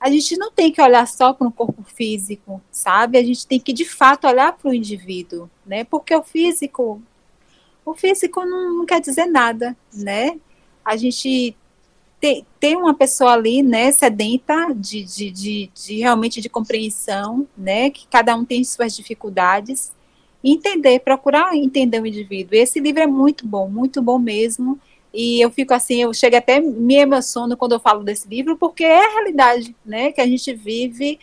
a 0.00 0.10
gente 0.10 0.34
não 0.38 0.50
tem 0.50 0.72
que 0.72 0.80
olhar 0.80 1.06
só 1.06 1.34
para 1.34 1.46
um 1.46 1.50
corpo 1.50 1.82
físico, 1.94 2.58
sabe? 2.70 3.18
A 3.18 3.22
gente 3.22 3.46
tem 3.46 3.60
que, 3.60 3.74
de 3.74 3.84
fato, 3.84 4.26
olhar 4.26 4.54
para 4.54 4.70
o 4.70 4.74
indivíduo, 4.74 5.50
né? 5.66 5.84
Porque 5.84 6.16
o 6.16 6.22
físico, 6.22 7.02
o 7.84 7.92
físico 7.92 8.46
não, 8.46 8.78
não 8.78 8.86
quer 8.86 8.98
dizer 8.98 9.26
nada, 9.26 9.76
né? 9.92 10.40
A 10.84 10.96
gente 10.96 11.56
tem, 12.20 12.46
tem 12.60 12.76
uma 12.76 12.94
pessoa 12.94 13.32
ali, 13.32 13.62
né, 13.62 13.90
sedenta 13.90 14.72
de, 14.72 15.02
de, 15.02 15.30
de, 15.30 15.70
de, 15.74 15.98
realmente 15.98 16.40
de 16.40 16.48
compreensão, 16.48 17.48
né, 17.58 17.90
que 17.90 18.06
cada 18.06 18.36
um 18.36 18.44
tem 18.44 18.62
suas 18.62 18.94
dificuldades, 18.94 19.92
entender, 20.42 21.00
procurar 21.00 21.54
entender 21.56 22.00
o 22.00 22.06
indivíduo. 22.06 22.54
Esse 22.54 22.78
livro 22.78 23.02
é 23.02 23.06
muito 23.08 23.46
bom, 23.46 23.68
muito 23.68 24.00
bom 24.00 24.20
mesmo, 24.20 24.78
e 25.12 25.40
eu 25.40 25.50
fico 25.50 25.74
assim, 25.74 26.02
eu 26.02 26.14
chego 26.14 26.36
até 26.36 26.60
me 26.60 26.94
emociono 26.94 27.56
quando 27.56 27.72
eu 27.72 27.80
falo 27.80 28.04
desse 28.04 28.28
livro, 28.28 28.56
porque 28.56 28.84
é 28.84 29.04
a 29.04 29.14
realidade, 29.14 29.74
né, 29.84 30.12
que 30.12 30.20
a 30.20 30.26
gente 30.26 30.54
vive 30.54 31.18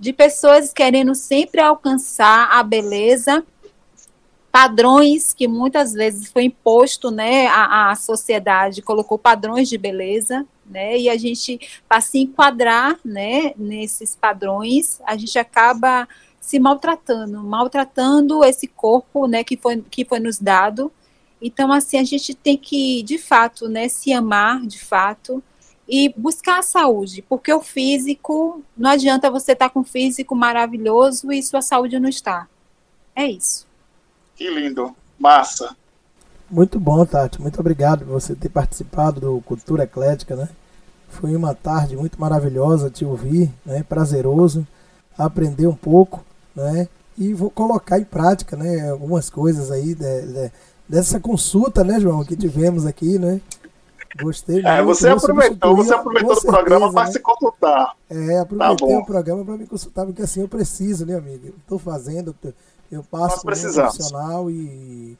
de 0.00 0.12
pessoas 0.14 0.72
querendo 0.72 1.14
sempre 1.14 1.60
alcançar 1.60 2.48
a 2.52 2.62
beleza, 2.62 3.44
padrões 4.50 5.32
que 5.32 5.46
muitas 5.46 5.92
vezes 5.92 6.30
foi 6.30 6.44
imposto, 6.44 7.10
né, 7.10 7.46
a, 7.48 7.94
sociedade 7.94 8.82
colocou 8.82 9.18
padrões 9.18 9.68
de 9.68 9.76
beleza, 9.76 10.46
né, 10.66 10.98
e 10.98 11.08
a 11.08 11.16
gente, 11.16 11.60
para 11.88 12.00
se 12.00 12.18
enquadrar, 12.18 12.98
né, 13.04 13.52
nesses 13.56 14.16
padrões, 14.16 15.00
a 15.06 15.16
gente 15.16 15.38
acaba 15.38 16.08
se 16.40 16.58
maltratando, 16.58 17.42
maltratando 17.42 18.44
esse 18.44 18.66
corpo, 18.66 19.26
né, 19.26 19.44
que 19.44 19.56
foi, 19.56 19.84
que 19.90 20.04
foi 20.04 20.18
nos 20.18 20.38
dado, 20.38 20.90
então, 21.40 21.72
assim, 21.72 21.98
a 21.98 22.04
gente 22.04 22.34
tem 22.34 22.56
que, 22.56 23.02
de 23.02 23.16
fato, 23.16 23.68
né, 23.68 23.88
se 23.88 24.12
amar, 24.12 24.66
de 24.66 24.80
fato, 24.80 25.42
e 25.88 26.12
buscar 26.16 26.58
a 26.58 26.62
saúde, 26.62 27.22
porque 27.22 27.52
o 27.52 27.62
físico, 27.62 28.62
não 28.76 28.90
adianta 28.90 29.30
você 29.30 29.52
estar 29.52 29.68
tá 29.68 29.72
com 29.72 29.80
um 29.80 29.84
físico 29.84 30.34
maravilhoso 30.34 31.32
e 31.32 31.42
sua 31.42 31.62
saúde 31.62 31.98
não 31.98 32.08
está. 32.08 32.48
É 33.14 33.26
isso. 33.26 33.67
Que 34.38 34.48
lindo. 34.48 34.94
Massa. 35.18 35.76
Muito 36.48 36.78
bom, 36.78 37.04
Tati. 37.04 37.42
Muito 37.42 37.58
obrigado 37.58 38.04
por 38.04 38.12
você 38.12 38.36
ter 38.36 38.48
participado 38.48 39.20
do 39.20 39.40
Cultura 39.40 39.82
Eclética, 39.82 40.36
né? 40.36 40.48
Foi 41.08 41.34
uma 41.34 41.56
tarde 41.56 41.96
muito 41.96 42.20
maravilhosa 42.20 42.88
te 42.88 43.04
ouvir, 43.04 43.50
né? 43.66 43.82
Prazeroso, 43.82 44.64
aprender 45.18 45.66
um 45.66 45.74
pouco, 45.74 46.24
né? 46.54 46.86
E 47.18 47.34
vou 47.34 47.50
colocar 47.50 47.98
em 47.98 48.04
prática, 48.04 48.56
né? 48.56 48.88
Algumas 48.88 49.28
coisas 49.28 49.72
aí 49.72 49.92
de, 49.92 50.22
de, 50.22 50.52
dessa 50.88 51.18
consulta, 51.18 51.82
né, 51.82 51.98
João, 51.98 52.24
que 52.24 52.36
tivemos 52.36 52.86
aqui, 52.86 53.18
né? 53.18 53.40
Gostei 54.16 54.64
é, 54.64 54.82
você 54.82 55.08
aproveitou, 55.08 55.76
você 55.76 55.92
aproveitou 55.92 56.36
o 56.36 56.40
programa 56.40 56.92
para 56.92 57.06
né? 57.06 57.12
se 57.12 57.20
consultar. 57.20 57.94
É, 58.08 58.38
aproveitei 58.38 58.88
tá 58.88 58.98
o 58.98 59.04
programa 59.04 59.44
para 59.44 59.56
me 59.56 59.66
consultar, 59.66 60.06
porque 60.06 60.22
assim 60.22 60.40
eu 60.40 60.48
preciso, 60.48 61.04
né, 61.04 61.14
amigo? 61.14 61.48
Estou 61.58 61.78
fazendo, 61.78 62.34
eu 62.90 63.02
passo 63.04 63.42
por 63.42 63.52
um 63.52 63.72
profissional 63.72 64.50
e, 64.50 65.18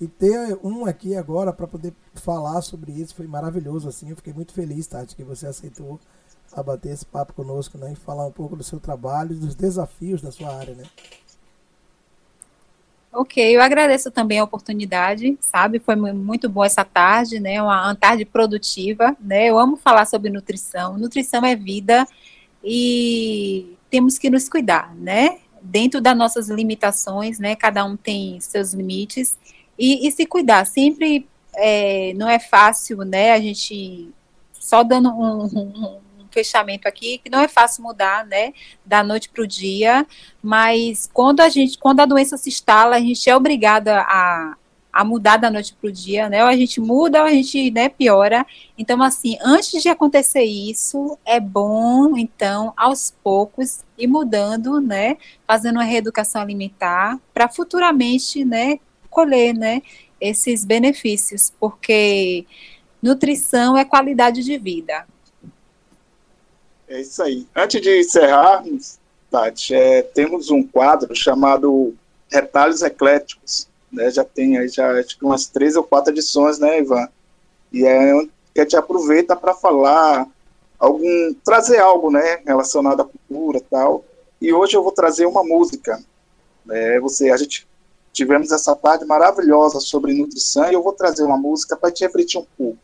e 0.00 0.06
ter 0.06 0.58
um 0.62 0.86
aqui 0.86 1.16
agora 1.16 1.52
para 1.52 1.66
poder 1.66 1.92
falar 2.14 2.62
sobre 2.62 2.92
isso 2.92 3.14
foi 3.14 3.26
maravilhoso, 3.26 3.88
assim. 3.88 4.10
Eu 4.10 4.16
fiquei 4.16 4.32
muito 4.32 4.52
feliz, 4.52 4.86
Tati, 4.86 5.16
que 5.16 5.24
você 5.24 5.46
aceitou 5.46 5.98
abater 6.52 6.92
esse 6.92 7.04
papo 7.04 7.32
conosco, 7.32 7.76
né? 7.76 7.92
E 7.92 7.96
falar 7.96 8.26
um 8.26 8.32
pouco 8.32 8.54
do 8.54 8.62
seu 8.62 8.78
trabalho 8.78 9.32
e 9.32 9.38
dos 9.38 9.54
desafios 9.54 10.22
da 10.22 10.30
sua 10.30 10.54
área, 10.54 10.74
né? 10.74 10.84
Ok, 13.12 13.56
eu 13.56 13.60
agradeço 13.62 14.10
também 14.10 14.38
a 14.38 14.44
oportunidade, 14.44 15.36
sabe? 15.40 15.78
Foi 15.78 15.96
muito 15.96 16.48
boa 16.48 16.66
essa 16.66 16.84
tarde, 16.84 17.40
né? 17.40 17.60
Uma, 17.62 17.94
tarde 17.94 18.24
produtiva, 18.24 19.16
né? 19.20 19.46
Eu 19.46 19.58
amo 19.58 19.76
falar 19.76 20.06
sobre 20.06 20.30
nutrição. 20.30 20.98
Nutrição 20.98 21.44
é 21.44 21.56
vida 21.56 22.06
e 22.62 23.76
temos 23.90 24.18
que 24.18 24.28
nos 24.28 24.48
cuidar, 24.48 24.94
né? 24.94 25.38
dentro 25.62 26.00
das 26.00 26.16
nossas 26.16 26.48
limitações, 26.48 27.38
né? 27.38 27.54
Cada 27.54 27.84
um 27.84 27.96
tem 27.96 28.40
seus 28.40 28.72
limites 28.72 29.38
e, 29.78 30.06
e 30.06 30.10
se 30.10 30.26
cuidar. 30.26 30.66
Sempre 30.66 31.26
é, 31.54 32.12
não 32.14 32.28
é 32.28 32.38
fácil, 32.38 32.98
né? 32.98 33.32
A 33.32 33.40
gente 33.40 34.10
só 34.52 34.82
dando 34.82 35.10
um, 35.10 35.44
um, 35.44 35.98
fechamento 36.30 36.86
aqui 36.86 37.18
que 37.18 37.30
não 37.30 37.40
é 37.40 37.48
fácil 37.48 37.82
mudar, 37.82 38.26
né? 38.26 38.52
Da 38.84 39.02
noite 39.02 39.28
para 39.28 39.42
o 39.42 39.46
dia, 39.46 40.06
mas 40.42 41.08
quando 41.12 41.40
a 41.40 41.48
gente, 41.48 41.78
quando 41.78 42.00
a 42.00 42.06
doença 42.06 42.36
se 42.36 42.48
instala, 42.48 42.96
a 42.96 43.00
gente 43.00 43.28
é 43.28 43.36
obrigada 43.36 44.00
a 44.00 44.56
a 44.98 45.04
mudar 45.04 45.36
da 45.36 45.48
noite 45.48 45.76
para 45.80 45.88
o 45.88 45.92
dia, 45.92 46.28
né? 46.28 46.42
Ou 46.42 46.48
a 46.48 46.56
gente 46.56 46.80
muda 46.80 47.20
ou 47.20 47.26
a 47.26 47.30
gente 47.30 47.70
né, 47.70 47.88
piora. 47.88 48.44
Então, 48.76 49.00
assim, 49.00 49.38
antes 49.40 49.80
de 49.80 49.88
acontecer 49.88 50.42
isso, 50.42 51.16
é 51.24 51.38
bom, 51.38 52.16
então, 52.16 52.72
aos 52.76 53.14
poucos, 53.22 53.84
ir 53.96 54.08
mudando, 54.08 54.80
né? 54.80 55.16
Fazendo 55.46 55.76
uma 55.76 55.84
reeducação 55.84 56.42
alimentar 56.42 57.16
para 57.32 57.48
futuramente, 57.48 58.44
né? 58.44 58.80
Colher, 59.08 59.54
né? 59.54 59.82
Esses 60.20 60.64
benefícios, 60.64 61.52
porque 61.60 62.44
nutrição 63.00 63.76
é 63.76 63.84
qualidade 63.84 64.42
de 64.42 64.58
vida. 64.58 65.06
É 66.88 67.00
isso 67.00 67.22
aí. 67.22 67.46
Antes 67.54 67.80
de 67.80 68.00
encerrarmos, 68.00 68.98
Tati, 69.30 69.74
é, 69.74 70.02
temos 70.02 70.50
um 70.50 70.62
quadro 70.62 71.14
chamado 71.14 71.94
Retalhos 72.30 72.82
Ecléticos 72.82 73.68
né? 73.92 74.10
Já 74.10 74.24
tem 74.24 74.58
aí 74.58 74.68
já 74.68 74.92
acho 74.98 75.18
que 75.18 75.24
umas 75.24 75.46
três 75.46 75.76
ou 75.76 75.82
quatro 75.82 76.12
edições, 76.12 76.58
né, 76.58 76.78
Ivan? 76.78 77.08
E 77.72 77.84
é 77.84 78.12
que 78.54 78.60
a 78.60 78.62
gente 78.62 78.76
aproveita 78.76 79.34
para 79.34 79.54
falar 79.54 80.26
algum 80.78 81.34
trazer 81.44 81.78
algo, 81.78 82.10
né, 82.10 82.40
relacionado 82.46 83.02
à 83.02 83.04
cultura, 83.04 83.60
tal. 83.68 84.04
E 84.40 84.52
hoje 84.52 84.76
eu 84.76 84.82
vou 84.82 84.92
trazer 84.92 85.26
uma 85.26 85.42
música. 85.42 86.00
Né? 86.64 87.00
Você, 87.00 87.30
a 87.30 87.36
gente 87.36 87.66
tivemos 88.12 88.52
essa 88.52 88.74
tarde 88.76 89.04
maravilhosa 89.04 89.80
sobre 89.80 90.14
nutrição 90.14 90.70
e 90.70 90.74
eu 90.74 90.82
vou 90.82 90.92
trazer 90.92 91.24
uma 91.24 91.36
música 91.36 91.76
para 91.76 91.90
te 91.90 92.04
refletir 92.04 92.38
um 92.38 92.46
pouco. 92.56 92.78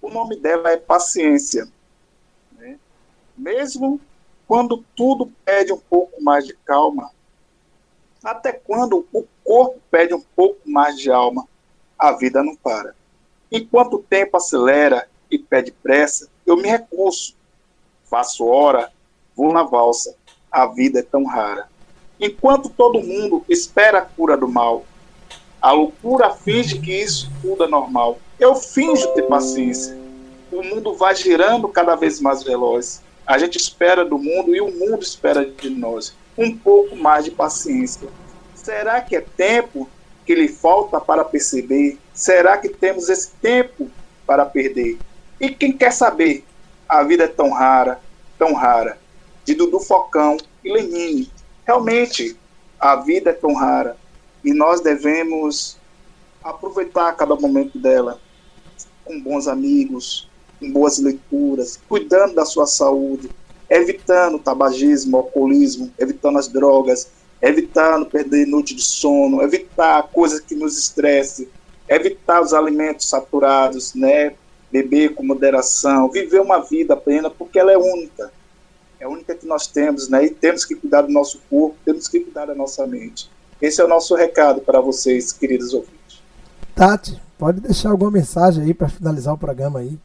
O 0.00 0.08
nome 0.08 0.36
dela 0.36 0.70
é 0.70 0.76
Paciência. 0.76 1.68
Mesmo 3.40 3.98
quando 4.46 4.84
tudo 4.94 5.32
pede 5.46 5.72
um 5.72 5.78
pouco 5.78 6.22
mais 6.22 6.46
de 6.46 6.52
calma, 6.52 7.10
até 8.22 8.52
quando 8.52 9.06
o 9.14 9.24
corpo 9.42 9.80
pede 9.90 10.12
um 10.12 10.20
pouco 10.36 10.60
mais 10.66 10.98
de 10.98 11.10
alma, 11.10 11.48
a 11.98 12.12
vida 12.12 12.42
não 12.42 12.54
para. 12.54 12.94
Enquanto 13.50 13.94
o 13.94 14.02
tempo 14.02 14.36
acelera 14.36 15.08
e 15.30 15.38
pede 15.38 15.72
pressa, 15.72 16.28
eu 16.44 16.54
me 16.58 16.68
recuso. 16.68 17.34
Faço 18.04 18.44
hora, 18.44 18.92
vou 19.34 19.54
na 19.54 19.62
valsa, 19.62 20.14
a 20.52 20.66
vida 20.66 20.98
é 20.98 21.02
tão 21.02 21.24
rara. 21.24 21.66
Enquanto 22.20 22.68
todo 22.68 23.00
mundo 23.00 23.42
espera 23.48 24.00
a 24.00 24.04
cura 24.04 24.36
do 24.36 24.46
mal, 24.46 24.84
a 25.62 25.72
loucura 25.72 26.28
finge 26.28 26.78
que 26.78 26.92
isso 26.92 27.30
tudo 27.40 27.64
é 27.64 27.68
normal. 27.68 28.18
Eu 28.38 28.54
finjo 28.54 29.14
ter 29.14 29.22
paciência. 29.22 29.98
o 30.52 30.62
mundo 30.62 30.94
vai 30.94 31.14
girando 31.14 31.68
cada 31.68 31.96
vez 31.96 32.20
mais 32.20 32.42
veloz. 32.42 33.02
A 33.30 33.38
gente 33.38 33.56
espera 33.56 34.04
do 34.04 34.18
mundo 34.18 34.56
e 34.56 34.60
o 34.60 34.72
mundo 34.72 35.04
espera 35.04 35.46
de 35.46 35.70
nós 35.70 36.12
um 36.36 36.52
pouco 36.52 36.96
mais 36.96 37.24
de 37.24 37.30
paciência. 37.30 38.08
Será 38.56 39.00
que 39.00 39.14
é 39.14 39.20
tempo 39.20 39.88
que 40.26 40.34
lhe 40.34 40.48
falta 40.48 41.00
para 41.00 41.24
perceber? 41.24 41.96
Será 42.12 42.58
que 42.58 42.68
temos 42.68 43.08
esse 43.08 43.30
tempo 43.40 43.88
para 44.26 44.44
perder? 44.44 44.98
E 45.40 45.48
quem 45.48 45.70
quer 45.70 45.92
saber? 45.92 46.44
A 46.88 47.04
vida 47.04 47.22
é 47.22 47.28
tão 47.28 47.52
rara, 47.52 48.00
tão 48.36 48.52
rara. 48.52 48.98
De 49.44 49.54
Dudu 49.54 49.78
Focão 49.78 50.36
e 50.64 50.72
Lenine. 50.72 51.30
Realmente, 51.64 52.36
a 52.80 52.96
vida 52.96 53.30
é 53.30 53.34
tão 53.34 53.54
rara 53.54 53.96
e 54.44 54.52
nós 54.52 54.80
devemos 54.80 55.78
aproveitar 56.42 57.14
cada 57.14 57.36
momento 57.36 57.78
dela 57.78 58.20
com 59.04 59.20
bons 59.20 59.46
amigos, 59.46 60.28
com 60.60 60.70
boas 60.70 60.98
leituras, 60.98 61.80
cuidando 61.88 62.34
da 62.34 62.44
sua 62.44 62.66
saúde, 62.66 63.30
evitando 63.68 64.34
o 64.34 64.38
tabagismo, 64.38 65.16
o 65.16 65.20
alcoolismo, 65.20 65.90
evitando 65.98 66.38
as 66.38 66.46
drogas, 66.46 67.08
evitando 67.40 68.04
perder 68.04 68.46
noite 68.46 68.74
de 68.74 68.82
sono, 68.82 69.42
evitar 69.42 70.02
coisas 70.12 70.40
que 70.40 70.54
nos 70.54 70.76
estressem, 70.76 71.48
evitar 71.88 72.42
os 72.42 72.52
alimentos 72.52 73.08
saturados, 73.08 73.94
né? 73.94 74.34
Beber 74.70 75.14
com 75.14 75.24
moderação, 75.24 76.08
viver 76.08 76.40
uma 76.40 76.58
vida 76.58 76.96
plena, 76.96 77.30
porque 77.30 77.58
ela 77.58 77.72
é 77.72 77.78
única. 77.78 78.30
É 79.00 79.04
a 79.04 79.08
única 79.08 79.34
que 79.34 79.46
nós 79.46 79.66
temos, 79.66 80.08
né? 80.08 80.26
E 80.26 80.30
temos 80.30 80.64
que 80.64 80.74
cuidar 80.74 81.02
do 81.02 81.12
nosso 81.12 81.40
corpo, 81.48 81.76
temos 81.84 82.06
que 82.06 82.20
cuidar 82.20 82.46
da 82.46 82.54
nossa 82.54 82.86
mente. 82.86 83.30
Esse 83.60 83.80
é 83.80 83.84
o 83.84 83.88
nosso 83.88 84.14
recado 84.14 84.60
para 84.60 84.80
vocês, 84.80 85.32
queridos 85.32 85.74
ouvintes. 85.74 86.22
Tati, 86.74 87.20
pode 87.38 87.60
deixar 87.60 87.90
alguma 87.90 88.10
mensagem 88.10 88.64
aí 88.64 88.74
para 88.74 88.88
finalizar 88.88 89.34
o 89.34 89.38
programa 89.38 89.80
aí. 89.80 89.98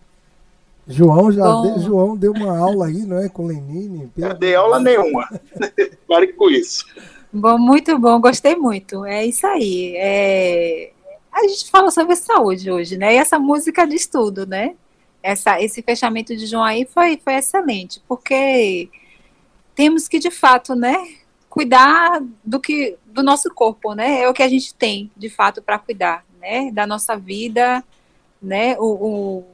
João 0.88 1.32
já 1.32 1.44
de, 1.62 1.84
João 1.84 2.16
deu 2.16 2.32
uma 2.32 2.58
aula 2.58 2.88
aí, 2.88 3.06
não 3.06 3.18
é, 3.18 3.28
com 3.28 3.48
Lenine? 3.48 4.12
Não 4.16 4.38
dei 4.38 4.56
aula 4.56 4.80
nenhuma. 4.80 5.28
Pare 6.08 6.34
com 6.34 6.50
isso. 6.50 6.86
Bom, 7.34 7.58
muito 7.58 7.98
bom, 7.98 8.20
gostei 8.22 8.56
muito. 8.56 9.04
É 9.04 9.26
isso 9.26 9.46
aí. 9.48 9.96
É... 9.98 10.92
A 11.32 11.48
gente 11.48 11.70
fala 11.70 11.92
sobre 11.92 12.16
saúde 12.16 12.72
hoje, 12.72 12.98
né? 12.98 13.16
E 13.16 13.18
essa 13.18 13.38
música 13.38 13.86
diz 13.86 14.08
tudo, 14.08 14.46
né? 14.46 14.76
Essa, 15.22 15.60
esse 15.60 15.82
fechamento 15.82 16.36
de 16.36 16.46
João 16.46 16.64
aí 16.64 16.86
foi, 16.86 17.20
foi 17.22 17.34
excelente, 17.34 18.02
porque 18.08 18.90
temos 19.74 20.08
que, 20.08 20.20
de 20.20 20.30
fato, 20.30 20.76
né, 20.76 20.96
cuidar 21.50 22.22
do 22.44 22.60
que 22.60 22.96
do 23.08 23.24
nosso 23.24 23.52
corpo, 23.54 23.94
né? 23.94 24.22
É 24.22 24.30
o 24.30 24.34
que 24.34 24.44
a 24.44 24.48
gente 24.48 24.74
tem, 24.76 25.12
de 25.18 25.30
fato, 25.30 25.62
para 25.62 25.80
cuidar, 25.80 26.24
né? 26.40 26.70
Da 26.72 26.86
nossa 26.86 27.18
vida, 27.18 27.84
né? 28.42 28.78
O, 28.78 28.86
o, 28.86 29.46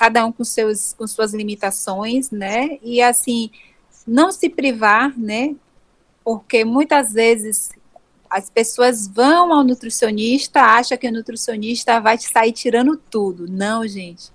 cada 0.00 0.24
um 0.24 0.32
com 0.32 0.42
seus 0.44 0.94
com 0.94 1.06
suas 1.06 1.34
limitações, 1.34 2.30
né? 2.30 2.78
E 2.82 3.02
assim, 3.02 3.50
não 4.06 4.32
se 4.32 4.48
privar, 4.48 5.12
né? 5.14 5.54
Porque 6.24 6.64
muitas 6.64 7.12
vezes 7.12 7.70
as 8.30 8.48
pessoas 8.48 9.06
vão 9.06 9.52
ao 9.52 9.62
nutricionista, 9.62 10.62
acha 10.62 10.96
que 10.96 11.06
o 11.06 11.12
nutricionista 11.12 12.00
vai 12.00 12.16
te 12.16 12.30
sair 12.30 12.52
tirando 12.52 12.96
tudo. 12.96 13.46
Não, 13.46 13.86
gente. 13.86 14.32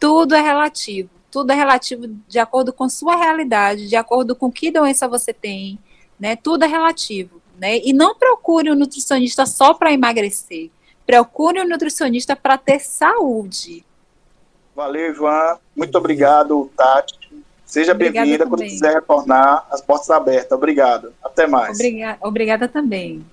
Tudo 0.00 0.34
é 0.34 0.40
relativo. 0.40 1.10
Tudo 1.30 1.52
é 1.52 1.54
relativo 1.54 2.08
de 2.26 2.40
acordo 2.40 2.72
com 2.72 2.88
sua 2.88 3.14
realidade, 3.14 3.88
de 3.88 3.94
acordo 3.94 4.34
com 4.34 4.50
que 4.50 4.68
doença 4.68 5.06
você 5.06 5.32
tem, 5.32 5.78
né? 6.18 6.34
Tudo 6.34 6.64
é 6.64 6.66
relativo, 6.66 7.40
né? 7.56 7.78
E 7.84 7.92
não 7.92 8.16
procure 8.16 8.68
um 8.72 8.74
nutricionista 8.74 9.46
só 9.46 9.74
para 9.74 9.92
emagrecer. 9.92 10.70
Procure 11.06 11.60
um 11.60 11.68
nutricionista 11.68 12.34
para 12.34 12.58
ter 12.58 12.80
saúde. 12.80 13.84
Valeu, 14.78 15.10
Ivan. 15.10 15.58
Muito 15.74 15.98
obrigado, 15.98 16.70
Tati. 16.76 17.18
Seja 17.66 17.92
bem-vinda. 17.92 18.46
Quando 18.46 18.62
quiser 18.62 18.94
retornar, 18.94 19.66
as 19.72 19.82
portas 19.82 20.08
abertas. 20.08 20.52
Obrigado. 20.52 21.12
Até 21.20 21.48
mais. 21.48 21.74
Obrigada, 21.74 22.18
obrigada 22.20 22.68
também. 22.68 23.26